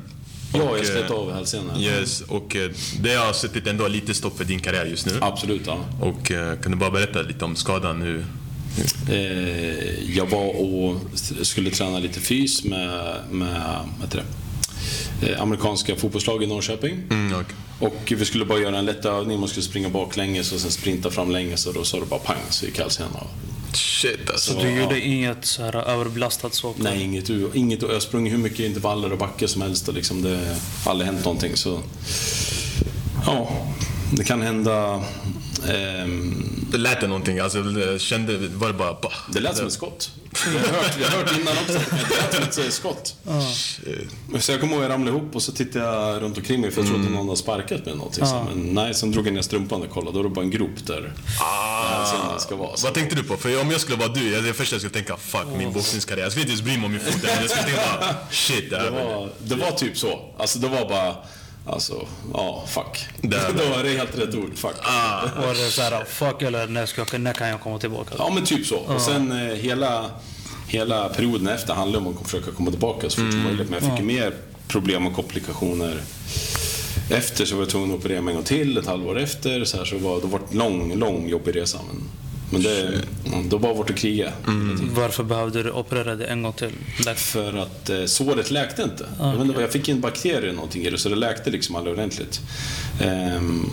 Ja, 0.54 0.76
jag 0.76 0.86
slet 0.86 1.10
av 1.10 1.32
hälsenan. 1.32 1.80
Yes, 1.80 2.20
och 2.20 2.56
eh, 2.56 2.70
det 3.00 3.14
har 3.14 3.32
suttit 3.32 3.66
ändå 3.66 3.88
lite 3.88 4.14
stopp 4.14 4.38
för 4.38 4.44
din 4.44 4.60
karriär 4.60 4.86
just 4.86 5.06
nu. 5.06 5.12
Absolut, 5.20 5.62
ja. 5.66 5.84
Och 6.00 6.30
eh, 6.30 6.58
kan 6.58 6.72
du 6.72 6.78
bara 6.78 6.90
berätta 6.90 7.22
lite 7.22 7.44
om 7.44 7.56
skadan? 7.56 8.02
Hur, 8.02 8.26
eh, 9.10 10.16
jag 10.16 10.26
var 10.26 10.60
och 10.60 11.00
skulle 11.42 11.70
träna 11.70 11.98
lite 11.98 12.20
fys 12.20 12.64
med, 12.64 13.18
med 13.30 13.80
det, 14.10 14.24
amerikanska 15.38 15.96
fotbollslag 15.96 16.42
i 16.42 16.46
Norrköping. 16.46 17.02
Mm, 17.10 17.32
okay. 17.32 17.54
Och 17.78 18.12
vi 18.16 18.24
skulle 18.24 18.44
bara 18.44 18.58
göra 18.58 18.78
en 18.78 18.84
lätt 18.84 19.04
övning, 19.04 19.40
man 19.40 19.48
skulle 19.48 19.64
springa 19.64 19.88
baklänges 19.88 20.52
och 20.52 20.60
sen 20.60 20.70
sprinta 20.70 21.10
framlänges 21.10 21.66
och 21.66 21.74
då 21.74 21.84
sa 21.84 22.00
det 22.00 22.06
bara 22.06 22.20
pang 22.20 22.36
så 22.50 22.66
gick 22.66 22.78
hälsenan 22.78 23.12
av. 23.14 23.26
Shit 23.76 24.30
alltså. 24.30 24.52
Så 24.52 24.60
du 24.60 24.80
gjorde 24.80 25.00
inget 25.00 25.44
så 25.44 25.62
här 25.62 25.76
överbelastat 25.76 26.54
så? 26.54 26.74
Nej, 26.76 27.02
inget. 27.02 27.30
inget 27.54 27.82
jag 27.92 28.02
sprang 28.02 28.30
hur 28.30 28.38
mycket 28.38 28.60
intervaller 28.60 29.12
och 29.12 29.18
backar 29.18 29.46
som 29.46 29.62
helst. 29.62 29.88
Och 29.88 29.94
liksom 29.94 30.22
det 30.22 30.56
har 30.84 30.90
aldrig 30.90 31.10
hänt 31.10 31.24
någonting. 31.24 31.56
Så, 31.56 31.80
ja, 33.26 33.48
det 34.16 34.24
kan 34.24 34.42
hända. 34.42 35.02
Ehm... 35.68 36.62
Det 36.72 36.78
lät 36.78 37.00
det 37.00 37.08
någonting? 37.08 37.38
Alltså, 37.38 37.58
jag 37.58 38.00
kände, 38.00 38.48
var 38.48 38.68
det 38.68 38.74
bara... 38.74 38.92
Bah. 38.92 39.12
Det 39.32 39.40
lät 39.40 39.56
som 39.56 39.66
ett 39.66 39.72
skott. 39.72 40.10
Jag 40.46 40.52
har 40.52 40.82
hört, 40.82 40.96
jag 41.00 41.08
har 41.08 41.18
hört 41.18 41.38
innan 41.40 41.52
också 41.52 41.78
det 42.30 42.40
lät 42.40 42.54
som 42.54 42.64
ett 42.64 42.72
skott. 42.72 43.14
Ah. 43.28 43.40
Så 44.40 44.52
jag 44.52 44.60
kommer 44.60 44.74
ihåg 44.74 44.84
att 44.84 44.90
jag 44.90 44.94
ramlade 44.94 45.18
ihop 45.18 45.36
och 45.36 45.42
så 45.42 45.52
tittade 45.52 45.84
jag 45.84 46.22
runt 46.22 46.36
omkring 46.36 46.60
mig 46.60 46.70
för 46.70 46.80
jag 46.80 46.88
trodde 46.88 47.02
mm. 47.02 47.14
någon 47.14 47.26
hade 47.26 47.38
sparkat 47.38 47.86
mig 47.86 47.96
någonting. 47.96 48.24
Ah. 48.24 48.44
Men 48.44 48.74
nej, 48.74 48.94
sen 48.94 49.10
drog 49.10 49.26
jag 49.26 49.34
ner 49.34 49.42
strumpan 49.42 49.82
och 49.82 49.90
kollade. 49.90 50.12
Då 50.12 50.22
var 50.22 50.28
det 50.28 50.34
bara 50.34 50.44
en 50.44 50.50
grop 50.50 50.86
där. 50.86 51.12
Ah. 51.40 52.38
ska 52.38 52.56
vara. 52.56 52.70
Vad 52.82 52.94
tänkte 52.94 53.16
du 53.16 53.24
på? 53.24 53.36
För 53.36 53.60
om 53.60 53.70
jag 53.70 53.80
skulle 53.80 53.98
vara 53.98 54.12
du, 54.12 54.40
det 54.40 54.52
första 54.52 54.74
jag 54.74 54.80
skulle 54.80 54.94
tänka, 54.94 55.16
fuck 55.16 55.46
oh. 55.46 55.58
min 55.58 55.72
boxningskarriär. 55.72 56.24
Jag 56.24 56.32
skulle 56.32 56.42
inte 56.42 56.52
ens 56.52 56.62
bry 56.62 56.76
mig 56.76 56.86
om 56.86 56.92
min 56.92 57.00
fot. 57.00 57.20
Jag 57.22 57.50
skulle 57.50 57.64
tänka 57.64 58.14
shit 58.30 58.70
det, 58.70 58.82
det 58.82 58.90
var, 58.90 59.30
det 59.38 59.54
var 59.54 59.70
typ 59.70 59.98
så. 59.98 60.20
Alltså 60.38 60.58
det 60.58 60.68
var 60.68 60.88
bara 60.88 61.16
Alltså, 61.66 62.06
ja, 62.34 62.64
fuck. 62.68 63.06
Där. 63.20 63.52
Då 63.56 63.78
är 63.78 63.82
det 63.84 63.88
helt 63.90 64.18
rätt 64.18 64.34
ord, 64.34 64.50
fuck. 64.56 64.74
Var 65.36 65.54
det 65.64 65.70
såhär, 65.70 66.04
fuck 66.04 66.42
eller 66.42 66.66
när, 66.66 66.86
ska, 66.86 67.04
jag- 67.12 67.20
när 67.20 67.32
kan 67.32 67.48
jag 67.48 67.60
komma 67.60 67.78
tillbaka? 67.78 68.14
Ja, 68.18 68.30
men 68.34 68.44
typ 68.44 68.66
så. 68.66 68.76
Och 68.76 69.00
sen 69.00 69.32
eh, 69.32 69.54
hela, 69.54 70.10
hela 70.68 71.08
perioden 71.08 71.48
efter 71.48 71.74
handlade 71.74 72.06
om 72.06 72.16
att 72.18 72.24
försöka 72.30 72.50
komma 72.50 72.70
tillbaka 72.70 73.10
så 73.10 73.20
fort 73.20 73.30
som 73.32 73.42
möjligt. 73.42 73.70
Men 73.70 73.84
jag 73.84 73.90
fick 73.90 74.00
ju 74.00 74.06
mer 74.06 74.34
problem 74.68 75.06
och 75.06 75.14
komplikationer. 75.14 76.00
Efter 77.10 77.44
så 77.44 77.54
var 77.54 77.62
jag 77.62 77.70
tvungen 77.70 77.90
att 77.90 77.96
operera 77.98 78.20
mig 78.20 78.32
en 78.32 78.36
gång 78.36 78.44
till, 78.44 78.78
ett 78.78 78.86
halvår 78.86 79.18
efter. 79.18 79.64
Så, 79.64 79.76
här, 79.76 79.84
så 79.84 79.98
var, 79.98 80.20
då 80.20 80.26
var 80.26 80.38
det 80.38 80.44
en 80.52 80.58
lång, 80.58 80.94
lång 80.98 81.28
jobbig 81.28 81.56
resa. 81.56 81.78
Men, 81.88 82.02
men 82.52 82.62
det, 82.62 83.02
då 83.48 83.58
var 83.58 83.68
jag 83.68 83.76
borta 83.76 83.92
och 83.92 83.98
kriga. 83.98 84.32
Varför 84.94 85.24
behövde 85.24 85.62
du 85.62 85.70
operera 85.70 86.16
dig 86.16 86.26
en 86.28 86.42
gång 86.42 86.52
till? 86.52 86.70
Läk- 87.06 87.16
För 87.18 87.54
att 87.62 87.90
eh, 87.90 88.04
såret 88.04 88.50
läkte 88.50 88.82
inte. 88.82 89.06
Jag, 89.18 89.32
vet 89.36 89.46
inte, 89.46 89.60
jag 89.60 89.72
fick 89.72 89.88
en 89.88 90.00
bakterie 90.00 90.36
eller 90.38 90.52
någonting 90.52 90.82
i 90.84 90.90
det, 90.90 90.98
så 90.98 91.08
det 91.08 91.16
läkte 91.16 91.50
liksom 91.50 91.76
aldrig 91.76 91.94
ordentligt. 91.94 92.40
Ehm, 93.00 93.66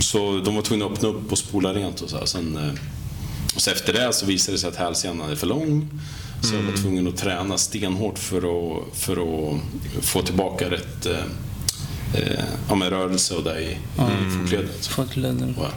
så 0.00 0.40
de 0.44 0.54
var 0.54 0.62
tvungna 0.62 0.84
att 0.86 0.92
öppna 0.92 1.08
upp 1.08 1.32
och 1.32 1.38
spola 1.38 1.74
rent 1.74 2.00
och 2.00 2.10
så 2.10 2.18
här. 2.18 2.24
Sen, 2.26 2.56
eh, 2.56 2.72
och 3.54 3.60
så 3.60 3.70
efter 3.70 3.92
det 3.92 4.12
så 4.12 4.26
visade 4.26 4.56
det 4.56 4.60
sig 4.60 4.68
att 4.68 4.76
hälsenan 4.76 5.30
är 5.30 5.34
för 5.36 5.46
lång. 5.46 5.88
Så 6.42 6.54
jag 6.54 6.62
var 6.62 6.76
tvungen 6.76 7.08
att 7.08 7.16
träna 7.16 7.58
stenhårt 7.58 8.18
för 8.18 8.36
att, 8.38 8.98
för 8.98 9.12
att 9.12 9.60
få 10.04 10.22
tillbaka 10.22 10.70
rätt 10.70 11.06
eh, 11.06 11.16
eh, 12.14 12.44
ja, 12.68 12.74
med 12.74 12.88
rörelse 12.88 13.34
och 13.34 13.44
det 13.44 13.60
i, 13.62 13.66
i 13.70 14.30
fotledet. 14.40 14.86
Fotleden. 14.86 15.54
Det 15.58 15.70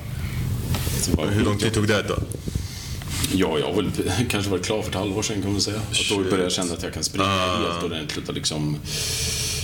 Hur 1.31 1.43
lång 1.43 1.57
tid 1.57 1.73
tog 1.73 1.87
det 1.87 2.01
då? 2.07 2.15
Ja, 3.33 3.59
jag 3.59 3.65
har 3.67 3.73
väl 3.73 3.91
kanske 4.29 4.51
varit 4.51 4.65
klar 4.65 4.81
för 4.81 4.89
ett 4.89 4.95
halvår 4.95 5.21
sedan 5.21 5.41
kan 5.41 5.51
man 5.51 5.61
säga. 5.61 5.77
Att 5.91 6.09
då 6.09 6.17
började 6.17 6.43
jag 6.43 6.51
känna 6.51 6.73
att 6.73 6.83
jag 6.83 6.93
kan 6.93 7.03
springa 7.03 7.55
helt 7.55 7.83
ordentligt 7.83 8.29
och 8.29 8.35
liksom 8.35 8.77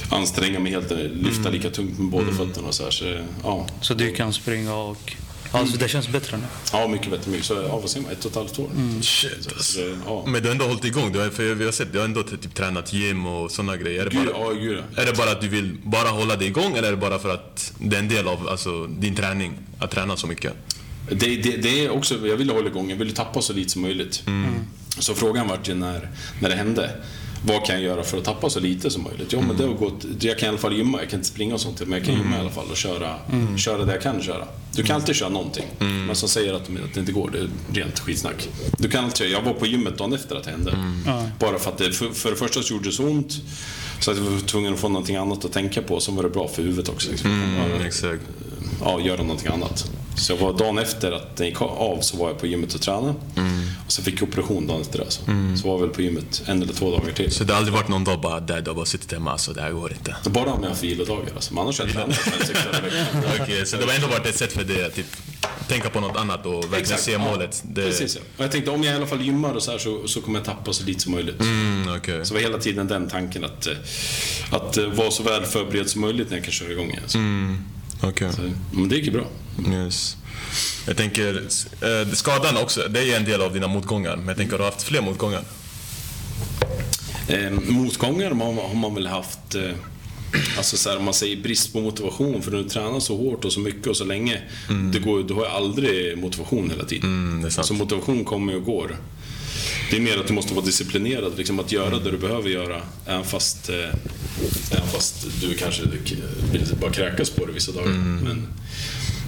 anstränga 0.10 0.60
mig 0.60 0.71
helt, 0.71 0.91
lyfta 1.13 1.50
lika 1.50 1.69
tungt 1.69 2.00
med 2.00 2.10
båda 2.10 2.32
fötterna 2.32 2.67
och 2.67 2.73
så 2.73 2.84
här. 2.84 2.91
Så, 2.91 3.17
ja. 3.43 3.67
Så 3.82 3.93
du 3.93 4.12
kan 4.15 4.34
springa 4.34 4.76
och... 4.76 5.13
Alltså 5.52 5.78
det 5.78 5.88
känns 5.88 6.08
bättre 6.10 6.38
nu. 6.38 6.43
ja, 6.73 6.88
mycket 6.88 7.12
bättre. 7.12 7.32
Mycket. 7.32 7.45
Så, 7.45 7.54
ja, 7.54 7.78
vad 7.80 7.89
säger 7.89 8.04
man? 8.06 8.12
Ett 8.12 8.26
och 8.26 8.32
ett 8.32 8.38
halvt 8.38 8.60
år. 8.60 8.69
Shit, 9.02 9.32
Så, 9.41 9.50
alltså. 9.50 9.73
så, 9.73 9.80
det- 9.80 9.97
ja. 10.06 10.23
Men 10.28 10.41
du 10.41 10.47
har 10.47 10.52
ändå 10.52 10.65
hållit 10.65 10.86
igång, 10.86 11.12
du 11.12 11.19
har, 11.19 11.30
för 11.30 11.54
vi 11.56 11.65
har 11.65 11.71
sett, 11.71 11.93
du 11.93 11.97
har 12.00 12.06
ändå 12.06 12.23
typ 12.23 12.54
tränat 12.56 12.93
gym 12.93 13.26
och 13.26 13.52
sådana 13.52 13.78
grejer. 13.78 14.02
Är 14.02 14.10
det, 14.10 14.15
Gud, 14.17 14.26
bara, 14.28 14.38
ja, 14.38 14.50
gud 14.52 14.78
ja. 14.95 15.02
är 15.02 15.06
det 15.06 15.17
bara 15.17 15.32
att 15.32 15.41
du 15.41 15.47
vill 15.47 15.78
bara 15.84 16.10
hålla 16.10 16.36
dig 16.36 16.47
igång 16.47 16.73
eller 16.78 16.88
är 16.88 16.91
det 16.91 16.97
bara 16.97 17.19
för 17.19 17.30
att 17.30 17.73
det 17.80 17.95
är 17.95 18.00
en 18.00 18.10
del 18.10 18.28
av 18.28 18.47
alltså, 18.50 18.88
din 18.88 19.15
träning, 19.15 19.54
att 19.80 19.91
träna 19.91 20.17
så 20.17 20.28
mycket? 20.28 20.54
Det, 21.10 21.36
det, 21.36 21.58
det 21.58 21.86
är 21.86 21.89
också, 21.89 22.28
jag 22.28 22.38
ville 22.38 22.54
hålla 22.54 22.67
igång, 22.67 22.89
jag 22.89 22.98
ville 22.98 23.12
tappa 23.12 23.41
så 23.41 23.54
lite 23.54 23.70
som 23.70 23.82
möjligt. 23.82 24.24
Så 25.00 25.13
frågan 25.13 25.48
var 25.48 25.60
ju 25.63 25.76
när, 25.76 26.10
när 26.41 26.50
det 26.50 26.56
hände, 26.56 26.91
vad 27.46 27.65
kan 27.65 27.76
jag 27.76 27.84
göra 27.84 28.04
för 28.04 28.17
att 28.17 28.24
tappa 28.24 28.50
så 28.50 28.60
lite 28.60 28.89
som 28.89 29.04
möjligt? 29.04 29.28
Jo, 29.34 29.41
men 29.48 29.58
det 29.58 29.63
har 29.63 29.74
gått, 29.74 30.06
jag 30.20 30.39
kan 30.39 30.46
i 30.46 30.50
alla 30.50 30.58
fall 30.58 30.76
gymma, 30.78 31.00
jag 31.00 31.10
kan 31.10 31.20
inte 31.20 31.30
springa 31.30 31.54
och 31.54 31.62
sånt, 31.62 31.80
men 31.80 31.91
jag 31.91 32.06
kan 32.06 32.15
gymma 32.15 32.38
i 32.38 32.39
alla 32.39 32.50
fall 32.50 32.65
och 32.72 32.78
köra, 32.78 33.15
köra 33.58 33.86
det 33.86 33.93
jag 33.93 34.02
kan 34.02 34.22
köra. 34.22 34.48
Du 34.76 34.84
kan 34.84 34.96
alltid 34.96 35.15
köra 35.15 35.30
någonting, 35.30 35.65
men 35.80 36.15
som 36.15 36.30
säger 36.30 36.54
att, 36.54 36.62
att 36.62 36.93
det 36.93 37.00
inte 37.00 37.12
går, 37.12 37.30
det 37.32 37.39
är 37.39 37.50
rent 37.84 38.00
skitsnack. 38.00 38.50
Du 38.78 38.89
kan 38.89 39.06
alltid, 39.06 39.32
jag 39.32 39.41
var 39.41 39.54
på 39.54 39.65
gymmet 39.65 39.98
dagen 39.98 40.13
efter 40.13 40.36
att 40.36 40.43
det 40.43 40.52
hände. 40.52 40.72
Bara 41.39 41.60
för 41.60 41.72
att 41.72 41.78
det, 41.78 41.91
för, 41.91 42.10
för 42.10 42.30
det 42.30 42.36
första 42.36 42.62
så 42.62 42.74
gjorde 42.74 42.89
det 42.89 42.93
så 42.93 43.04
ont, 43.04 43.34
så 44.00 44.12
att 44.12 44.17
jag 44.17 44.24
var 44.24 44.39
tvungen 44.39 44.74
att 44.74 44.80
få 44.80 44.89
någonting 44.89 45.15
annat 45.15 45.46
att 45.46 45.54
tänka 45.54 45.82
på, 45.82 46.00
som 46.00 46.15
var 46.15 46.24
det 46.24 46.30
bra 46.30 46.48
för 46.48 46.63
huvudet 46.63 46.89
också. 46.89 47.12
Liksom. 47.12 47.32
Mm, 47.32 47.82
exakt. 47.86 48.22
ja, 48.84 49.02
göra 49.02 49.22
någonting 49.22 49.48
annat. 49.48 49.91
Så 50.17 50.32
jag 50.32 50.38
var 50.38 50.53
dagen 50.53 50.77
efter 50.77 51.12
att 51.12 51.36
den 51.36 51.47
gick 51.47 51.62
av 51.62 52.01
så 52.01 52.17
var 52.17 52.27
jag 52.27 52.39
på 52.39 52.47
gymmet 52.47 52.73
och 52.73 52.82
tränade. 52.82 53.13
Och 53.86 53.91
så 53.91 54.01
fick 54.03 54.21
jag 54.21 54.30
operation 54.30 54.67
dagen 54.67 54.82
efter 54.82 54.99
det. 54.99 55.12
Så, 55.12 55.21
så 55.62 55.67
var 55.67 55.75
jag 55.75 55.82
väl 55.82 55.89
på 55.89 56.01
gymmet 56.01 56.41
en 56.45 56.62
eller 56.62 56.73
två 56.73 56.91
dagar 56.91 57.12
till. 57.12 57.32
Så 57.32 57.43
det 57.43 57.53
har 57.53 57.58
aldrig 57.58 57.73
varit 57.73 57.88
någon 57.88 58.03
dag 58.03 58.21
bara, 58.21 58.39
där 58.39 58.62
du 58.62 58.69
har 58.69 58.75
bara 58.75 58.86
suttit 58.86 59.12
hemma, 59.12 59.32
alltså 59.32 59.53
det 59.53 59.62
här 59.62 59.71
går 59.71 59.91
inte. 59.91 60.15
Bara 60.30 60.51
om 60.53 60.63
jag 60.63 60.69
har 60.69 60.75
vilodagar 60.77 61.32
alltså. 61.36 61.53
Men 61.53 61.63
annars 61.63 61.80
har 61.80 61.86
jag 61.86 61.95
tränat 61.95 62.15
fem, 62.15 62.34
sex 62.47 62.60
dagar 62.65 62.80
i 62.80 62.89
veckan. 62.89 63.32
Okej, 63.41 63.65
så 63.65 63.77
det 63.77 63.86
har 63.86 63.93
ändå 63.93 64.08
varit 64.08 64.25
ett 64.25 64.36
sätt 64.38 64.53
för 64.53 64.63
dig 64.63 64.86
att 64.86 64.95
typ, 64.95 65.06
tänka 65.67 65.89
på 65.89 65.99
något 65.99 66.17
annat 66.17 66.45
och 66.45 66.53
verkligen 66.53 66.82
Exakt, 66.82 67.01
se 67.01 67.12
ja. 67.12 67.17
målet. 67.19 67.63
Det, 67.65 67.82
Precis 67.82 68.15
ja. 68.15 68.21
Och 68.38 68.43
jag 68.43 68.51
tänkte 68.51 68.71
om 68.71 68.84
jag 68.84 68.93
i 68.93 68.95
alla 68.97 69.08
fall 69.08 69.21
gymmar 69.21 69.53
och 69.53 69.63
så 69.63 69.71
här 69.71 69.77
så, 69.77 70.08
så 70.08 70.21
kommer 70.21 70.39
jag 70.39 70.45
tappa 70.45 70.73
så 70.73 70.84
lite 70.84 70.99
som 70.99 71.12
möjligt. 71.12 71.39
Mm, 71.41 71.95
okej. 71.97 72.25
Så 72.25 72.34
var 72.34 72.41
hela 72.41 72.58
tiden 72.58 72.88
den 72.88 73.08
tanken 73.10 73.43
att, 73.43 73.67
eh, 73.67 73.73
att 74.51 74.77
eh, 74.77 74.86
vara 74.86 75.12
så 75.12 75.23
väl 75.23 75.43
förberedd 75.45 75.89
som 75.89 76.01
möjligt 76.01 76.30
när 76.30 76.38
jag 76.38 76.43
kan 76.43 76.53
köra 76.53 76.71
igång 76.71 76.89
igen. 76.89 77.03
Så, 77.08 77.17
Mm, 77.17 77.63
okej. 78.01 78.31
så, 78.33 78.41
men 78.71 78.89
det 78.89 78.95
gick 78.95 79.05
ju 79.05 79.12
bra. 79.12 79.25
Yes. 79.71 80.17
Jag 80.88 80.97
tänker, 80.97 81.36
eh, 81.81 82.13
skadan 82.13 82.57
också, 82.57 82.88
det 82.89 83.13
är 83.13 83.17
en 83.17 83.25
del 83.25 83.41
av 83.41 83.53
dina 83.53 83.67
motgångar. 83.67 84.15
Men 84.15 84.27
jag 84.27 84.38
tänker, 84.38 84.51
har 84.51 84.60
du 84.60 84.65
haft 84.65 84.81
fler 84.81 85.01
motgångar? 85.01 85.43
Eh, 87.27 87.51
motgångar 87.51 88.27
har 88.27 88.36
man, 88.36 88.57
har 88.57 88.75
man 88.75 88.95
väl 88.95 89.07
haft, 89.07 89.55
eh, 89.55 89.71
alltså 90.57 90.77
så 90.77 90.89
här, 90.89 90.99
man 90.99 91.13
säger 91.13 91.43
brist 91.43 91.73
på 91.73 91.81
motivation, 91.81 92.41
för 92.41 92.51
när 92.51 92.57
du 92.57 92.69
tränar 92.69 92.99
så 92.99 93.17
hårt 93.17 93.45
och 93.45 93.53
så 93.53 93.60
mycket 93.60 93.88
och 93.88 93.97
så 93.97 94.05
länge, 94.05 94.41
det 94.93 94.99
går, 94.99 95.23
du 95.23 95.33
har 95.33 95.41
ju 95.41 95.49
aldrig 95.49 96.17
motivation 96.17 96.69
hela 96.69 96.83
tiden. 96.83 97.38
Mm. 97.39 97.51
Så 97.51 97.73
motivation 97.73 98.25
kommer 98.25 98.55
och 98.55 98.63
går. 98.63 98.97
Det 99.89 99.97
är 99.97 100.01
mer 100.01 100.17
att 100.17 100.27
du 100.27 100.34
måste 100.34 100.53
vara 100.53 100.65
disciplinerad, 100.65 101.38
liksom 101.38 101.60
att 101.60 101.71
göra 101.71 101.99
det 101.99 102.12
du 102.12 102.17
behöver 102.17 102.49
göra, 102.49 102.82
även 103.06 103.23
fast, 103.23 103.69
eh, 103.69 103.75
även 104.71 104.88
fast 104.93 105.27
du 105.41 105.53
kanske 105.53 105.84
vill 106.51 106.65
bara 106.82 106.91
kräkas 106.91 107.30
på 107.30 107.45
det 107.45 107.51
vissa 107.51 107.71
dagar. 107.71 107.88
Men, 108.23 108.47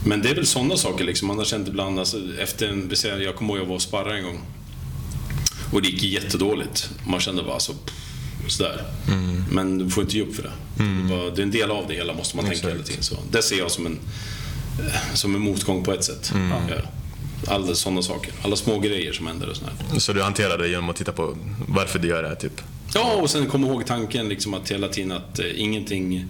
men 0.05 0.21
det 0.21 0.29
är 0.29 0.35
väl 0.35 0.45
sådana 0.45 0.77
saker, 0.77 1.05
liksom. 1.05 1.27
man 1.27 1.37
har 1.37 1.45
känt 1.45 1.67
ibland, 1.67 1.99
alltså, 1.99 2.17
efter 2.39 2.67
en, 2.67 3.21
jag 3.21 3.35
kommer 3.35 3.53
ihåg 3.53 3.63
jag 3.63 3.67
var 3.67 3.75
och 3.75 3.81
sparrade 3.81 4.17
en 4.17 4.23
gång, 4.23 4.41
och 5.73 5.81
det 5.81 5.87
gick 5.87 6.03
jättedåligt. 6.03 6.89
Man 7.07 7.19
kände 7.19 7.43
bara 7.43 7.59
så, 7.59 7.73
pff, 7.73 8.51
sådär. 8.51 8.83
Men 9.51 9.77
du 9.77 9.89
får 9.89 10.03
inte 10.03 10.17
ge 10.17 10.23
upp 10.23 10.35
för 10.35 10.43
det. 10.43 10.51
Det, 10.77 10.83
är 10.83 11.17
bara, 11.17 11.29
det 11.29 11.41
är 11.41 11.43
en 11.43 11.51
del 11.51 11.71
av 11.71 11.85
det 11.87 11.93
hela, 11.93 12.13
måste 12.13 12.35
man 12.35 12.45
tänka 12.45 12.57
Exakt. 12.57 12.73
hela 12.73 12.83
tiden. 12.83 13.03
Så 13.03 13.15
det 13.31 13.41
ser 13.41 13.57
jag 13.57 13.71
som 13.71 13.85
en, 13.85 13.99
eh, 14.79 15.13
som 15.13 15.35
en 15.35 15.41
motgång 15.41 15.83
på 15.83 15.93
ett 15.93 16.03
sätt. 16.03 16.31
Ja. 16.69 16.75
Alla 17.47 17.75
sådana 17.75 18.01
saker. 18.01 18.33
Alla 18.41 18.55
små 18.55 18.79
grejer 18.79 19.13
som 19.13 19.27
händer 19.27 19.49
och 19.49 19.55
sådär. 19.55 19.73
Så 19.97 20.13
du 20.13 20.21
hanterar 20.21 20.57
det 20.57 20.67
genom 20.67 20.89
att 20.89 20.95
titta 20.95 21.11
på 21.11 21.37
varför 21.67 21.99
du 21.99 22.07
gör 22.07 22.23
det 22.23 22.29
här, 22.29 22.35
typ? 22.35 22.61
Ja, 22.93 23.13
och 23.13 23.29
sen 23.29 23.45
komma 23.47 23.67
ihåg 23.67 23.85
tanken 23.85 24.29
liksom 24.29 24.53
att 24.53 24.71
hela 24.71 24.87
tiden 24.87 25.11
att 25.11 25.39
eh, 25.39 25.61
ingenting... 25.61 26.25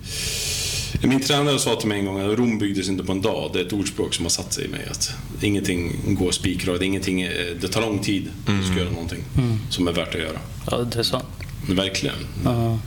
Min 1.02 1.20
tränare 1.20 1.60
sa 1.60 1.76
till 1.76 1.88
mig 1.88 2.00
en 2.00 2.06
gång 2.06 2.20
att 2.20 2.38
Rom 2.38 2.60
byggdes 2.60 2.90
inte 2.90 3.04
på 3.04 3.12
en 3.12 3.22
dag. 3.22 3.50
Det 3.54 3.60
är 3.60 3.66
ett 3.66 3.74
ordspråk 3.74 4.14
som 4.14 4.26
har 4.26 4.30
satt 4.30 4.54
sig 4.54 4.66
i 4.66 4.68
mig. 4.68 4.88
Att 4.92 5.12
ingenting 5.42 6.00
går 6.06 6.32
spikrakt. 6.32 6.82
Ingenting, 6.82 7.22
det 7.62 7.68
tar 7.68 7.82
lång 7.82 8.00
tid 8.00 8.28
att 8.46 8.66
ska 8.66 8.80
göra 8.80 8.90
någonting 8.90 9.24
som 9.70 9.88
är 9.88 9.92
värt 9.92 10.16
att 10.16 10.22
göra. 10.22 10.40
Ja, 10.72 10.78
det 10.78 11.00
är 11.00 11.04
sant. 11.04 11.26
Verkligen. 11.70 12.16
Ja. 12.44 12.80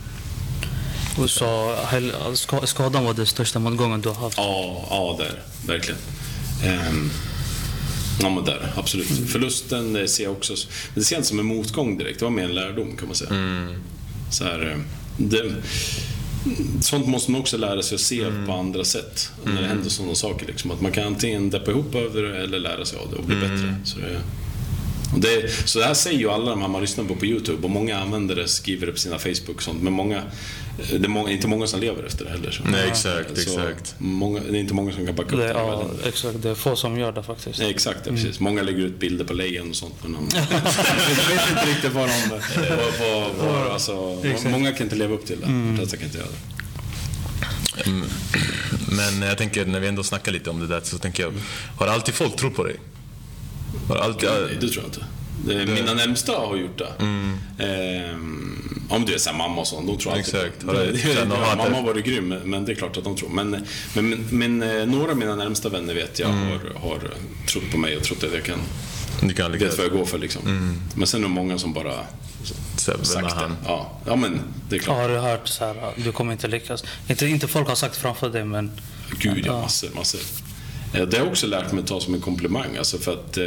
Och 1.18 1.30
så 1.30 1.76
skadan 2.64 3.04
var 3.04 3.14
den 3.14 3.26
största 3.26 3.58
motgången 3.58 4.00
du 4.00 4.08
har 4.08 4.16
haft. 4.16 4.38
Ja, 4.38 4.86
ja 4.90 5.16
där. 5.18 5.42
Verkligen. 5.66 6.00
Ehm, 6.64 7.10
ja, 8.20 8.30
men 8.30 8.44
där. 8.44 8.72
Absolut. 8.76 9.08
Förlusten 9.28 9.96
eh, 9.96 10.04
ser 10.04 10.24
jag 10.24 10.32
också... 10.32 10.54
Det 10.94 11.04
ser 11.04 11.14
jag 11.14 11.18
inte 11.18 11.28
som 11.28 11.38
en 11.38 11.46
motgång 11.46 11.98
direkt. 11.98 12.18
Det 12.18 12.24
var 12.24 12.32
mer 12.32 12.44
en 12.44 12.54
lärdom, 12.54 12.96
kan 12.96 13.06
man 13.08 13.16
säga. 13.16 13.30
Så 14.30 14.44
här, 14.44 14.70
eh, 14.70 14.78
det, 15.16 15.54
sånt 16.80 17.06
måste 17.06 17.30
man 17.30 17.40
också 17.40 17.56
lära 17.56 17.82
sig 17.82 17.94
att 17.94 18.00
se 18.00 18.24
på 18.46 18.52
andra 18.52 18.84
sätt. 18.84 19.30
När 19.44 19.62
det 19.62 19.68
händer 19.68 19.90
sådana 19.90 20.14
saker. 20.14 20.46
Liksom. 20.46 20.70
Att 20.70 20.80
man 20.80 20.92
kan 20.92 21.06
antingen 21.06 21.50
deppa 21.50 21.70
ihop 21.70 21.94
över 21.94 22.22
det 22.22 22.36
eller 22.36 22.58
lära 22.58 22.84
sig 22.84 22.98
av 22.98 23.10
det 23.10 23.16
och 23.16 23.24
bli 23.24 23.36
bättre. 23.36 23.76
Så 23.84 23.98
det, 23.98 24.20
det, 25.16 25.50
så 25.68 25.78
det 25.78 25.84
här 25.84 25.94
säger 25.94 26.18
ju 26.18 26.30
alla 26.30 26.50
de 26.50 26.60
här 26.60 26.68
man 26.68 26.80
lyssnar 26.80 27.04
på 27.04 27.16
på 27.16 27.26
Youtube 27.26 27.62
och 27.62 27.70
många 27.70 27.98
använder 27.98 28.36
det, 28.36 28.48
skriver 28.48 28.86
det 28.86 28.92
på 28.92 28.98
sina 28.98 29.18
Facebook 29.18 29.56
och 29.56 29.62
sånt. 29.62 29.82
Men 29.82 29.92
många, 29.92 30.22
det 30.76 31.04
är 31.04 31.08
många, 31.08 31.30
inte 31.30 31.48
många 31.48 31.66
som 31.66 31.80
lever 31.80 32.02
efter 32.02 32.24
det 32.24 32.30
heller. 32.30 32.50
Så. 32.50 32.62
Nej, 32.64 32.88
exakt, 32.88 33.36
Så 33.36 33.40
exakt. 33.40 33.94
Många, 33.98 34.40
det 34.40 34.56
är 34.56 34.60
inte 34.60 34.74
många 34.74 34.92
som 34.92 35.06
kan 35.06 35.14
backa 35.14 35.36
upp 35.36 35.40
Det, 35.40 35.48
ja, 35.48 35.90
exakt. 36.06 36.42
Det 36.42 36.50
är 36.50 36.54
få 36.54 36.76
som 36.76 36.98
gör 36.98 37.12
det 37.12 37.22
faktiskt. 37.22 37.58
Nej, 37.58 37.70
exakt, 37.70 38.00
ja, 38.06 38.12
precis. 38.12 38.40
Många 38.40 38.62
lägger 38.62 38.78
ut 38.78 38.98
bilder 38.98 39.24
på 39.24 39.32
lejon 39.32 39.70
och 39.70 39.76
sånt. 39.76 39.94
Men 40.02 40.12
de 40.12 40.28
jag 40.34 41.36
vet 41.36 41.50
inte 41.50 41.66
riktigt 41.66 41.92
vad 41.92 42.08
de... 42.08 42.40
Vad, 43.38 43.72
alltså, 43.72 44.22
många 44.48 44.72
kan 44.72 44.82
inte 44.86 44.96
leva 44.96 45.14
upp 45.14 45.26
till 45.26 45.40
det. 45.40 45.46
De 45.46 45.76
flesta 45.76 45.96
kan 45.96 46.06
inte 46.06 46.18
göra 46.18 46.28
det. 46.28 46.52
Men 48.96 49.28
jag 49.28 49.38
tänker, 49.38 49.66
när 49.66 49.80
vi 49.80 49.88
ändå 49.88 50.02
snackar 50.02 50.32
lite 50.32 50.50
om 50.50 50.60
det 50.60 50.66
där, 50.66 50.80
så 50.84 50.98
tänker 50.98 51.22
jag, 51.22 51.32
har 51.76 51.86
alltid 51.86 52.14
folk 52.14 52.36
trott 52.36 52.54
på 52.54 52.64
dig? 52.64 52.76
Har 53.88 53.96
alltid... 53.96 54.28
Nej, 54.28 54.56
det 54.60 54.68
tror 54.68 54.84
jag 54.84 54.84
inte. 54.84 55.04
Det, 55.46 55.66
mina 55.72 55.94
närmsta 55.94 56.32
har 56.32 56.56
gjort 56.56 56.78
det. 56.78 57.04
Ehm, 57.64 58.71
om 58.96 59.04
du 59.04 59.14
är 59.14 59.18
såhär 59.18 59.36
mamma 59.38 59.60
och 59.60 59.66
sånt, 59.66 59.86
de 59.86 59.98
tror 59.98 60.12
alltid 60.12 60.34
Exakt. 60.34 60.62
något 61.28 61.38
hat 61.38 61.58
Mamma 61.58 61.76
har 61.76 61.82
varit 61.82 62.04
grym, 62.04 62.28
men 62.44 62.64
det 62.64 62.72
är 62.72 62.76
klart 62.76 62.96
att 62.96 63.04
de 63.04 63.16
tror. 63.16 63.28
Men, 63.28 63.50
men, 63.94 64.08
men, 64.10 64.26
men 64.30 64.62
eh, 64.80 64.86
några 64.86 65.10
av 65.10 65.16
mina 65.18 65.34
närmsta 65.36 65.68
vänner 65.68 65.94
vet 65.94 66.18
jag 66.18 66.28
har, 66.28 66.80
har 66.80 66.98
trott 67.48 67.70
på 67.72 67.78
mig 67.78 67.96
och 67.96 68.02
trott 68.02 68.24
att 68.24 68.32
jag 68.34 68.44
kan... 68.44 68.58
Du 69.20 69.34
kan 69.34 69.52
Vet 69.52 69.60
lyckas... 69.60 69.78
vad 69.78 69.86
jag 69.86 69.92
går 69.92 70.04
för 70.04 70.18
liksom. 70.18 70.42
Men 70.94 71.06
sen 71.06 71.24
är 71.24 71.28
det 71.28 71.34
många 71.34 71.58
som 71.58 71.72
bara 71.72 71.94
han? 73.34 73.56
Ja, 73.66 74.00
ja, 74.06 74.16
men 74.16 74.40
det 74.68 74.76
är 74.76 74.80
klart. 74.80 74.96
Har 74.96 75.08
du 75.08 75.16
hört 75.18 75.48
så 75.48 75.64
här, 75.64 75.92
du 75.96 76.12
kommer 76.12 76.32
inte 76.32 76.48
lyckas? 76.48 76.84
Inte, 77.08 77.26
inte 77.26 77.48
folk 77.48 77.68
har 77.68 77.74
sagt 77.74 77.96
framför 77.96 78.30
dig, 78.30 78.44
men... 78.44 78.70
Gud 79.18 79.38
ja, 79.38 79.42
Ja. 79.46 79.60
massor, 79.60 79.88
massor. 79.94 80.20
Eh, 80.92 81.02
Det 81.06 81.16
har 81.16 81.24
jag 81.24 81.32
också 81.32 81.46
lärt 81.46 81.72
mig 81.72 81.80
att 81.82 81.86
ta 81.88 82.00
som 82.00 82.14
en 82.14 82.20
komplimang. 82.20 82.76
Alltså 82.76 82.98
för 82.98 83.12
att 83.12 83.36
eh, 83.36 83.44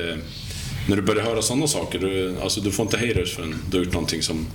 när 0.87 0.95
du 0.95 1.01
börjar 1.01 1.23
höra 1.23 1.41
sådana 1.41 1.67
saker, 1.67 1.99
du, 1.99 2.35
alltså 2.41 2.61
du 2.61 2.71
får 2.71 2.83
inte 2.85 2.97
haters 2.97 3.35
förrän 3.35 3.55
du 3.69 3.77
har 3.77 3.85
gjort 3.85 3.93
någonting 3.93 4.21
som 4.21 4.47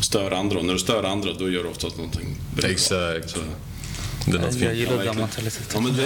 stör 0.00 0.30
andra. 0.30 0.58
Och 0.58 0.64
när 0.64 0.72
du 0.72 0.78
stör 0.78 1.04
andra, 1.04 1.32
då 1.32 1.50
gör 1.50 1.62
du 1.62 1.68
oftast 1.68 1.96
någonting 1.96 2.36
bra. 2.56 2.68
Exakt. 2.70 3.30
Så, 3.30 3.38
Det 4.26 4.36
är 4.36 4.40
något 4.40 4.44
Jag 4.44 4.54
fint. 4.54 4.74
gillar 4.74 4.90
den 4.90 4.96
verkligen. 4.98 5.16
mentaliteten. 5.16 5.66
Ja, 5.74 5.80
men 5.80 5.96
det 5.96 6.02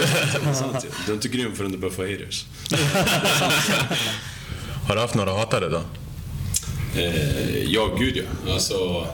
är 0.49 0.53
sant. 0.53 0.85
Du 1.05 1.11
är 1.11 1.15
inte 1.15 1.27
grym 1.27 1.55
förrän 1.55 1.71
du 1.71 1.77
börjar 1.77 1.93
få 1.95 2.01
haters. 2.01 2.45
Har 4.87 4.95
du 4.95 5.01
haft 5.01 5.15
några 5.15 5.33
hatare 5.33 5.69
då? 5.69 5.81
Eh, 6.99 7.63
ja, 7.63 7.95
gud 7.99 8.17
ja. 8.17 8.53
Alltså, 8.53 9.07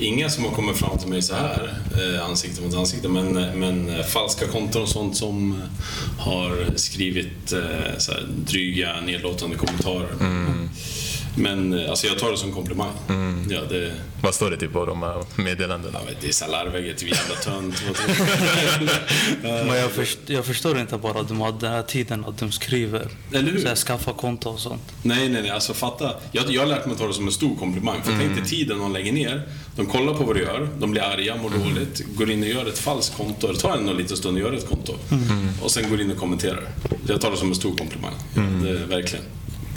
inga 0.00 0.30
som 0.30 0.44
har 0.44 0.50
kommit 0.50 0.76
fram 0.76 0.98
till 0.98 1.08
mig 1.08 1.22
så 1.22 1.34
här 1.34 1.78
eh, 1.94 2.24
ansikte 2.26 2.62
mot 2.62 2.74
ansikte, 2.74 3.08
men, 3.08 3.32
men 3.58 4.04
falska 4.04 4.46
konton 4.46 4.82
och 4.82 4.88
sånt 4.88 5.16
som 5.16 5.62
har 6.18 6.66
skrivit 6.76 7.52
eh, 7.52 7.98
så 7.98 8.12
här, 8.12 8.26
dryga, 8.46 9.00
nedlåtande 9.00 9.56
kommentarer. 9.56 10.08
Men 11.36 11.78
eh, 11.78 11.90
alltså, 11.90 12.06
jag 12.06 12.18
tar 12.18 12.30
det 12.30 12.36
som 12.36 12.52
komplimang. 12.52 12.92
Ja, 13.50 13.60
det, 13.68 13.92
Vad 14.22 14.34
står 14.34 14.50
det 14.50 14.56
typ 14.56 14.72
på 14.72 14.86
de 14.86 15.02
här 15.02 15.24
meddelandena? 15.36 15.98
vet, 16.06 16.20
det 16.20 16.42
är 16.42 16.48
larvigt, 16.50 16.98
typ 16.98 17.10
jävla 17.10 17.34
tönt. 17.34 17.82
Men 19.42 19.76
jag, 19.76 19.90
först, 19.90 20.18
jag 20.26 20.44
förstår 20.44 20.78
inte 20.78 20.98
bara 20.98 21.22
de 21.22 21.40
har 21.40 21.52
den 21.60 21.72
här 21.72 21.82
tiden 21.82 22.24
att 22.24 22.38
de 22.38 22.52
skriver. 22.52 23.08
Eller 23.32 23.52
hur? 23.52 23.60
Så 23.60 23.68
här, 23.68 23.76
skaffa 23.76 24.12
konto 24.12 24.48
och 24.48 24.60
sånt. 24.60 24.82
Nej, 25.02 25.28
nej, 25.28 25.42
nej. 25.42 25.50
Alltså 25.50 25.74
fatta. 25.74 26.12
Jag, 26.32 26.50
jag 26.50 26.62
har 26.62 26.68
lärt 26.68 26.86
mig 26.86 26.92
att 26.92 26.98
ta 26.98 27.06
det 27.06 27.14
som 27.14 27.26
en 27.26 27.32
stor 27.32 27.56
komplimang. 27.56 28.02
För 28.02 28.12
tänk 28.18 28.36
dig 28.36 28.44
tiden 28.44 28.78
de 28.78 28.92
lägger 28.92 29.12
ner. 29.12 29.42
De 29.76 29.86
kollar 29.86 30.14
på 30.14 30.24
vad 30.24 30.36
du 30.36 30.42
gör, 30.42 30.68
de 30.78 30.90
blir 30.90 31.02
arga, 31.02 31.36
mår 31.36 31.50
dåligt, 31.50 32.16
går 32.16 32.30
in 32.30 32.42
och 32.42 32.48
gör 32.48 32.66
ett 32.68 32.78
falskt 32.78 33.16
konto. 33.16 33.52
Det 33.52 33.58
tar 33.58 33.76
en 33.76 33.96
liten 33.96 34.16
stund 34.16 34.36
att 34.36 34.42
göra 34.42 34.56
ett 34.56 34.68
konto. 34.68 34.94
Och 35.62 35.70
sen 35.70 35.90
går 35.90 36.00
in 36.00 36.10
och 36.10 36.16
kommenterar. 36.16 36.68
Jag 37.08 37.20
tar 37.20 37.30
det 37.30 37.36
som 37.36 37.48
en 37.48 37.54
stor 37.54 37.76
komplimang. 37.76 38.14
Det, 38.34 38.70
är 38.70 38.86
verkligen. 38.86 39.24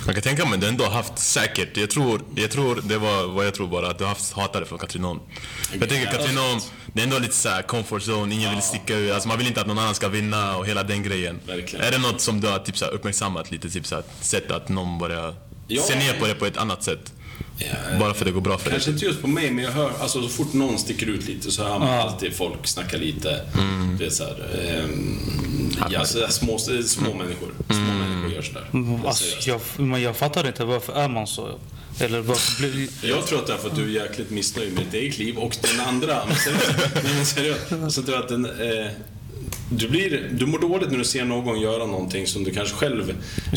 Jag 0.10 0.15
kan 0.15 0.24
tänka 0.24 0.45
mig 0.45 0.54
att 0.56 0.62
du 0.62 0.67
ändå 0.67 0.84
har 0.84 0.91
haft 0.91 1.19
säkert, 1.19 1.78
jag 1.78 1.89
tror, 1.89 2.22
jag 2.36 2.52
tror 2.52 2.82
det 2.88 2.98
var 2.98 3.28
vad 3.28 3.45
jag 3.45 3.54
tror 3.54 3.67
bara, 3.67 3.89
att 3.89 3.98
du 3.98 4.04
har 4.04 4.10
haft 4.10 4.34
hatare 4.34 4.65
från 4.65 4.80
Katrineholm. 4.80 5.19
Jag 5.80 5.89
tänker 5.89 6.12
Katrineholm, 6.12 6.60
det 6.93 7.00
är 7.02 7.04
ändå 7.04 7.19
lite 7.19 7.36
såhär 7.36 7.62
comfort 7.62 8.02
zone, 8.02 8.36
ingen 8.36 8.54
vill 8.54 8.62
sticka 8.62 8.95
ut, 8.98 9.12
alltså 9.13 9.28
man 9.28 9.38
vill 9.38 9.48
inte 9.48 9.62
att 9.62 9.67
någon 9.67 9.80
annan 9.80 9.95
ska 9.95 10.08
vinna 10.08 10.58
och 10.58 10.65
hela 10.65 10.84
den 10.84 11.04
grejen. 11.04 11.39
Verkligen. 11.48 11.86
Är 11.86 11.91
det 11.91 11.98
något 11.98 12.22
som 12.22 12.41
du 12.41 12.48
har 12.48 12.60
typ, 12.60 12.78
så 12.78 12.86
här, 12.86 12.91
uppmärksammat 12.91 13.52
lite, 13.52 13.69
typ, 13.69 13.88
så 13.88 13.95
här, 13.95 14.04
sett 14.22 14.52
att 14.52 14.69
någon 14.69 15.00
börjar 15.00 15.36
Ja. 15.67 15.82
se 15.82 15.95
ner 16.00 16.13
på 16.19 16.28
det 16.28 16.34
på 16.36 16.45
ett 16.45 16.58
annat 16.58 16.84
sätt? 16.84 17.13
Ja, 17.58 18.00
Bara 18.00 18.13
för 18.13 18.22
att 18.22 18.26
det 18.26 18.32
går 18.32 18.41
bra 18.41 18.58
för 18.58 18.65
dig? 18.69 18.74
Kanske 18.74 18.91
inte 18.91 19.06
just 19.06 19.22
på 19.22 19.28
mig, 19.28 19.52
men 19.52 19.63
jag 19.63 19.72
hör, 19.72 19.91
alltså 20.02 20.22
så 20.22 20.30
fort 20.30 20.54
någon 20.54 20.78
sticker 20.78 21.08
ut 21.08 21.26
lite 21.28 21.52
så 21.52 21.63
hör 21.63 21.80
man 21.80 21.89
alltid 22.00 22.34
folk 22.36 22.67
snacka 22.67 22.98
lite. 22.98 23.45
Det 24.00 24.06
är 24.06 24.10
så 24.10 24.24
här, 24.24 24.60
ehm, 24.69 25.19
ja, 25.89 26.06
så 26.06 26.28
små, 26.28 26.58
små 26.86 27.13
människor. 27.13 27.50
Små 27.69 27.76
människor 27.78 27.98
gör 28.39 28.69
sådär. 28.71 29.08
Alltså, 29.08 29.49
jag, 29.49 29.62
men 29.78 30.02
jag 30.02 30.17
fattar 30.17 30.47
inte 30.47 30.65
varför 30.65 30.93
är 30.93 31.08
man 31.08 31.28
så. 31.28 31.49
Eller 31.99 32.21
varför 32.21 32.62
blir... 32.62 32.89
Jag 33.02 33.28
tror 33.28 33.39
att 33.39 33.47
det 33.47 33.54
är 33.54 33.58
för 33.58 33.69
att 33.69 33.75
du 33.75 33.84
är 33.84 34.04
jäkligt 34.04 34.30
missnöjd 34.30 34.73
med 34.73 34.86
ditt 34.86 34.93
eget 34.93 35.17
liv 35.17 35.38
och 35.38 35.58
den 35.62 35.80
andra, 35.88 36.25
men 36.28 36.36
seriöst, 36.36 36.91
men 37.04 37.25
seriöst 37.25 37.95
så 37.95 38.04
tror 38.04 38.15
jag 38.15 38.23
att 38.23 38.30
den, 38.30 38.45
eh, 38.45 38.88
du, 39.69 39.89
blir, 39.89 40.30
du 40.34 40.45
mår 40.45 40.60
dåligt 40.60 40.91
när 40.91 40.97
du 40.97 41.04
ser 41.04 41.25
någon 41.25 41.62
göra 41.62 41.86
någonting 41.86 42.28
som 42.28 42.43
du 42.43 42.52
kanske 42.52 42.75
själv 42.75 43.13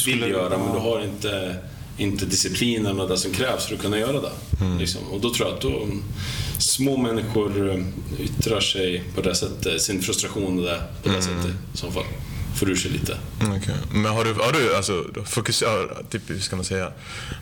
vill 0.07 0.21
göra, 0.21 0.59
men 0.59 0.73
du 0.73 0.79
har 0.79 1.05
inte, 1.05 1.57
inte 1.99 2.27
disciplinen 2.27 3.01
och 3.01 3.09
det 3.09 3.16
som 3.16 3.33
krävs 3.33 3.66
för 3.66 3.75
att 3.75 3.81
kunna 3.81 3.99
göra 3.99 4.21
det. 4.21 4.33
Liksom. 4.79 5.01
Och 5.12 5.21
då 5.21 5.35
tror 5.35 5.49
jag 5.49 5.57
att 5.57 5.62
då, 5.62 5.88
små 6.59 6.97
människor 6.97 7.71
eh, 7.71 7.81
yttrar 8.25 8.61
sig 8.61 9.03
på 9.14 9.21
det 9.21 9.35
sättet, 9.35 9.83
sin 9.83 10.03
frustration 10.03 10.59
och 10.59 10.64
det, 10.64 10.83
på 11.03 11.09
det 11.09 11.23
sättet 11.23 11.51
i 11.75 11.77
så 11.77 11.90
fall. 11.90 12.05
Får 12.59 12.71
ur 12.71 12.77
sig 12.77 12.91
lite. 12.91 13.19
Mm, 13.41 13.53
Okej. 13.57 13.75
Men 13.93 14.05
har 14.12 14.25
du, 14.25 14.33
har 14.33 14.53
du 14.53 14.77
alltså, 14.77 15.05
fokuserar, 15.27 16.03
typ 16.11 16.23
hur 16.31 16.38
ska 16.41 16.57
man 16.57 16.65
säga? 16.65 16.93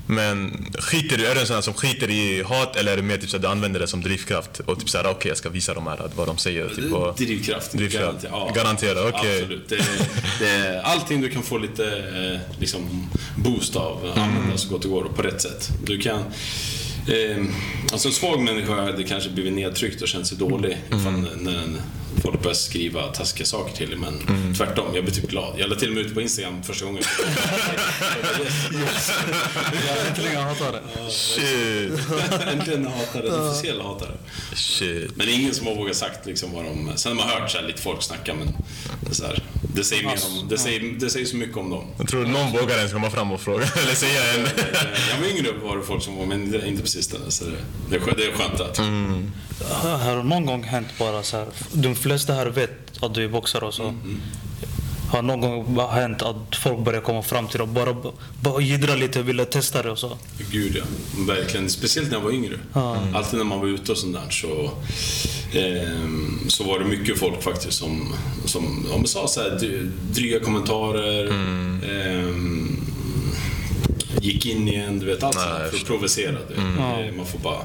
Men 0.06 0.66
skiter 0.78 1.16
du, 1.18 1.26
är 1.26 1.34
du 1.34 1.40
en 1.40 1.46
sån 1.46 1.54
här 1.54 1.62
som 1.62 1.74
skiter 1.74 2.10
i 2.10 2.42
hat 2.42 2.76
eller 2.76 2.92
är 2.92 2.96
det 2.96 3.02
mer 3.02 3.16
typ 3.18 3.30
så 3.30 3.36
att 3.36 3.42
du 3.42 3.48
använder 3.48 3.80
det 3.80 3.86
som 3.86 4.00
drivkraft? 4.00 4.60
Och 4.60 4.78
typ 4.80 4.88
såhär, 4.90 5.06
okej 5.10 5.28
jag 5.28 5.38
ska 5.38 5.48
visa 5.48 5.74
dem 5.74 5.86
här 5.86 6.10
vad 6.16 6.26
de 6.28 6.38
säger. 6.38 6.68
Typ, 6.68 6.92
och, 6.92 7.14
Drivkraft. 7.16 7.72
Drivkraft. 7.72 8.24
Garanti- 8.24 8.54
Garantera, 8.54 9.08
okej. 9.08 9.40
Absolut. 9.42 9.68
Det, 9.68 9.84
det, 10.40 10.82
allting 10.84 11.20
du 11.20 11.28
kan 11.30 11.42
få 11.42 11.58
lite 11.58 11.84
eh, 11.86 12.60
liksom, 12.60 13.08
boost 13.36 13.76
av, 13.76 14.00
Mm. 14.04 14.18
använda 14.28 14.56
så 14.58 14.68
gott 14.68 14.82
det 14.82 14.88
går 14.88 15.02
och 15.04 15.16
på 15.16 15.22
rätt 15.22 15.40
sätt. 15.42 15.70
Du 15.84 15.98
kan... 15.98 16.18
Eh, 17.08 17.44
alltså 17.92 18.08
en 18.08 18.14
svag 18.14 18.40
människa 18.42 18.74
hade 18.74 19.04
kanske 19.04 19.30
blivit 19.30 19.52
nedtryckt 19.52 20.02
och 20.02 20.08
känt 20.08 20.26
sig 20.26 20.38
dålig 20.38 20.78
Mm. 20.90 21.00
ifall 21.00 21.42
när 21.42 21.64
folk 22.22 22.42
börjar 22.42 22.54
skriva 22.54 23.06
taskiga 23.12 23.46
saker 23.46 23.76
till. 23.76 23.96
Men 23.96 24.20
Mm. 24.28 24.54
tvärtom, 24.54 24.94
jag 24.94 25.04
blir 25.04 25.14
typ 25.14 25.30
glad. 25.30 25.54
Jag 25.58 25.70
la 25.70 25.76
till 25.76 25.88
och 25.88 25.94
med 25.94 26.06
ut 26.06 26.14
på 26.14 26.20
Instagram 26.20 26.62
första 26.62 26.84
gången. 26.84 27.02
Äntligen 30.08 30.36
hatar 30.42 30.72
det. 30.72 31.10
Shit. 31.10 31.92
Äntligen 32.52 32.86
hatare, 32.86 33.28
en 33.28 33.48
officiell 33.48 33.80
hatare. 33.80 34.12
Shit. 34.54 35.16
Men 35.16 35.26
det 35.26 35.32
är 35.32 35.34
ingen 35.40 35.54
som 35.54 35.66
har 35.66 35.74
vågat 35.74 35.96
sagt 35.96 36.26
liksom 36.26 36.52
vad 36.52 36.64
de... 36.64 36.92
Sen 36.96 37.18
har 37.18 37.26
man 37.26 37.40
hört 37.40 37.50
så 37.50 37.58
här, 37.58 37.66
lite 37.66 37.82
folk 37.82 38.02
snacka, 38.02 38.34
men 38.34 38.46
det, 39.00 39.10
är 39.10 39.14
så 39.14 39.26
här, 39.26 39.42
det, 39.74 39.84
säger 39.84 40.02
mer 40.02 40.12
om, 40.40 40.48
det, 40.48 40.58
säger, 40.58 40.80
det 41.00 41.10
säger 41.10 41.26
så 41.26 41.36
mycket 41.36 41.56
om 41.56 41.70
dem. 41.70 41.84
Jag 41.98 42.08
tror 42.08 42.26
någon 42.26 42.52
vågar 42.52 42.76
ens 42.76 42.92
komma 42.92 43.10
fram 43.10 43.32
och 43.32 43.40
fråga, 43.40 43.64
eller 43.82 43.94
säga 43.94 44.34
en. 44.34 44.40
Jag 45.10 45.18
var 45.20 45.26
yngre 45.38 45.52
var 45.64 45.76
det 45.76 45.82
folk 45.82 46.02
som 46.02 46.16
var, 46.16 46.26
men 46.26 46.50
det- 46.50 46.66
inte 46.68 46.82
på 46.82 46.88
sistone. 46.88 47.24
Så 47.30 47.44
det, 47.44 47.50
det, 47.90 47.96
är, 47.96 48.00
skö- 48.00 48.14
det 48.16 48.24
är 48.24 48.32
skönt 48.32 48.60
att... 48.60 48.80
Har 49.68 49.98
har 49.98 50.22
någon 50.22 50.46
gång 50.46 50.62
hänt 50.62 50.88
bara 50.98 51.22
så 51.22 51.36
här. 51.36 51.46
De 51.72 51.94
flesta 51.94 52.32
här 52.34 52.46
vet 52.46 52.70
att 53.02 53.14
du 53.14 53.24
är 53.24 53.28
boxare 53.28 53.64
och 53.64 53.74
så. 53.74 53.94
Har 55.10 55.22
någon 55.22 55.40
gång 55.40 55.78
hänt 55.90 56.22
att 56.22 56.56
folk 56.56 56.78
börjar 56.84 57.00
komma 57.00 57.22
fram 57.22 57.48
till 57.48 57.58
dig 57.58 57.62
och 57.62 57.68
bara, 57.68 57.96
bara 58.42 58.60
jiddra 58.62 58.94
lite 58.94 59.20
och 59.20 59.28
ville 59.28 59.44
testa 59.44 59.82
det 59.82 59.90
och 59.90 59.98
så? 59.98 60.18
Gud 60.50 60.76
ja, 60.76 60.84
verkligen. 61.26 61.70
Speciellt 61.70 62.08
när 62.10 62.16
jag 62.16 62.24
var 62.24 62.30
yngre. 62.32 62.58
Alltid 63.14 63.38
när 63.38 63.44
man 63.44 63.60
var 63.60 63.66
ute 63.66 63.92
och 63.92 63.98
sånt 63.98 64.14
där 64.16 64.30
så, 64.30 64.70
ehm, 65.58 66.40
så 66.48 66.64
var 66.64 66.78
det 66.78 66.84
mycket 66.84 67.18
folk 67.18 67.42
faktiskt 67.42 67.78
som, 67.78 68.14
som 68.44 68.86
ja, 68.90 69.04
sa 69.06 69.28
så 69.28 69.40
här, 69.40 69.50
dry- 69.50 69.90
dryga 70.12 70.40
kommentarer. 70.40 71.26
ehm, 71.90 72.76
gick 74.20 74.46
in 74.46 74.68
igen, 74.68 74.98
du 74.98 75.06
vet 75.06 75.22
allt 75.22 75.36
Nej, 75.36 75.44
sånt 75.44 75.70
för 75.70 75.76
att 75.76 75.84
provocera. 75.86 76.36
Du. 76.48 76.54
vet. 76.54 77.16
Man 77.16 77.26
får 77.26 77.38
bara... 77.38 77.62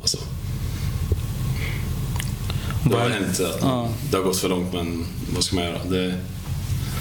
Alltså, 0.00 0.18
det 2.84 2.94
har 2.96 3.00
Bara- 3.00 3.08
hänt 3.08 3.40
att 3.40 3.58
Ja. 3.60 3.88
det 4.10 4.16
har 4.16 4.24
gått 4.24 4.36
för 4.38 4.48
långt, 4.48 4.72
men 4.72 5.06
vad 5.34 5.44
ska 5.44 5.54
man 5.56 5.64
göra? 5.64 5.84
Det, 5.84 6.14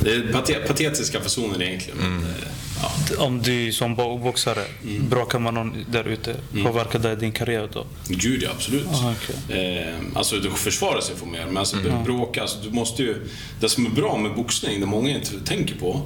det 0.02 0.12
är 0.14 0.34
pate- 0.34 0.68
patetiska 0.68 1.20
personer 1.20 1.62
egentligen. 1.62 2.22
det- 2.22 2.48
Ja. 2.82 2.92
Om 3.26 3.42
du 3.42 3.72
som 3.72 3.96
bo- 3.96 4.18
boxare 4.18 4.64
bråkar 5.10 5.40
med 5.40 5.54
någon 5.54 5.86
där 5.92 6.08
ute, 6.08 6.36
påverkar 6.64 7.00
det 7.00 7.16
din 7.16 7.32
karriär 7.32 7.70
då? 7.74 7.86
Gud 8.08 8.44
ja, 8.44 8.50
absolut. 8.56 8.86
Ah, 8.94 9.14
okej. 9.48 9.78
eh, 9.88 9.96
alltså 10.14 10.36
du 10.36 10.52
försvarar 10.52 11.02
sig 11.02 11.16
man 11.26 11.36
göra, 11.36 11.48
men 11.48 11.58
alltså 11.58 11.78
bråka, 12.06 12.42
alltså, 12.42 12.58
du 12.64 12.70
måste 12.72 13.04
ju... 13.04 13.28
Det 13.60 13.70
som 13.70 13.86
är 13.86 13.90
bra 13.90 14.18
med 14.18 14.36
boxning, 14.36 14.80
det 14.80 14.86
många 14.86 15.10
inte 15.10 15.40
tänker 15.46 15.76
på, 15.76 16.02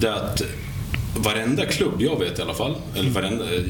det 0.00 0.08
är 0.08 0.12
att 0.12 0.42
varenda 1.16 1.66
klubb 1.66 2.02
jag 2.02 2.18
vet 2.18 2.38
i 2.38 2.42
alla 2.42 2.54
fall, 2.54 2.76
eller 2.96 3.10
varenda, 3.10 3.44
eh, 3.54 3.62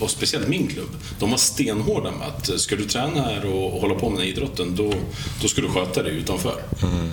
och 0.00 0.10
speciellt 0.10 0.48
min 0.48 0.66
klubb, 0.66 0.88
de 1.18 1.30
var 1.30 1.38
stenhårda 1.38 2.10
med 2.10 2.28
att 2.28 2.48
eh, 2.48 2.56
ska 2.56 2.76
du 2.76 2.84
träna 2.84 3.22
här 3.22 3.46
och 3.46 3.80
hålla 3.80 3.94
på 3.94 4.10
med 4.10 4.18
den 4.18 4.26
här 4.26 4.32
idrotten, 4.32 4.76
då, 4.76 4.92
då 5.42 5.48
ska 5.48 5.60
du 5.60 5.68
sköta 5.68 6.02
dig 6.02 6.12
utanför. 6.12 6.62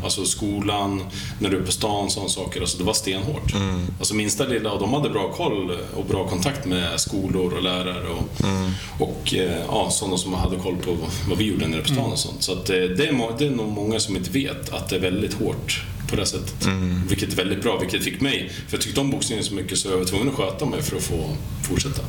Alltså 0.04 0.26
skolan, 0.26 1.04
när 1.40 1.50
du 1.50 1.58
är 1.58 1.62
på 1.62 1.72
stan, 1.72 2.10
sådana 2.10 2.30
saker. 2.30 2.62
Alltså 2.62 2.78
det 2.78 2.84
var 2.84 2.94
stenhårt. 2.94 3.54
Alltså 4.00 4.16
minsta 4.16 4.46
lilla, 4.46 4.72
och 4.72 4.80
de 4.80 4.94
hade 4.94 5.10
bra 5.10 5.34
koll 5.34 5.72
och 5.96 6.06
bra 6.06 6.28
kontakt 6.28 6.66
med 6.66 7.00
skolor 7.00 7.54
och 7.54 7.64
lärare 7.64 8.08
och, 8.10 9.08
och 9.08 9.34
eh, 9.34 9.62
ja, 9.68 9.90
sådana 9.92 10.18
som 10.18 10.34
hade 10.34 10.56
koll 10.56 10.76
på 10.76 10.98
vad 11.30 11.38
vi 11.38 11.46
gjorde 11.46 11.68
nere 11.68 11.82
på 11.82 11.88
stan 11.88 12.12
och 12.12 12.20
sånt. 12.20 12.44
Så 12.44 12.52
eh, 12.52 12.60
det, 12.66 13.08
är, 13.08 13.38
det 13.38 13.46
är 13.46 13.52
nog 13.52 13.72
många 13.72 14.00
som 14.00 14.16
inte 14.16 14.32
vet 14.32 14.74
att 14.74 14.90
det 14.90 14.96
är 14.96 15.00
väldigt 15.00 15.34
hårt 15.34 15.84
på 16.10 16.16
det 16.16 16.26
sättet. 16.26 16.68
Vilket 17.08 17.32
är 17.34 17.36
väldigt 17.36 17.62
bra, 17.62 17.80
vilket 17.80 18.04
fick 18.04 18.22
mig, 18.22 18.52
för 18.68 18.78
jag 18.78 18.82
tyckte 18.82 19.00
om 19.00 19.12
boxningen 19.12 19.44
så 19.46 19.54
mycket 19.54 19.78
så 19.78 19.90
jag 19.90 19.98
var 19.98 20.06
tvungen 20.06 20.30
att 20.30 20.36
sköta 20.36 20.66
mig 20.66 20.82
för 20.82 20.98
att 20.98 21.04
få 21.04 21.36
fortsätta. 21.64 22.02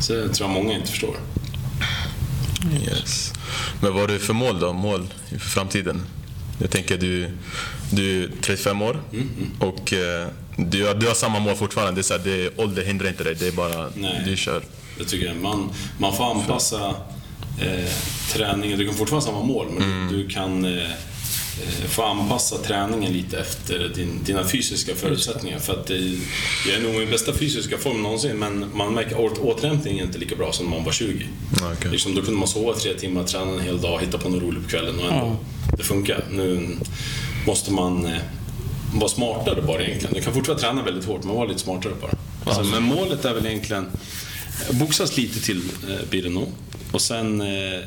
Så 0.00 0.12
det 0.12 0.28
tror 0.34 0.48
jag 0.50 0.54
många 0.62 0.74
inte 0.74 0.90
förstår. 0.90 1.16
Yes. 2.82 3.32
Men 3.80 3.92
vad 3.92 4.00
har 4.00 4.08
du 4.08 4.18
för 4.18 4.34
mål 4.34 4.60
då? 4.60 4.72
Mål 4.72 5.06
för 5.30 5.38
framtiden? 5.38 6.02
Jag 6.60 6.70
tänker 6.70 6.98
du, 6.98 7.30
du 7.92 8.24
är 8.24 8.30
35 8.42 8.82
år 8.82 9.00
och 9.58 9.92
eh, 9.92 10.28
du, 10.56 10.86
har- 10.86 10.94
du 10.94 11.06
har 11.06 11.14
samma 11.14 11.38
mål 11.38 11.54
fortfarande. 11.56 11.92
Det 11.94 12.00
är 12.00 12.02
så 12.02 12.14
här, 12.14 12.20
det, 12.24 12.58
ålder 12.58 12.84
hindrar 12.84 13.08
inte 13.08 13.24
dig, 13.24 13.34
det 13.34 13.46
är 13.48 13.52
bara 13.52 13.88
Nej. 13.94 14.22
du 14.26 14.36
kör. 14.36 14.62
Jag 14.98 15.08
tycker 15.08 15.34
man, 15.34 15.70
man 15.98 16.16
får 16.16 16.30
anpassa 16.30 16.88
eh, 17.60 17.90
träningen. 18.32 18.78
Du 18.78 18.86
kan 18.86 18.94
fortfarande 18.94 19.26
ha 19.26 19.32
samma 19.34 19.46
mål, 19.46 19.66
men 19.78 20.08
du 20.12 20.28
kan 20.28 20.64
eh, 20.64 20.88
få 21.88 22.02
anpassa 22.02 22.58
träningen 22.58 23.12
lite 23.12 23.38
efter 23.38 23.92
din, 23.94 24.24
dina 24.24 24.44
fysiska 24.44 24.94
förutsättningar. 24.94 25.58
För 25.58 25.72
att 25.72 25.90
eh, 25.90 25.96
jag 26.66 26.76
är 26.76 26.80
nog 26.80 26.94
i 26.94 26.98
min 26.98 27.10
bästa 27.10 27.32
fysiska 27.32 27.78
form 27.78 28.02
någonsin, 28.02 28.38
men 28.38 28.66
man 28.74 28.94
märker 28.94 29.26
att 29.26 29.38
återhämtningen 29.38 30.00
är 30.00 30.06
inte 30.06 30.18
lika 30.18 30.36
bra 30.36 30.52
som 30.52 30.66
när 30.66 30.76
man 30.76 30.84
var 30.84 30.92
20. 30.92 31.26
Ja, 31.60 31.72
okej. 31.78 31.90
Liksom, 31.90 32.14
då 32.14 32.22
kunde 32.22 32.38
man 32.38 32.48
sova 32.48 32.74
tre 32.74 32.94
timmar, 32.94 33.24
träna 33.24 33.52
en 33.52 33.60
hel 33.60 33.80
dag, 33.80 34.00
hitta 34.00 34.18
på 34.18 34.28
något 34.28 34.42
roligt 34.42 34.62
på 34.62 34.68
kvällen 34.68 34.98
och 34.98 35.12
ändå, 35.12 35.36
det 35.76 35.82
funkar. 35.82 36.24
Nu 36.30 36.76
måste 37.46 37.72
man 37.72 38.06
eh, 38.06 38.18
vara 38.94 39.08
smartare 39.08 39.62
bara 39.62 39.82
egentligen. 39.82 40.14
Du 40.14 40.22
kan 40.22 40.34
fortfarande 40.34 40.62
träna 40.62 40.82
väldigt 40.82 41.04
hårt, 41.04 41.24
men 41.24 41.34
vara 41.34 41.48
lite 41.48 41.60
smartare 41.60 41.92
bara. 42.00 42.12
Alltså, 42.44 42.64
men 42.64 42.82
målet 42.82 43.24
är 43.24 43.34
väl 43.34 43.46
egentligen, 43.46 43.86
boxas 44.70 45.16
lite 45.16 45.40
till 45.40 45.62
eh, 45.88 46.08
blir 46.10 46.22
det 46.22 46.28
nog. 46.28 46.48
Och 46.92 47.00
sen 47.00 47.40
eh, 47.40 47.80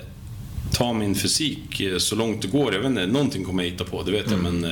ta 0.71 0.93
min 0.93 1.15
fysik 1.15 1.79
eh, 1.79 1.97
så 1.97 2.15
långt 2.15 2.41
det 2.41 2.47
går. 2.47 2.73
Jag 2.73 2.81
vet 2.81 2.89
inte, 2.89 3.05
någonting 3.07 3.43
kommer 3.45 3.63
jag 3.63 3.71
hitta 3.71 3.83
på, 3.83 4.03
det 4.03 4.11
vet 4.11 4.31
jag. 4.31 4.39
Men, 4.39 4.63
eh, 4.63 4.71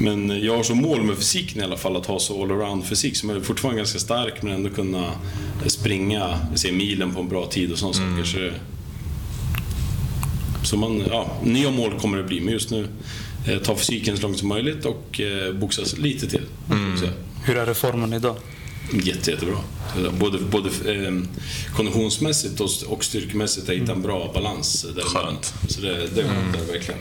men 0.00 0.42
jag 0.44 0.56
har 0.56 0.62
som 0.62 0.78
mål 0.78 1.02
med 1.02 1.16
fysiken 1.16 1.60
i 1.60 1.64
alla 1.64 1.76
fall 1.76 1.96
att 1.96 2.06
ha 2.06 2.18
så 2.18 2.42
allround 2.42 2.86
fysik 2.86 3.16
som 3.16 3.30
är 3.30 3.40
fortfarande 3.40 3.78
ganska 3.80 3.98
stark 3.98 4.42
men 4.42 4.54
ändå 4.54 4.70
kunna 4.70 5.12
springa 5.66 6.38
se 6.54 6.72
milen 6.72 7.14
på 7.14 7.20
en 7.20 7.28
bra 7.28 7.46
tid 7.46 7.72
och 7.72 7.78
sådana 7.78 7.94
saker. 7.94 8.52
Så, 10.62 10.76
man, 10.76 11.02
ja, 11.10 11.30
nya 11.42 11.70
mål 11.70 11.98
kommer 12.00 12.16
det 12.16 12.24
bli, 12.24 12.40
men 12.40 12.52
just 12.52 12.70
nu 12.70 12.88
eh, 13.48 13.58
ta 13.58 13.76
fysiken 13.76 14.16
så 14.16 14.22
långt 14.22 14.38
som 14.38 14.48
möjligt 14.48 14.84
och 14.84 15.20
eh, 15.20 15.52
boxas 15.52 15.98
lite 15.98 16.26
till. 16.26 16.42
Så, 17.00 17.06
Hur 17.44 17.56
är 17.56 17.66
det 17.66 17.74
formen 17.74 18.12
idag? 18.12 18.36
Jätte, 18.92 19.30
jättebra. 19.30 19.56
Både, 20.12 20.38
både 20.38 20.68
eh, 20.68 21.12
konditionsmässigt 21.76 22.60
och, 22.60 22.70
och 22.86 23.04
styrkemässigt 23.04 23.66
har 23.66 23.74
jag 23.74 23.80
hittat 23.80 23.96
en 23.96 24.02
bra 24.02 24.30
balans 24.34 24.82
däremellan. 24.82 25.24
Skönt. 25.24 25.54
Så 25.68 25.80
det, 25.80 26.06
det 26.14 26.20
är 26.20 26.28
skönt 26.28 26.52
där, 26.52 26.72
verkligen. 26.72 27.00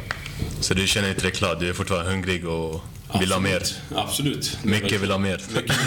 Så 0.62 0.74
du 0.74 0.88
känner 0.88 1.10
inte 1.10 1.22
dig 1.22 1.32
klar? 1.32 1.58
Du 1.60 1.70
är 1.70 1.74
fortfarande 1.74 2.12
hungrig 2.12 2.48
och 2.48 2.82
vill 3.20 3.32
ha 3.32 3.40
mer? 3.40 3.56
Absolut. 3.56 3.84
Absolut. 3.96 4.58
Mycket 4.64 5.02
vill 5.02 5.12
ha 5.12 5.18
mer. 5.18 5.42
Man 5.58 5.80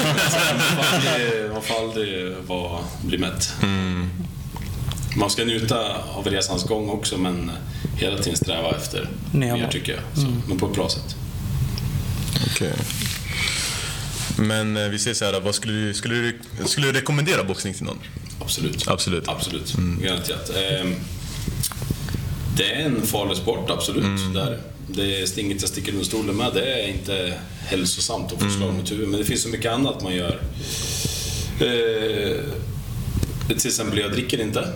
får 0.72 0.94
aldrig, 0.96 1.50
man 1.52 1.62
får 1.62 1.74
aldrig 1.84 2.34
vara, 2.46 2.80
bli 3.04 3.18
mätt. 3.18 3.52
Man 5.16 5.30
ska 5.30 5.44
njuta 5.44 5.96
av 6.16 6.26
resans 6.26 6.64
gång 6.64 6.88
också, 6.90 7.18
men 7.18 7.50
hela 7.96 8.18
tiden 8.18 8.36
sträva 8.36 8.70
efter 8.70 9.08
mer, 9.32 9.68
tycker 9.70 9.92
jag. 9.92 10.00
Så, 10.14 10.30
Men 10.48 10.58
på 10.58 10.66
ett 10.66 10.74
bra 10.74 10.88
sätt. 10.88 11.16
Okej. 12.50 12.72
Men 14.40 14.76
eh, 14.76 14.88
vi 14.88 14.98
säger 14.98 15.14
så 15.14 15.24
här, 15.24 15.40
vad 15.40 15.54
skulle 15.54 15.72
du, 15.72 15.94
skulle, 15.94 16.14
du, 16.14 16.38
skulle 16.66 16.86
du 16.86 16.92
rekommendera 16.92 17.44
boxning 17.44 17.74
till 17.74 17.84
någon? 17.84 17.98
Absolut. 18.40 18.88
Absolut. 18.88 19.28
Absolut. 19.28 19.74
Garanterat. 20.02 20.50
Ehm, 20.56 20.94
Det 22.56 22.72
är 22.72 22.84
en 22.84 23.06
farlig 23.06 23.36
sport, 23.36 23.70
absolut. 23.70 24.34
Där. 24.34 24.60
Det 24.88 25.22
är 25.22 25.38
inget 25.38 25.60
jag 25.60 25.68
sticker 25.70 25.92
under 25.92 26.04
stolen 26.04 26.36
med. 26.36 26.54
Det 26.54 26.72
är 26.82 26.88
inte 26.88 27.34
hälsosamt 27.66 28.32
att 28.32 28.42
få 28.42 28.50
slag 28.50 28.74
mot 28.74 28.90
huvudet. 28.90 29.08
Men 29.10 29.18
det 29.20 29.24
finns 29.26 29.42
så 29.42 29.48
mycket 29.48 29.72
annat 29.72 30.02
man 30.02 30.14
gör. 30.14 30.40
Eh, 31.60 32.36
till 33.48 33.66
exempel, 33.66 33.98
jag 33.98 34.12
dricker 34.12 34.40
inte. 34.40 34.72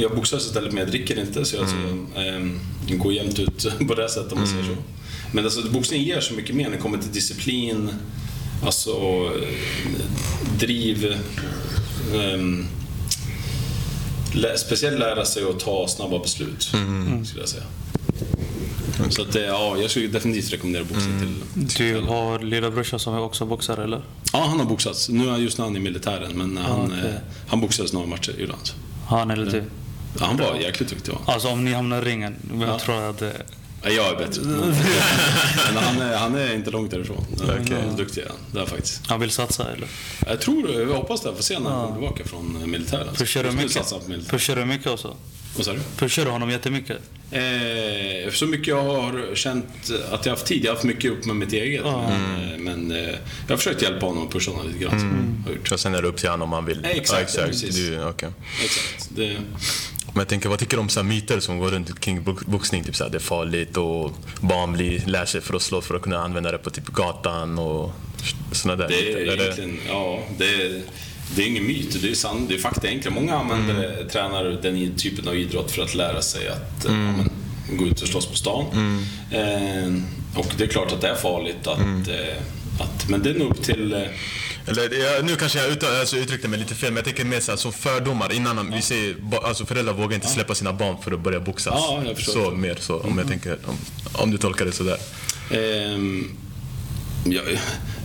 Jag 0.00 0.14
boxas 0.16 0.46
istället, 0.46 0.72
men 0.72 0.82
jag 0.82 0.90
dricker 0.90 1.20
inte. 1.20 1.44
Så 1.44 1.56
jag 1.56 1.62
alltså, 1.62 1.76
ehm, 2.20 2.60
det 2.88 2.96
går 2.96 3.12
jämnt 3.12 3.38
ut 3.38 3.66
på 3.88 3.94
det 3.94 4.08
sättet 4.08 4.32
om 4.32 4.38
man 4.38 4.48
säger 4.48 4.64
så. 4.64 4.76
Men 5.32 5.44
alltså, 5.44 5.68
boxning 5.70 6.02
ger 6.02 6.20
så 6.20 6.34
mycket 6.34 6.56
mer 6.56 6.64
när 6.64 6.70
det 6.76 6.82
kommer 6.82 6.98
till 6.98 7.12
disciplin, 7.12 7.90
alltså 8.64 8.90
eh, 8.90 9.48
driv, 10.58 11.16
ehm, 12.14 12.66
lä- 14.32 14.56
speciellt 14.58 14.98
lära 14.98 15.24
sig 15.24 15.42
att 15.50 15.60
ta 15.60 15.88
snabba 15.88 16.18
beslut, 16.18 16.62
skulle 16.62 17.42
jag 17.42 17.48
säga. 17.48 17.62
Så 19.10 19.22
att, 19.22 19.32
det- 19.32 19.40
ja, 19.46 19.76
jag 19.80 19.90
skulle 19.90 20.06
definitivt 20.08 20.52
rekommendera 20.52 20.84
boxning 20.84 21.18
till, 21.20 21.68
till 21.68 21.86
Du 21.94 22.00
har 22.00 22.38
lillebrorsa 22.38 22.98
som 22.98 23.14
är 23.14 23.20
också 23.20 23.46
boxare 23.46 23.84
eller? 23.84 24.02
Ja, 24.32 24.44
han 24.48 24.58
har 24.58 24.66
boxats. 24.66 25.08
Nu 25.08 25.28
är 25.30 25.36
just 25.36 25.58
nu 25.58 25.64
han 25.64 25.76
i 25.76 25.80
militären, 25.80 26.32
men 26.38 26.56
han, 26.56 26.80
okej. 26.86 26.98
eh, 27.10 27.14
han 27.48 27.60
boxades 27.60 27.92
några 27.92 28.06
matcher 28.06 28.34
i 28.38 28.42
Irland. 28.42 28.68
Han 29.06 29.30
eller 29.30 29.50
du? 29.50 29.62
Ja, 30.20 30.26
han 30.26 30.36
var 30.36 30.54
jäkligt 30.60 30.90
duktig. 30.90 31.12
Va? 31.12 31.18
Alltså 31.26 31.48
om 31.48 31.64
ni 31.64 31.72
hamnar 31.72 32.02
i 32.02 32.04
ringen, 32.04 32.36
vem 32.52 32.78
tror 32.78 32.96
jag 32.96 33.10
att 33.10 33.18
det 33.18 33.32
Ja, 33.82 33.90
jag 33.90 34.06
är 34.12 34.16
bättre. 34.26 34.42
Men, 35.74 35.76
han, 35.76 36.00
är, 36.00 36.16
han 36.16 36.34
är 36.34 36.54
inte 36.54 36.70
långt 36.70 36.90
därifrån. 36.90 37.24
Han 37.40 37.50
är 37.50 37.96
duktig 37.96 38.22
är 38.22 38.28
han. 38.28 38.36
Det 38.52 38.60
är 38.60 38.66
faktiskt. 38.66 39.06
Han 39.06 39.20
vill 39.20 39.30
satsa 39.30 39.72
eller? 39.72 39.88
Jag 40.26 40.40
tror, 40.40 40.70
jag 40.72 40.86
hoppas 40.86 41.22
det. 41.22 41.34
Får 41.34 41.42
se 41.42 41.58
när 41.58 41.70
han 41.70 41.86
kommer 41.86 41.98
tillbaka 42.00 42.24
från 42.24 42.56
eh, 42.60 42.66
militären. 42.66 43.14
Pushar 43.14 43.44
du 43.44 43.50
mycket? 43.50 43.72
satsa 43.72 43.98
på 43.98 44.08
militär. 44.10 44.30
Pushar 44.30 44.56
du 44.56 44.64
mycket 44.64 44.86
också? 44.86 45.16
Vad 45.56 45.64
sa 45.64 45.72
du? 45.72 45.78
Pushar 45.96 46.24
du 46.24 46.30
honom 46.30 46.50
jättemycket? 46.50 46.98
Eh, 47.30 48.32
så 48.32 48.46
mycket 48.46 48.66
jag 48.66 48.82
har 48.82 49.34
känt 49.34 49.66
att 50.10 50.26
jag 50.26 50.32
har 50.32 50.36
haft 50.36 50.46
tid. 50.46 50.64
Jag 50.64 50.70
har 50.70 50.74
haft 50.74 50.84
mycket 50.84 51.10
upp 51.10 51.24
med 51.24 51.36
mitt 51.36 51.52
eget. 51.52 51.84
Men, 51.84 52.52
eh, 52.52 52.58
men 52.58 52.90
eh, 52.90 52.98
jag 53.46 53.48
har 53.48 53.56
försökt 53.56 53.82
hjälpa 53.82 54.06
honom 54.06 54.22
och 54.22 54.32
pusha 54.32 54.50
honom 54.50 54.66
lite 54.66 54.78
grann. 54.78 55.44
Gjort. 55.56 55.68
Så 55.68 55.78
sen 55.78 55.94
är 55.94 56.02
det 56.02 56.08
upp 56.08 56.16
till 56.16 56.28
honom 56.28 56.48
om 56.48 56.52
han 56.52 56.64
vill. 56.64 56.80
Ja, 56.82 56.88
exakt, 56.88 57.34
Ja, 57.36 57.42
precis. 57.46 57.74
Du, 57.76 58.04
okej. 58.04 58.28
Exakt. 58.64 59.08
Det, 59.16 59.36
Men 60.16 60.20
jag 60.20 60.28
tänker, 60.28 60.48
vad 60.48 60.58
tycker 60.58 60.76
du 60.76 60.80
om 60.80 60.88
så 60.88 61.02
myter 61.02 61.40
som 61.40 61.58
går 61.58 61.68
runt 61.70 62.00
kring 62.00 62.22
bo- 62.22 62.38
boxning? 62.46 62.84
Typ 62.84 62.96
så 62.96 63.04
här, 63.04 63.10
det 63.10 63.18
är 63.18 63.20
farligt 63.20 63.76
och 63.76 64.12
barn 64.40 64.72
blir, 64.72 65.02
lär 65.06 65.24
sig 65.24 65.40
för 65.40 65.54
att 65.56 65.62
slå 65.62 65.80
för 65.80 65.94
att 65.94 66.02
kunna 66.02 66.18
använda 66.18 66.52
det 66.52 66.58
på 66.58 66.70
typ 66.70 66.86
gatan 66.86 67.58
och 67.58 67.92
såna 68.52 68.76
där 68.76 68.88
Det 68.88 69.12
är 69.12 69.20
myter. 69.20 69.40
egentligen, 69.42 69.78
ja, 69.88 70.18
det 70.38 70.44
är, 70.44 70.82
det 71.36 71.42
är 71.42 71.46
ingen 71.46 71.66
myt, 71.66 72.02
det 72.02 72.10
är, 72.10 72.14
sann, 72.14 72.46
det 72.48 72.54
är 72.54 72.58
fakta 72.58 72.88
egentligen. 72.88 73.14
Många 73.14 73.36
använder, 73.38 74.04
tränar 74.12 74.44
den 74.44 74.94
typen 74.96 75.28
av 75.28 75.36
idrott 75.36 75.70
för 75.70 75.82
att 75.82 75.94
lära 75.94 76.22
sig 76.22 76.48
att 76.48 76.84
eh, 76.84 76.92
ja, 76.92 76.96
men, 77.12 77.30
gå 77.78 77.86
ut 77.86 78.02
och 78.02 78.08
slåss 78.08 78.26
på 78.26 78.36
stan. 78.36 78.64
Eh, 79.30 79.94
och 80.38 80.46
det 80.58 80.64
är 80.64 80.68
klart 80.68 80.92
att 80.92 81.00
det 81.00 81.08
är 81.08 81.14
farligt 81.14 81.66
att, 81.66 81.78
eh, 82.08 82.36
att 82.80 83.08
men 83.08 83.22
det 83.22 83.30
är 83.30 83.34
nog 83.34 83.50
upp 83.50 83.62
till 83.62 83.92
eh, 83.92 84.00
Eller, 84.66 84.82
ja, 84.98 85.22
nu 85.22 85.36
kanske 85.36 85.58
jag 85.58 85.68
ut, 85.72 85.82
alltså, 85.82 86.16
uttryckte 86.16 86.48
mig 86.48 86.58
lite 86.58 86.74
fel, 86.74 86.90
men 86.90 86.96
jag 86.96 87.04
tänker 87.04 87.24
mer 87.24 87.40
så 87.40 87.56
som 87.56 87.72
fördomar. 87.72 88.32
Innan 88.32 88.72
vi 88.72 88.82
säger, 88.82 89.16
alltså, 89.44 89.66
föräldrar 89.66 89.92
vågar 89.94 90.14
inte 90.14 90.28
släppa 90.28 90.54
sina 90.54 90.72
barn 90.72 90.96
för 91.02 91.12
att 91.12 91.20
börja 91.20 91.40
boxas. 91.40 91.74
Ja, 91.76 92.02
jag 92.06 92.16
förstår. 92.16 92.32
så 92.32 92.50
mer 92.50 92.76
så, 92.80 93.00
om 93.00 93.18
jag 93.18 93.28
tänker, 93.28 93.58
om, 93.66 93.76
om 94.12 94.30
du 94.30 94.38
tolkar 94.38 94.64
det 94.64 94.72
sådär. 94.72 94.98
Ehm, 95.50 96.36
ja, 97.24 97.42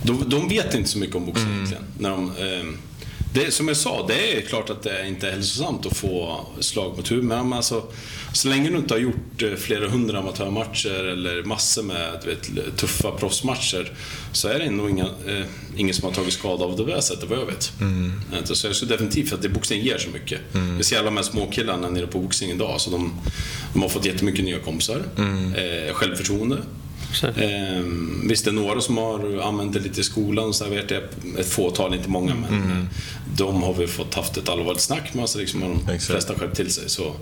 de, 0.02 0.28
de 0.28 0.48
vet 0.48 0.74
inte 0.74 0.88
så 0.90 0.98
mycket 0.98 1.16
om 1.16 1.26
boxning 1.26 1.54
egentligen. 1.54 1.84
När 1.98 2.10
de, 2.10 2.32
ehm, 2.36 2.76
det, 3.34 3.50
som 3.50 3.68
jag 3.68 3.76
sa, 3.76 4.06
det 4.06 4.36
är 4.36 4.40
klart 4.40 4.70
att 4.70 4.82
det 4.82 5.08
inte 5.08 5.28
är 5.28 5.32
hälsosamt 5.32 5.86
att 5.86 5.96
få 5.96 6.46
slag 6.60 6.96
mot 6.96 7.10
huvudet. 7.10 7.28
Men 7.28 7.52
alltså, 7.52 7.84
så 8.32 8.48
länge 8.48 8.70
du 8.70 8.76
inte 8.76 8.94
har 8.94 8.98
gjort 8.98 9.42
eh, 9.42 9.54
flera 9.54 9.88
hundra 9.88 10.18
amatörmatcher 10.18 11.04
eller 11.04 11.42
massor 11.42 11.82
med 11.82 12.22
vet, 12.26 12.76
tuffa 12.76 13.10
proffsmatcher 13.10 13.92
så 14.32 14.48
är 14.48 14.58
det 14.58 14.70
nog 14.70 14.90
inga, 14.90 15.04
eh, 15.04 15.44
ingen 15.76 15.94
som 15.94 16.04
har 16.04 16.12
tagit 16.12 16.32
skada 16.32 16.64
av 16.64 16.76
det 16.76 16.84
där 16.84 17.00
sättet 17.00 17.30
vad 17.30 17.38
jag 17.38 17.46
vet. 17.46 17.72
Inte? 18.38 18.54
Så 18.54 18.66
jag 18.66 18.76
skulle 18.76 18.92
definitivt 18.92 19.32
att 19.32 19.42
det 19.42 19.48
boxning 19.48 19.82
ger 19.82 19.98
så 19.98 20.10
mycket. 20.10 20.40
Vi 20.78 20.84
ser 20.84 20.96
alla 20.96 21.04
de 21.04 21.16
här 21.16 21.24
småkillarna 21.24 21.90
nere 21.90 22.06
på 22.06 22.18
boxning 22.18 22.50
idag. 22.50 22.80
Så 22.80 22.90
de, 22.90 23.20
de 23.72 23.82
har 23.82 23.88
fått 23.88 24.04
jättemycket 24.04 24.44
nya 24.44 24.58
kompisar. 24.58 25.02
Eh, 25.56 25.94
självförtroende. 25.94 26.58
Ehm, 27.36 28.28
visst, 28.28 28.44
det 28.44 28.50
är 28.50 28.52
några 28.52 28.80
som 28.80 28.96
har 28.96 29.40
använt 29.42 29.72
det 29.72 29.80
lite 29.80 30.00
i 30.00 30.04
skolan, 30.04 30.54
så 30.54 30.64
jag 30.64 30.70
vet 30.70 30.90
jag, 30.90 31.02
ett 31.38 31.48
fåtal, 31.48 31.94
inte 31.94 32.08
många, 32.08 32.34
men 32.34 32.70
eh, 32.70 32.84
de 33.36 33.62
har 33.62 33.74
vi 33.74 33.86
fått 33.86 34.14
haft 34.14 34.36
ett 34.36 34.48
allvarligt 34.48 34.82
snack 34.82 35.14
med, 35.14 35.28
så 35.28 35.38
liksom 35.38 35.62
har 35.62 35.68
de 35.68 35.78
Exakt. 35.78 36.04
flesta 36.04 36.34
skärpt 36.34 36.56
till 36.56 36.70
sig. 36.72 36.90
Så, 36.90 37.14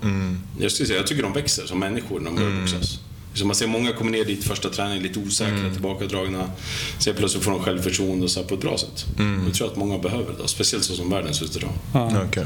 jag, 0.61 0.72
skulle 0.72 0.87
säga, 0.87 0.99
jag 0.99 1.07
tycker 1.07 1.22
de 1.22 1.33
växer 1.33 1.66
som 1.66 1.78
människor 1.81 2.20
när 2.20 2.31
de 2.31 2.37
börjar 2.37 2.61
boxas. 2.61 2.99
Så 3.35 3.47
man 3.47 3.57
ser 3.57 3.66
många 3.66 3.93
kommer 3.93 4.11
ner 4.11 4.24
dit 4.24 4.45
första 4.45 4.68
träningen 4.68 5.03
lite 5.03 5.18
osäkra, 5.18 5.70
tillbakadragna. 5.72 6.51
Sen 6.99 7.14
plötsligt 7.16 7.45
får 7.45 7.51
de 7.51 7.61
självförtroende 7.62 8.24
och 8.24 8.31
så 8.31 8.41
här 8.41 8.47
på 8.47 8.55
ett 8.55 8.61
bra 8.61 8.78
sätt. 8.78 9.07
Jag 9.47 9.55
tror 9.55 9.66
att 9.66 9.76
många 9.76 9.99
behöver 9.99 10.35
det, 10.43 10.49
speciellt 10.49 10.85
så 10.85 10.95
som 10.95 11.11
världen 11.11 11.35
ser 11.35 11.45
ut 11.45 11.57
idag. 11.57 11.70
Ja. 11.95 12.22
Okej. 12.28 12.45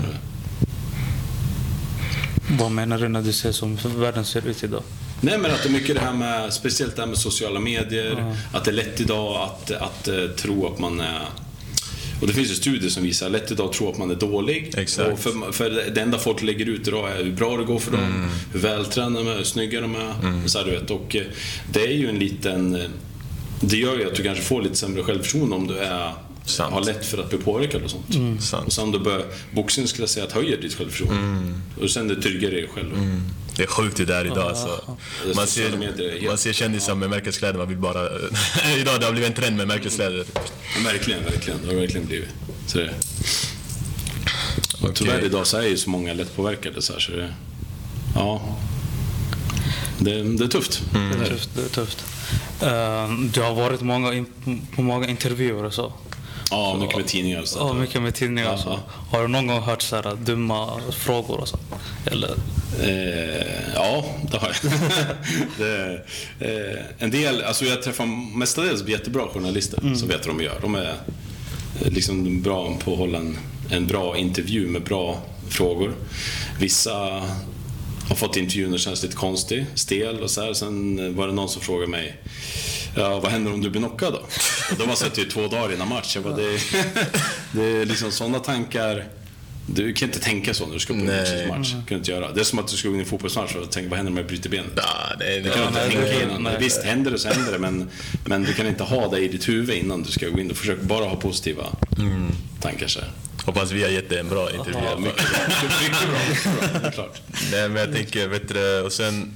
Vad 2.59 2.70
menar 2.72 2.99
du 2.99 3.09
när 3.09 3.22
du 3.22 3.32
säger 3.32 3.53
som 3.53 3.78
världen 3.85 4.24
ser 4.24 4.47
ut 4.47 4.64
idag? 4.64 4.82
Nej 5.21 5.39
men 5.39 5.51
att 5.51 5.62
det 5.62 5.69
är 5.69 5.73
mycket 5.73 5.95
det 5.95 6.01
här 6.01 6.12
med, 6.12 6.53
speciellt 6.53 6.97
det 6.97 7.03
här 7.03 7.07
med 7.09 7.19
sociala 7.19 7.61
medier, 7.61 8.37
att 8.53 8.65
det 8.65 8.71
är 8.71 8.73
lätt 8.75 9.01
idag 9.01 9.37
att, 9.43 9.71
att 9.71 10.09
eh, 10.09 10.27
tro 10.37 10.67
att 10.73 10.79
man 10.79 11.01
är 11.01 11.21
och 12.21 12.27
det 12.27 12.33
finns 12.33 12.51
ju 12.51 12.55
studier 12.55 12.91
som 12.91 13.03
visar 13.03 13.27
att 13.27 13.33
lätt 13.33 13.51
idag 13.51 13.67
att 13.67 13.73
tro 13.73 13.91
att 13.91 13.99
man 13.99 14.11
är 14.11 14.15
dålig. 14.15 14.75
Exakt. 14.77 15.12
Och 15.12 15.19
för, 15.19 15.53
för 15.53 15.71
det 15.95 16.01
enda 16.01 16.19
folk 16.19 16.43
lägger 16.43 16.67
ut 16.69 16.89
idag 16.89 17.11
är 17.12 17.25
hur 17.25 17.33
bra 17.33 17.57
det 17.57 17.65
går 17.65 17.79
för 17.79 17.91
dem, 17.93 18.01
Mm. 18.01 18.29
hur 18.53 18.61
vältränade 18.61 19.25
de 19.25 19.31
är, 19.31 19.37
hur 19.37 19.45
snygga 19.45 19.81
de 19.81 19.95
är. 19.95 20.49
Så 20.49 20.59
här, 20.59 20.65
du 20.65 20.71
vet. 20.71 20.91
Och 20.91 21.17
eh, 21.17 21.23
det 21.73 21.81
är 21.87 21.93
ju 21.93 22.09
en 22.09 22.19
liten... 22.19 22.75
eh, 22.75 22.87
Det 23.61 23.77
gör 23.77 23.97
ju 23.99 24.07
att 24.07 24.15
du 24.15 24.23
kanske 24.23 24.45
får 24.45 24.62
lite 24.62 24.75
sämre 24.77 25.03
självförtroende 25.03 25.57
om 25.57 25.67
du 25.67 25.79
är, 25.79 26.12
Sant. 26.45 26.73
har 26.75 26.85
lätt 26.85 27.07
för 27.07 27.19
att 27.19 27.29
bli 27.31 27.39
påverkad 27.39 27.83
och 27.83 27.91
sånt. 27.91 28.37
Och 28.39 28.43
Sant. 28.43 28.73
sen 28.73 28.91
då 28.93 28.99
börjar 28.99 29.23
boxning 29.51 29.89
skulle 29.89 30.03
jag 30.03 30.11
säga 30.11 30.27
att 30.27 30.33
höjer 30.33 30.61
ditt 30.61 30.75
självförtroende. 30.75 31.55
Och 31.83 31.91
sen 31.91 32.09
det 32.09 32.23
tryggar 32.23 32.51
dig 32.51 32.69
själv. 32.75 33.21
Det 33.57 33.63
är 33.63 33.67
sjukt 33.67 33.97
det 33.97 34.05
där 34.05 34.25
idag 34.25 34.49
alltså. 34.49 34.97
Man 35.37 35.47
ser, 35.47 35.71
helt- 35.71 36.27
man 36.29 36.39
ser 36.39 36.53
kändisar 36.53 36.95
med 36.95 37.11
märkeskläder, 37.11 37.59
man 37.59 37.69
vill 37.69 37.79
bara... 37.79 38.09
idag 38.79 39.01
det 39.01 39.07
har 39.07 39.13
blivit 39.13 39.29
en 39.31 39.35
trend 39.43 39.57
med 39.57 39.69
märkeskläder. 39.69 40.25
Verkligen, 40.85 41.25
verkligen. 41.25 41.59
Det 41.63 41.69
har 41.75 41.81
verkligen 41.81 42.07
blivit. 42.07 42.29
Så 42.67 42.79
det. 42.79 42.95
Och 44.83 44.95
tyvärr 44.95 45.25
idag 45.25 45.47
så 45.47 45.57
är 45.57 45.63
ju 45.63 45.77
så 45.77 45.91
många 45.91 46.13
lättpåverkade 46.15 46.83
så 46.83 46.93
här, 46.93 47.01
så 47.01 47.13
det... 47.13 47.35
Ja. 48.15 48.57
Det, 49.99 50.23
det 50.23 50.45
är 50.45 50.49
tufft. 50.49 50.83
Det 50.93 50.99
Det 50.99 51.25
är 51.25 51.29
tufft. 51.31 51.51
Det 51.55 51.63
är 51.63 51.69
tufft. 51.69 52.05
Eh, 52.63 53.13
du 53.33 53.41
har 53.43 53.55
varit 53.55 53.81
många 53.81 54.13
in, 54.15 54.27
på 54.77 54.83
många 54.83 55.09
intervjuer 55.09 55.65
och 55.65 55.75
så. 55.75 55.93
Ja, 56.51 56.77
mycket 56.81 56.97
med 56.97 57.07
tidningar 57.07 57.39
och 57.39 57.45
Ja, 57.45 57.47
sånt. 57.49 57.81
mycket 57.81 58.03
med 58.03 58.15
tidningar 58.15 58.53
och 58.53 58.59
så. 58.61 58.69
Ja, 58.69 58.81
Har 59.11 59.23
du 59.23 59.29
någon 59.29 59.47
gång 59.47 59.61
hört 59.63 59.83
så 59.83 59.97
här 59.97 60.17
dumma 60.25 60.81
frågor 60.93 61.41
och 61.41 61.49
så? 61.49 61.59
Eller? 62.07 62.35
Eh, 62.83 63.75
ja, 63.75 64.05
det 64.31 64.37
har 64.37 64.57
jag. 64.62 64.73
det, 65.59 66.01
eh, 66.41 66.85
en 66.99 67.11
del, 67.11 67.43
alltså 67.43 67.65
jag 67.65 67.83
träffar 67.83 68.07
mestadels 68.37 68.89
jättebra 68.89 69.29
journalister 69.29 69.95
som 69.95 70.09
vet 70.09 70.27
vad 70.27 70.37
de 70.37 70.45
gör. 70.45 70.59
De 70.61 70.75
är 70.75 70.95
eh, 71.85 71.93
liksom 71.93 72.43
bra 72.43 72.77
på 72.85 72.93
att 72.93 72.99
hålla 72.99 73.19
en, 73.19 73.39
en 73.71 73.87
bra 73.87 74.17
intervju 74.17 74.67
med 74.67 74.83
bra 74.83 75.23
frågor. 75.49 75.95
Vissa 76.61 77.23
har 78.09 78.17
fått 78.17 78.37
intervjun 78.37 78.73
och 78.73 78.81
känns 78.81 79.03
lite 79.03 79.17
konstig, 79.17 79.67
stel 79.75 80.21
och 80.21 80.31
så 80.31 80.43
här. 80.43 80.53
Sen 80.53 81.17
var 81.17 81.27
det 81.27 81.33
någon 81.33 81.49
som 81.49 81.62
frågade 81.62 81.91
mig 81.91 82.21
Ja, 82.97 83.21
vad 83.21 83.33
händer 83.33 83.53
om 83.53 83.61
du 83.61 83.71
blir 83.71 83.81
knockad 83.81 84.12
då? 84.12 84.19
Och 84.71 84.79
då 84.79 84.85
var 84.85 85.05
det 85.05 85.11
typ 85.11 85.31
två 85.31 85.49
dagar 85.49 85.75
innan 85.75 85.89
match. 85.89 86.15
Jag 86.15 86.25
bara, 86.25 86.37
det, 86.37 86.59
det 87.53 87.65
är 87.65 87.85
liksom 87.85 88.11
sådana 88.11 88.39
tankar. 88.39 89.05
Du 89.67 89.93
kan 89.93 90.09
inte 90.09 90.21
tänka 90.21 90.55
så 90.55 90.67
när 90.67 90.75
du 90.75 90.81
ska 90.81 90.93
på 90.95 90.99
en 91.01 91.07
Nej. 91.07 91.47
match. 91.49 91.71
Kan 91.73 91.83
du 91.89 91.95
inte 91.95 92.11
göra. 92.11 92.33
Det 92.33 92.41
är 92.41 92.45
som 92.45 92.59
att 92.59 92.69
du 92.69 92.77
ska 92.77 92.89
gå 92.89 92.95
in 92.95 93.01
i 93.01 93.03
en 93.05 93.09
fotbollsmatch 93.09 93.55
och 93.55 93.71
tänka, 93.71 93.89
vad 93.91 93.97
händer 93.97 94.12
om 94.12 94.17
jag 94.17 94.27
bryter 94.27 94.51
benet? 94.51 94.71
Ja, 94.77 95.17
det, 95.19 95.25
det, 95.25 95.41
Du 95.41 95.51
kan 95.51 95.61
Ja, 95.62 95.69
inte 95.69 95.81
nej, 95.81 95.91
tänka 95.91 96.19
det- 96.19 96.23
innan. 96.23 96.43
nej. 96.43 96.57
Visst, 96.61 96.83
händer 96.85 97.11
det 97.11 97.19
så 97.19 97.29
händer 97.29 97.53
det, 97.53 97.59
men, 97.59 97.91
men 98.25 98.43
du 98.45 98.53
kan 98.55 98.67
inte 98.67 98.83
ha 98.85 99.09
det 99.09 99.19
i 99.19 99.29
ditt 99.29 99.49
huvud 99.49 99.77
innan 99.77 100.03
du 100.03 100.12
ska 100.12 100.29
gå 100.29 100.41
in. 100.41 100.49
Du 100.49 100.55
försöker 100.55 100.85
bara 100.85 101.05
ha 101.05 101.17
positiva 101.17 101.77
tankar. 102.61 102.87
Så. 102.89 103.01
här. 103.01 103.11
hoppas 103.45 103.71
vi 103.71 103.83
har 103.83 103.91
gett 103.91 104.09
dig 104.09 104.19
en 104.19 104.29
bra 104.29 104.51
intervju. 104.55 104.79
Ja, 104.91 104.99
mycket 104.99 105.17
bra. 105.31 105.39
Mycket 105.83 106.09
bra. 106.09 106.19
Mycket 106.31 106.83
bra. 106.83 106.91
Klart. 106.91 107.21
Nej, 107.53 107.69
men 107.69 107.77
jag 107.77 107.93
tänker, 107.95 108.29
vet 108.29 108.49
du, 108.49 108.81
och 108.81 108.93
sen... 108.93 109.33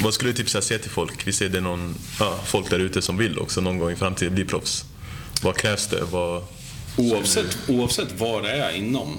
Vad 0.00 0.14
skulle 0.14 0.30
du 0.32 0.36
typ 0.36 0.54
här 0.54 0.60
säga 0.60 0.78
till 0.78 0.90
folk? 0.90 1.26
Vi 1.26 1.32
ser 1.32 1.48
det 1.48 1.60
någon, 1.60 1.94
ja, 2.20 2.38
folk 2.46 2.70
där 2.70 2.78
ute 2.78 3.02
som 3.02 3.16
vill 3.16 3.38
också 3.38 3.60
någon 3.60 3.78
gång 3.78 3.92
i 3.92 3.96
framtiden 3.96 4.34
bli 4.34 4.44
proffs. 4.44 4.84
Vad 5.42 5.56
krävs 5.56 5.86
det? 5.86 6.00
Vad... 6.10 6.42
Oavsett, 6.96 7.58
oavsett 7.68 8.08
vad 8.18 8.42
det 8.42 8.50
är 8.50 8.72
inom. 8.76 9.18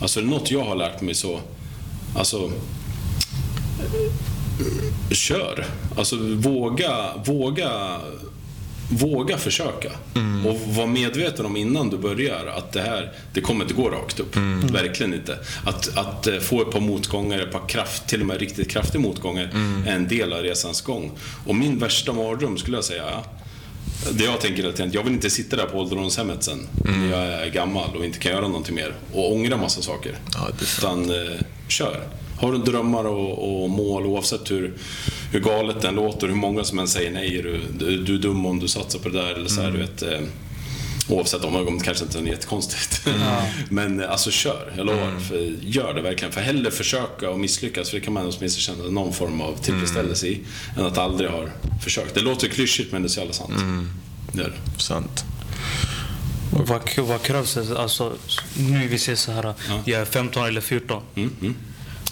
Alltså 0.00 0.20
är 0.20 0.24
det 0.24 0.30
något 0.30 0.50
jag 0.50 0.64
har 0.64 0.76
lärt 0.76 1.00
mig 1.00 1.14
så, 1.14 1.40
alltså 2.16 2.50
kör. 5.10 5.66
Alltså 5.96 6.16
våga, 6.34 7.10
våga, 7.24 7.96
våga 8.90 9.38
försöka. 9.38 9.90
Och 10.48 10.60
var 10.74 10.86
medveten 10.86 11.46
om 11.46 11.56
innan 11.56 11.90
du 11.90 11.98
börjar 11.98 12.46
att 12.46 12.72
det 12.72 12.80
här, 12.80 13.12
det 13.32 13.40
kommer 13.40 13.64
inte 13.64 13.74
gå 13.74 13.88
rakt 13.90 14.20
upp. 14.20 14.36
Verkligen 14.72 15.14
inte. 15.14 15.38
Att, 15.64 15.98
att 15.98 16.26
eh, 16.26 16.38
få 16.38 16.62
ett 16.62 16.70
par 16.70 16.80
motgångar, 16.80 17.38
ett 17.38 17.52
par 17.52 17.68
kraft, 17.68 18.06
till 18.06 18.20
och 18.20 18.26
med 18.26 18.38
riktigt 18.40 18.70
kraftiga 18.70 19.00
motgångar, 19.00 19.50
är 19.86 19.92
en 19.94 20.08
del 20.08 20.32
av 20.32 20.42
resans 20.42 20.80
gång. 20.80 21.10
Och 21.46 21.54
min 21.54 21.78
värsta 21.78 22.12
mardröm 22.12 22.58
skulle 22.58 22.76
jag 22.76 22.84
säga, 22.84 23.04
det 24.12 24.24
jag 24.24 24.40
tänker 24.40 24.72
tiden, 24.72 24.90
jag 24.92 25.02
vill 25.02 25.12
inte 25.12 25.30
sitta 25.30 25.56
där 25.56 25.66
på 25.66 25.78
ålderdomshemmet 25.78 26.44
sen 26.44 26.66
när 26.84 27.10
jag 27.10 27.46
är 27.46 27.50
gammal 27.50 27.96
och 27.96 28.04
inte 28.04 28.18
kan 28.18 28.32
göra 28.32 28.48
någonting 28.48 28.74
mer 28.74 28.94
och 29.12 29.32
ångra 29.32 29.56
massa 29.56 29.82
saker. 29.82 30.18
Ja. 30.34 30.48
Utan 30.62 31.10
eh, 31.10 31.40
kör. 31.68 32.02
Har 32.40 32.52
du 32.52 32.58
drömmar 32.58 33.04
och, 33.04 33.62
och 33.62 33.70
mål 33.70 34.06
oavsett 34.06 34.50
hur, 34.50 34.74
hur 35.32 35.40
galet 35.40 35.80
den 35.80 35.94
låter, 35.94 36.26
hur 36.26 36.34
många 36.34 36.64
som 36.64 36.78
än 36.78 36.88
säger 36.88 37.10
nej, 37.10 37.38
är 37.38 37.42
du, 37.42 37.60
du, 37.78 38.04
du 38.04 38.14
är 38.14 38.18
dum 38.18 38.46
om 38.46 38.60
du 38.60 38.68
satsar 38.68 38.98
på 38.98 39.08
det 39.08 39.18
där 39.18 39.34
eller 39.34 39.48
så 39.48 39.60
här, 39.60 39.70
du 39.70 39.78
vet. 39.78 40.02
Eh, 40.02 40.20
oavsett 41.08 41.44
om 41.44 41.56
om 41.56 41.78
det 41.78 41.84
kanske 41.84 42.04
inte 42.04 42.18
är 42.18 42.22
jättekonstigt. 42.22 43.06
Men 43.68 44.00
eh, 44.00 44.10
alltså 44.10 44.30
kör, 44.30 44.72
jag 44.76 44.86
lovar. 44.86 45.18
För, 45.28 45.36
gör 45.60 45.94
det 45.94 46.02
verkligen. 46.02 46.32
För 46.32 46.40
hellre 46.40 46.70
försöka 46.70 47.30
och 47.30 47.38
misslyckas, 47.38 47.90
för 47.90 47.98
det 47.98 48.04
kan 48.04 48.12
man 48.12 48.22
åtminstone 48.22 48.76
känna 48.78 48.90
någon 48.90 49.12
form 49.12 49.40
av 49.40 49.56
tillfredsställelse 49.62 50.26
i, 50.26 50.40
än 50.76 50.86
att 50.86 50.98
aldrig 50.98 51.30
ha 51.30 51.44
försökt. 51.84 52.14
Det 52.14 52.20
låter 52.20 52.48
klyschigt 52.48 52.92
men 52.92 53.02
det 53.02 53.06
är 53.06 53.10
så 53.10 53.20
jävla 53.20 53.34
sant. 53.34 53.52
Det 54.32 54.42
är 54.42 54.48
det. 54.48 54.82
Sant. 54.82 55.24
Vad, 56.52 56.98
vad 56.98 57.22
krävs 57.22 57.54
det? 57.54 57.78
Alltså, 57.78 58.12
nu 58.56 58.88
vi 58.88 58.98
säger 58.98 59.16
så 59.16 59.32
här, 59.32 59.54
jag 59.84 60.00
är 60.00 60.04
15 60.04 60.46
eller 60.46 60.60
14. 60.60 61.02
Mm, 61.14 61.30
mm. 61.40 61.54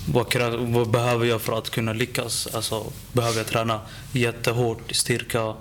Vad, 0.09 0.29
krävs, 0.29 0.55
vad 0.59 0.91
behöver 0.91 1.27
jag 1.27 1.43
för 1.43 1.59
att 1.59 1.71
kunna 1.71 1.93
lyckas? 1.93 2.49
Alltså, 2.53 2.93
behöver 3.13 3.39
jag 3.39 3.47
träna 3.47 3.81
jättehårt, 4.13 4.95
styrka 4.95 5.55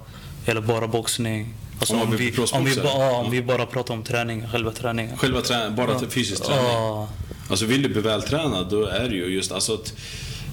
eller 0.45 0.61
bara 0.61 0.87
boxning? 0.87 1.53
Alltså, 1.79 1.93
Om 1.95 2.11
vi, 2.17 2.33
om, 2.53 2.65
vi, 2.65 2.75
ba, 2.75 2.89
om 2.93 3.25
Ja. 3.25 3.27
vi 3.31 3.41
bara 3.41 3.65
pratar 3.65 3.93
om 3.93 4.03
träning, 4.03 4.47
själva 4.47 4.71
träningen. 4.71 5.17
Själva 5.17 5.41
trä- 5.41 5.69
bara 5.69 5.99
till 5.99 6.07
fysisk 6.07 6.43
träning. 6.43 6.65
Ja, 6.65 7.07
Alltså 7.49 7.65
vill 7.65 7.83
du 7.83 7.89
bli 7.89 8.01
vältränad, 8.01 8.69
då 8.69 8.85
är 8.85 9.09
det 9.09 9.15
ju 9.15 9.25
just 9.25 9.51
alltså 9.51 9.73
att... 9.73 9.93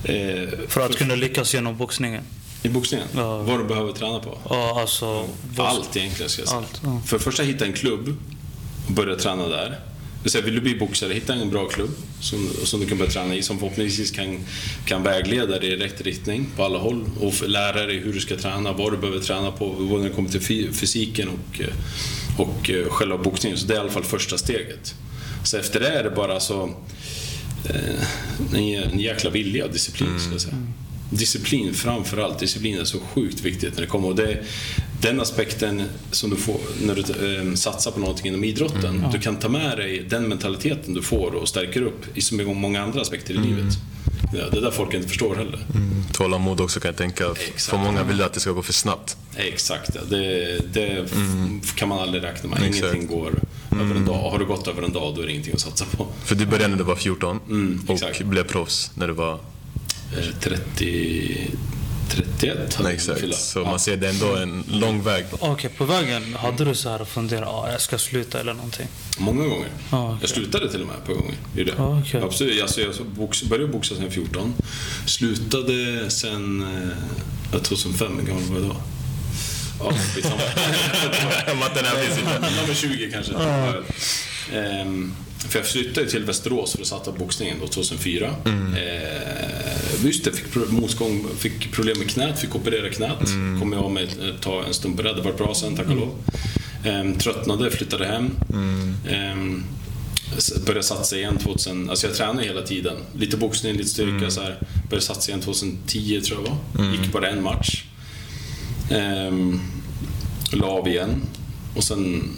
Eh, 0.05 0.49
för 0.69 0.81
att 0.87 0.97
kunna 0.97 1.15
lyckas 1.15 1.55
genom 1.55 1.77
boxningen. 1.77 2.23
I 2.63 2.69
boxningen? 2.69 3.07
Ja. 3.17 3.39
Vad 3.39 3.59
du 3.61 3.65
behöver 3.65 3.93
träna 3.93 4.19
på? 4.21 4.39
Ja, 4.51 4.81
alltså, 4.81 5.25
Allt 5.59 5.97
egentligen 5.97 6.31
ska 6.31 6.43
jag 6.43 6.49
säga. 6.49 6.59
Allt, 6.59 6.81
ja. 6.85 7.01
För 7.07 7.19
det 7.19 7.25
första, 7.25 7.43
hitta 7.43 7.65
en 7.65 7.73
klubb 7.73 8.17
och 8.87 8.93
börja 8.93 9.17
träna 9.17 9.49
där. 9.49 9.79
Det 10.23 10.41
vill 10.41 10.55
du 10.55 10.61
bli 10.61 10.75
boxare, 10.75 11.13
hitta 11.13 11.35
en 11.35 11.51
bra 11.51 11.69
klubb 11.69 11.91
som, 12.21 12.49
som 12.65 12.81
du 12.81 12.87
kan 12.87 12.99
börja 12.99 13.11
träna 13.11 13.35
i, 13.37 13.43
som 13.43 13.59
förhoppningsvis 13.59 14.11
kan, 14.11 14.39
kan 14.85 15.03
vägleda 15.03 15.59
dig 15.59 15.69
i 15.73 15.77
rätt 15.77 16.01
riktning 16.01 16.47
på 16.57 16.65
alla 16.65 16.79
håll 16.79 17.05
och 17.21 17.49
lära 17.49 17.87
dig 17.87 17.99
hur 17.99 18.13
du 18.13 18.21
ska 18.21 18.37
träna, 18.37 18.73
vad 18.73 18.93
du 18.93 18.97
behöver 18.97 19.21
träna 19.21 19.51
på, 19.53 19.69
vad 19.69 20.01
när 20.01 20.09
det 20.09 20.15
kommer 20.15 20.29
till 20.29 20.41
fy- 20.41 20.73
fysiken 20.73 21.29
och, 21.29 21.61
och 22.39 22.71
eh, 22.71 22.89
själva 22.89 23.19
boxningen. 23.19 23.59
Så 23.59 23.67
det 23.67 23.75
är 23.75 23.77
i 23.77 23.81
alla 23.81 23.91
fall 23.91 24.05
första 24.05 24.39
steget. 24.39 24.95
Så 25.45 25.57
efter 25.57 25.81
det 25.81 25.89
är 25.89 26.05
det 26.05 26.11
bara 26.11 26.41
så 26.41 26.75
eh, 27.65 28.55
en, 28.55 28.99
jäkla 29.01 29.31
vilja 29.31 29.65
och 29.65 29.73
disciplin, 29.73 30.09
skulle 30.19 30.35
jag 30.35 30.41
säga. 30.41 30.67
Disciplin 31.11 31.75
framför 31.75 32.19
allt. 32.19 32.39
Disciplin 32.39 32.79
är 32.79 32.85
så 32.85 32.99
sjukt 33.01 33.41
viktigt 33.41 33.75
när 33.75 33.81
det 33.81 33.87
kommer. 33.87 34.09
Och 34.09 34.17
det, 34.17 34.45
den 35.03 35.21
aspekten 35.21 35.83
som 36.11 36.31
du 36.31 36.37
får 36.37 36.61
när 36.87 36.95
du 36.95 37.01
eh, 37.51 37.55
satsar 37.55 37.91
på 37.91 38.01
någonting 38.01 38.27
inom 38.27 38.45
idrotten. 38.45 39.05
Du 39.13 39.19
kan 39.19 39.37
ta 39.37 39.49
med 39.49 39.79
dig 39.79 40.07
den 40.11 40.29
mentaliteten 40.29 40.95
du 40.95 41.03
får 41.03 41.35
och 41.35 41.49
stärker 41.49 41.83
upp 41.83 42.05
i 42.19 42.21
så 42.21 42.35
många 42.35 42.83
andra 42.83 43.01
aspekter 43.01 43.35
i 43.35 43.39
livet. 43.39 43.75
Ja, 44.35 44.45
det 44.53 44.57
är 44.57 44.61
där 44.61 44.71
folk 44.71 44.95
inte 44.95 45.09
förstår 45.09 45.35
heller. 45.37 45.59
Mm. 45.75 46.05
Tålamod 46.13 46.61
också 46.61 46.81
kan 46.81 46.89
jag 46.89 46.97
tänka. 46.97 47.25
Exakt. 47.31 47.63
För 47.63 47.79
många 47.79 48.03
vill 48.03 48.23
att 48.23 48.33
det 48.33 48.41
ska 48.41 48.51
gå 48.51 48.63
för 48.63 48.73
snabbt. 48.73 49.17
Exakt, 49.37 49.91
det, 50.11 50.59
det 50.73 51.05
f- 51.63 51.75
kan 51.77 51.89
man 51.89 51.99
aldrig 51.99 52.23
räkna 52.25 52.51
med. 52.51 52.63
Exakt. 52.63 52.95
Ingenting 52.95 53.17
går 53.17 53.39
över 53.81 53.95
en 53.95 54.07
dag. 54.07 54.31
Har 54.31 54.39
det 54.39 54.45
gått 54.45 54.69
över 54.69 54.83
en 54.83 54.93
dag, 54.93 55.15
då 55.17 55.23
är 55.23 55.27
det 55.27 55.33
ingenting 55.33 55.55
att 55.55 55.61
satsa 55.61 55.85
på. 55.85 56.07
För 56.25 56.35
du 56.35 56.47
började 56.47 56.69
när 56.69 56.77
du 56.77 56.85
var 56.85 56.97
14 56.97 57.41
Mm, 57.49 57.85
och 57.89 57.95
exakt. 57.95 58.23
blev 58.23 58.43
proffs 58.45 58.91
när 58.95 59.07
du 59.07 59.13
var... 59.13 59.33
Eh, 59.33 60.35
30... 60.41 61.51
31 62.11 62.75
hade 62.75 62.89
Nej, 62.89 62.95
exakt. 62.95 63.35
Så 63.35 63.59
Ja. 63.59 63.65
man 63.65 63.81
ser 63.81 63.97
det 63.97 64.07
är 64.07 64.11
ändå 64.11 64.37
en 64.37 64.65
lång 64.69 65.03
väg. 65.03 65.25
Okej, 65.31 65.71
på 65.79 65.85
vägen, 65.85 66.35
hade 66.35 66.65
du 66.65 66.75
så 66.75 66.89
här 66.89 67.05
funderat, 67.05 67.49
ah, 67.49 67.71
jag 67.73 67.81
ska 67.81 67.99
sluta 67.99 68.41
eller 68.41 68.55
någonting? 68.55 68.87
Många 69.19 69.45
gånger. 69.47 69.69
Ja, 69.91 70.07
okej. 70.07 70.19
Jag 70.21 70.31
slutade 70.31 70.71
till 70.71 70.81
och 70.81 70.87
med 70.87 71.05
par 71.07 71.13
gånger. 71.15 71.35
Gjorde 71.57 71.71
jag. 71.71 71.81
Ja, 71.81 72.01
okej. 72.01 72.23
Absolut. 72.23 72.63
Alltså, 72.63 72.81
jag 72.81 72.93
box, 73.17 73.43
började 73.43 73.73
boxa 73.73 73.95
sen 73.95 74.11
14. 74.11 74.55
Slutade 75.07 76.11
sen 76.11 76.63
eh, 77.53 77.61
2005. 77.63 78.19
Hur 78.21 78.27
gammal 78.27 78.43
var 78.43 78.57
jag 78.61 78.69
då? 78.69 78.77
Ja, 79.81 79.93
skitsamma. 80.15 80.37
Matten 81.61 81.85
här 81.85 82.03
finns 82.05 82.19
inte. 82.19 82.39
Nummer 82.61 82.75
20 82.75 83.11
kanske. 83.13 83.33
Ehm, 84.59 85.13
för 85.49 85.59
jag 85.59 85.67
flyttade 85.69 86.11
till 86.11 86.25
Västerås 86.25 86.73
för 86.73 86.81
att 86.81 86.87
satsa 86.87 87.13
på 87.13 87.19
boxningen 87.19 87.57
då, 87.61 87.67
2004. 87.67 88.35
Mm. 88.45 88.75
Ehm, 88.75 90.07
just 90.07 90.25
det, 90.25 90.33
fick 90.33 90.71
motgång, 90.71 91.27
fick 91.39 91.73
problem 91.73 91.99
med 91.99 92.11
knät, 92.11 92.41
fick 92.41 92.55
operera 92.57 92.89
knät. 92.91 93.19
Kom 93.61 93.73
jag 93.73 93.85
av 93.85 93.91
mig 93.93 94.09
tag, 94.41 94.65
en 94.67 94.75
stund 94.75 94.97
på 94.97 95.03
det. 95.03 95.15
Det 95.15 95.23
var 95.23 95.33
bra 95.33 95.55
sen, 95.55 95.77
tack 95.77 95.87
och 95.89 95.97
lov. 95.97 96.15
Ehm, 96.85 97.19
tröttnade, 97.19 97.71
flyttade 97.71 98.07
hem. 98.07 98.31
Ehm, 99.09 99.65
s- 100.39 100.53
började 100.67 100.83
satsa 100.83 101.17
igen 101.17 101.39
2000, 101.39 101.91
alltså 101.91 102.07
jag 102.07 102.17
tränade 102.17 102.43
hela 102.47 102.63
tiden. 102.63 102.97
Lite 103.19 103.37
boxning, 103.37 103.73
lite 103.77 103.89
styrka 103.89 104.31
så 104.31 104.41
här. 104.41 104.59
Började 104.91 105.07
satsa 105.07 105.31
igen 105.31 105.41
2010 105.43 106.21
tror 106.21 106.41
jag 106.45 106.51
var. 106.51 106.93
Gick 106.93 107.13
bara 107.13 107.29
en 107.31 107.43
match. 107.43 107.85
Ehm, 108.91 109.61
la 110.53 110.67
av 110.67 110.89
igen. 110.89 111.23
Och 111.77 111.85
sen 111.85 112.31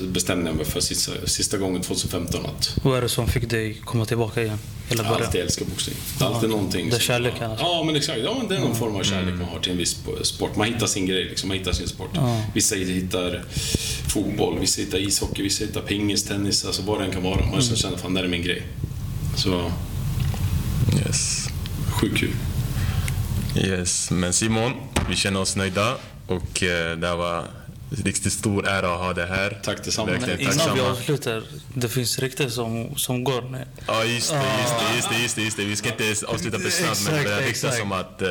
bestämde 0.00 0.46
jag 0.50 0.56
mig 0.56 0.64
för 0.64 0.80
sista, 0.80 1.12
sista 1.26 1.58
gången 1.58 1.82
2015 1.82 2.46
att 2.46 2.76
Vad 2.82 2.98
är 2.98 3.02
det 3.02 3.08
som 3.08 3.28
fick 3.28 3.50
dig 3.50 3.80
komma 3.84 4.04
tillbaka 4.04 4.42
igen? 4.42 4.58
Eller 4.88 5.04
jag 5.04 5.12
alltid 5.22 5.40
älskar 5.40 5.64
boxning. 5.66 5.96
Det 6.18 6.24
är 6.24 6.28
alltid 6.28 6.50
någonting. 6.50 6.90
det 6.90 6.96
är 6.96 7.00
kärleken, 7.00 7.50
alltså. 7.50 7.64
Ja, 7.66 7.82
men 7.86 7.96
exakt. 7.96 8.18
Ja, 8.24 8.34
men 8.38 8.48
det 8.48 8.56
är 8.56 8.60
någon 8.60 8.76
form 8.76 8.96
av 8.96 9.02
kärlek 9.02 9.34
man 9.34 9.48
har 9.48 9.58
till 9.60 9.72
en 9.72 9.78
viss 9.78 9.96
sport. 10.22 10.56
Man 10.56 10.66
hittar 10.66 10.86
sin 10.86 11.06
grej, 11.06 11.24
liksom. 11.24 11.48
man 11.48 11.58
hittar 11.58 11.72
sin 11.72 11.88
sport. 11.88 12.10
Ja. 12.14 12.42
Vissa 12.54 12.74
hittar 12.76 13.44
fotboll, 14.08 14.58
vissa 14.60 14.80
hittar 14.80 14.98
ishockey, 14.98 15.42
vissa 15.42 15.64
hittar 15.64 15.80
pingis, 15.80 16.24
tennis, 16.24 16.64
alltså 16.64 16.82
vad 16.82 17.00
det 17.00 17.04
än 17.04 17.12
kan 17.12 17.22
vara. 17.22 17.46
Man 17.46 17.62
känner 17.62 17.96
fan, 17.96 18.14
det 18.14 18.20
här 18.20 18.24
är 18.26 18.30
min 18.30 18.42
grej. 18.42 18.62
Så, 19.36 19.70
Yes. 21.06 21.48
sjukt 22.00 22.16
kul. 22.18 22.30
yes. 23.56 24.10
Men 24.10 24.32
Simon, 24.32 24.72
vi 25.08 25.16
känner 25.16 25.40
oss 25.40 25.56
nöjda 25.56 25.96
och 26.26 26.62
eh, 26.62 26.96
det 26.96 27.14
var 27.16 27.44
riktigt 27.94 28.32
stor 28.32 28.68
ära 28.68 28.94
att 28.94 29.00
ha 29.00 29.12
det 29.12 29.26
här. 29.26 29.60
Tack 29.62 29.84
detsamma. 29.84 30.10
Verkligen 30.10 30.40
Innan 30.40 30.74
vi 30.74 30.80
avslutar, 30.80 31.42
det 31.74 31.88
finns 31.88 32.18
rykten 32.18 32.50
som, 32.50 32.96
som 32.96 33.24
går. 33.24 33.42
Nej. 33.50 33.66
Ja, 33.86 34.04
just 34.04 34.30
det, 34.30 34.42
just 34.60 34.74
det, 34.78 34.96
just 34.96 35.08
det, 35.08 35.18
just 35.22 35.36
det, 35.36 35.42
just 35.42 35.56
det. 35.56 35.64
Vi 35.64 35.76
ska 35.76 35.88
inte 35.88 36.26
avsluta 36.26 36.58
på 36.58 36.70
snabbt, 36.70 37.04
men 37.04 37.24
det 37.24 37.40
ryktas 37.40 37.78
som 37.78 37.92
att... 37.92 38.22
Uh, 38.22 38.28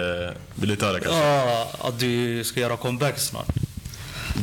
vill 0.55 0.69
du 0.69 0.75
ta 0.75 0.91
det 0.91 0.99
kanske? 0.99 1.19
Ja, 1.19 1.71
att 1.79 1.99
du 1.99 2.43
ska 2.43 2.59
göra 2.59 2.77
comeback 2.77 3.19
snart. 3.19 3.47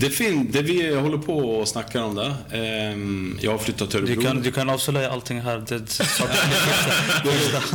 Det, 0.01 0.11
fin- 0.11 0.48
det 0.53 0.62
vi 0.62 0.94
håller 0.94 1.18
på 1.18 1.38
och 1.38 1.68
snackar 1.68 2.03
om 2.03 2.14
det. 2.14 2.34
Ehm, 2.59 3.38
jag 3.40 3.51
har 3.51 3.59
flyttat 3.59 3.90
till 3.90 4.01
Du 4.01 4.07
Örebro. 4.12 4.22
kan, 4.24 4.42
du 4.42 4.53
kan 4.53 4.70
avslöja 4.70 5.11
allting 5.11 5.40
här. 5.40 5.64
Det, 5.68 5.78
Det. 5.78 6.05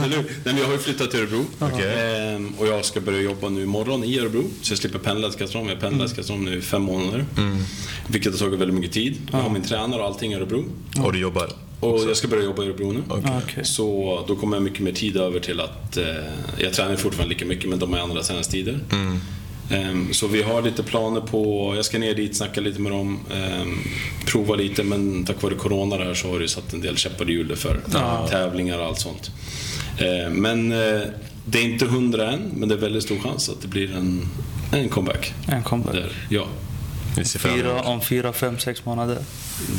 Nej, 0.08 0.26
men 0.44 0.58
jag 0.58 0.66
har 0.66 0.74
ju 0.74 0.80
flyttat 0.80 1.12
till 1.12 1.20
Örebro. 1.20 1.46
Okej. 1.60 2.34
Ehm, 2.36 2.54
och 2.60 2.68
jag 2.68 2.86
ska 2.86 3.02
börja 3.02 3.22
jobba 3.22 3.50
nu 3.50 3.64
imorgon 3.64 4.04
i 4.04 4.20
Örebro. 4.20 4.44
Så 4.62 4.72
jag 4.72 4.78
slipper 4.80 5.00
pendla 5.00 5.30
till 5.30 5.40
Katrineholm. 5.40 5.70
Jag 5.70 5.80
pendlar 5.80 6.08
till 6.08 6.16
Katrineholm 6.16 6.46
nu 6.46 6.58
i 6.58 6.62
fem 6.62 6.82
månader. 6.82 7.26
Vilket 8.08 8.32
har 8.32 8.40
tagit 8.40 8.60
väldigt 8.60 8.76
mycket 8.78 8.92
tid. 8.94 9.18
Jag 9.32 9.38
har 9.40 9.50
min 9.50 9.64
tränare 9.64 10.02
och 10.02 10.08
allting 10.08 10.32
i 10.32 10.36
Örebro. 10.36 10.66
Och 11.04 11.14
du 11.14 11.20
jobbar? 11.20 11.50
Och 11.80 12.00
jag 12.10 12.18
ska 12.18 12.28
börja 12.28 12.44
jobba 12.44 12.64
i 12.64 12.66
Örebro 12.66 12.92
nu. 12.92 13.04
Okej. 13.10 13.66
Så 13.66 14.24
då 14.28 14.36
kommer 14.36 14.56
jag 14.58 14.64
mycket 14.64 14.80
mer 14.80 14.92
tid 14.92 15.18
över 15.18 15.40
till 15.40 15.60
att... 15.60 15.98
Eh, 15.98 16.06
jag 16.58 16.74
tränar 16.74 16.96
fortfarande 16.96 17.34
lika 17.34 17.46
mycket, 17.46 17.70
men 17.70 17.80
de 17.80 17.94
har 17.94 18.00
andra 18.00 18.24
träningstider. 18.24 18.80
Ehm, 18.92 19.20
så 20.12 20.28
vi 20.28 20.42
har 20.42 20.62
lite 20.62 20.84
planer 20.84 21.22
på... 21.22 21.74
Jag 21.76 21.86
ska 21.86 22.00
ner 22.00 22.14
dit, 22.14 22.36
snacka 22.36 22.62
lite 22.62 22.82
med 22.82 22.92
dem, 22.92 23.20
ehm, 23.34 23.80
prova 24.26 24.56
lite, 24.56 24.84
men 24.84 25.26
tack 25.26 25.42
vare 25.42 25.56
Corona 25.56 25.98
där 25.98 26.14
så 26.14 26.32
har 26.32 26.40
det 26.40 26.48
satt 26.48 26.74
en 26.74 26.82
del 26.82 26.98
käppar 26.98 27.30
i 27.30 27.34
hjulet 27.34 27.60
för 27.60 27.82
tävlingar 28.30 28.80
och 28.80 28.86
allt 28.86 29.00
sånt. 29.00 29.32
Ehm, 30.00 30.34
men 30.34 30.72
eh, 30.72 31.02
det 31.46 31.60
är 31.60 31.64
inte 31.64 31.86
hundra 31.86 32.32
än, 32.32 32.52
men 32.56 32.70
det 32.70 32.76
är 32.76 32.80
väldigt 32.80 33.04
stor 33.04 33.20
chans 33.20 33.50
att 33.50 33.62
det 33.62 33.68
blir 33.68 33.96
en, 33.96 34.22
en 34.72 34.90
comeback. 34.90 35.34
En 35.48 35.64
comeback. 35.64 35.94
Där, 35.94 36.12
ja, 36.30 36.48
Fyra, 37.24 37.82
om 37.82 38.02
fyra, 38.02 38.34
fem, 38.34 38.60
sex 38.60 38.86
månader. 38.86 39.18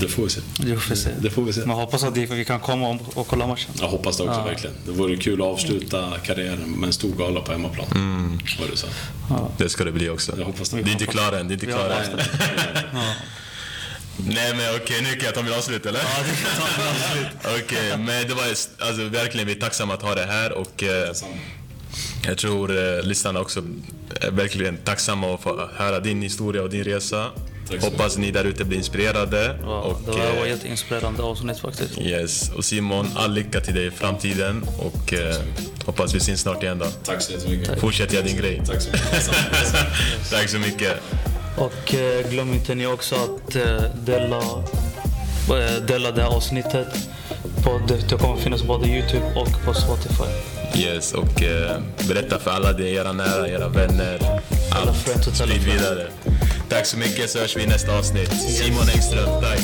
det 0.00 0.08
får 0.08 0.22
vi 0.22 0.30
se. 0.30 0.40
Det 0.58 0.76
får 0.76 0.90
vi 0.90 1.00
se. 1.00 1.10
Det 1.20 1.30
får 1.30 1.42
vi 1.42 1.52
se. 1.52 1.60
Men 1.60 1.70
hoppas 1.76 2.04
att 2.04 2.16
vi 2.16 2.44
kan 2.44 2.60
komma 2.60 2.98
och, 3.14 3.26
kolla 3.26 3.46
matchen. 3.46 3.70
Jag 3.80 3.88
hoppas 3.88 4.16
det 4.16 4.22
också 4.22 4.42
verkligen. 4.42 4.76
Det 4.86 4.92
vore 4.92 5.16
kul 5.16 5.42
att 5.42 5.46
avsluta 5.46 6.12
karriären 6.24 6.70
med 6.70 6.86
en 6.86 6.92
stor 6.92 7.12
gala 7.12 7.40
på 7.40 7.52
hemmaplan. 7.52 7.86
Var 8.60 8.66
det 8.70 8.76
så? 8.76 8.86
Det 9.58 9.68
ska 9.68 9.84
det 9.84 9.92
bli 9.92 10.08
också. 10.08 10.38
Jag 10.38 10.44
hoppas 10.44 10.68
det. 10.68 10.82
Det 10.82 10.90
är 10.90 10.92
inte 10.92 11.06
klart 11.06 11.34
än. 11.34 11.48
Det 11.48 11.52
är 11.52 11.54
inte 11.54 11.66
klart 11.66 11.90
än. 11.90 12.20
nej, 14.16 14.54
men 14.54 14.76
okej, 14.76 15.02
nu 15.02 15.12
kan 15.12 15.24
jag 15.24 15.34
ta 15.34 15.42
min 15.42 15.52
avslut 15.52 15.86
eller? 15.86 16.00
Ja, 16.00 16.22
det 16.22 16.36
kan 16.36 16.66
ta 17.42 17.58
Okej, 17.64 17.98
men 17.98 18.28
det 18.28 18.34
var 18.34 18.44
alltså, 18.44 19.04
verkligen, 19.04 19.46
vi 19.46 19.52
är 19.52 19.60
tacksamma 19.60 19.94
att 19.94 20.02
ha 20.02 20.14
det 20.14 20.26
här 20.26 20.52
och 20.52 20.82
eh, 20.82 21.12
jag 22.26 22.38
tror 22.38 22.70
eh, 22.70 23.02
lyssnarna 23.02 23.40
också 23.40 23.62
är 24.20 24.30
verkligen 24.30 24.76
tacksamma 24.76 25.34
att 25.34 25.42
få 25.42 25.68
höra 25.74 26.00
din 26.00 26.22
historia 26.22 26.62
och 26.62 26.70
din 26.70 26.84
resa. 26.84 27.30
Hoppas 27.80 28.18
ni 28.18 28.30
där 28.30 28.44
ute 28.44 28.64
blir 28.64 28.78
inspirerade. 28.78 29.58
Ja, 29.62 29.80
och, 29.80 30.00
det 30.04 30.10
var, 30.10 30.36
var 30.36 30.46
eh, 30.46 30.50
jätteinspirerande 30.50 31.22
avsnitt 31.22 31.58
faktiskt. 31.58 31.98
Yes, 31.98 32.50
och 32.50 32.64
Simon, 32.64 33.08
all 33.16 33.32
lycka 33.32 33.60
till 33.60 33.74
dig 33.74 33.86
i 33.86 33.90
framtiden 33.90 34.64
och 34.78 35.14
eh, 35.14 35.36
hoppas 35.84 36.14
vi 36.14 36.20
syns 36.20 36.40
snart 36.40 36.62
igen 36.62 36.78
då. 36.78 36.86
Tack 37.04 37.22
så 37.22 37.32
jättemycket. 37.32 37.80
Fortsätt 37.80 38.12
göra 38.12 38.24
din 38.24 38.36
grej. 38.36 38.62
Tack 38.66 38.80
så 38.80 38.90
mycket. 38.90 39.30
Tack 40.30 40.48
så 40.48 40.58
mycket. 40.58 41.02
Och 41.56 41.94
eh, 41.94 42.30
glöm 42.30 42.52
inte 42.52 42.74
ni 42.74 42.86
också 42.86 43.14
att 43.14 43.56
eh, 43.56 43.82
dela, 44.04 44.42
eh, 45.48 45.82
dela 45.86 46.10
det 46.10 46.22
här 46.22 46.36
avsnittet. 46.36 46.88
På, 47.64 47.80
det, 47.88 48.08
det 48.08 48.16
kommer 48.16 48.36
finnas 48.36 48.62
både 48.62 48.88
Youtube 48.88 49.32
och 49.34 49.64
på 49.64 49.74
Spotify. 49.74 50.55
Yes, 50.74 51.12
och 51.12 51.42
eh, 51.42 51.80
berätta 52.08 52.38
för 52.38 52.50
alla 52.50 52.72
det, 52.72 52.90
era 52.90 53.12
nära, 53.12 53.48
era 53.48 53.68
vänner. 53.68 54.18
Alla 54.70 54.90
Allt. 54.90 55.36
Sprid 55.36 55.62
vidare. 55.64 56.06
Tack 56.68 56.86
så 56.86 56.98
mycket 56.98 57.30
så 57.30 57.38
hörs 57.38 57.56
vi 57.56 57.62
i 57.62 57.66
nästa 57.66 57.98
avsnitt. 57.98 58.40
Simon 58.40 58.88
Engström, 58.88 59.40
tack. 59.42 59.60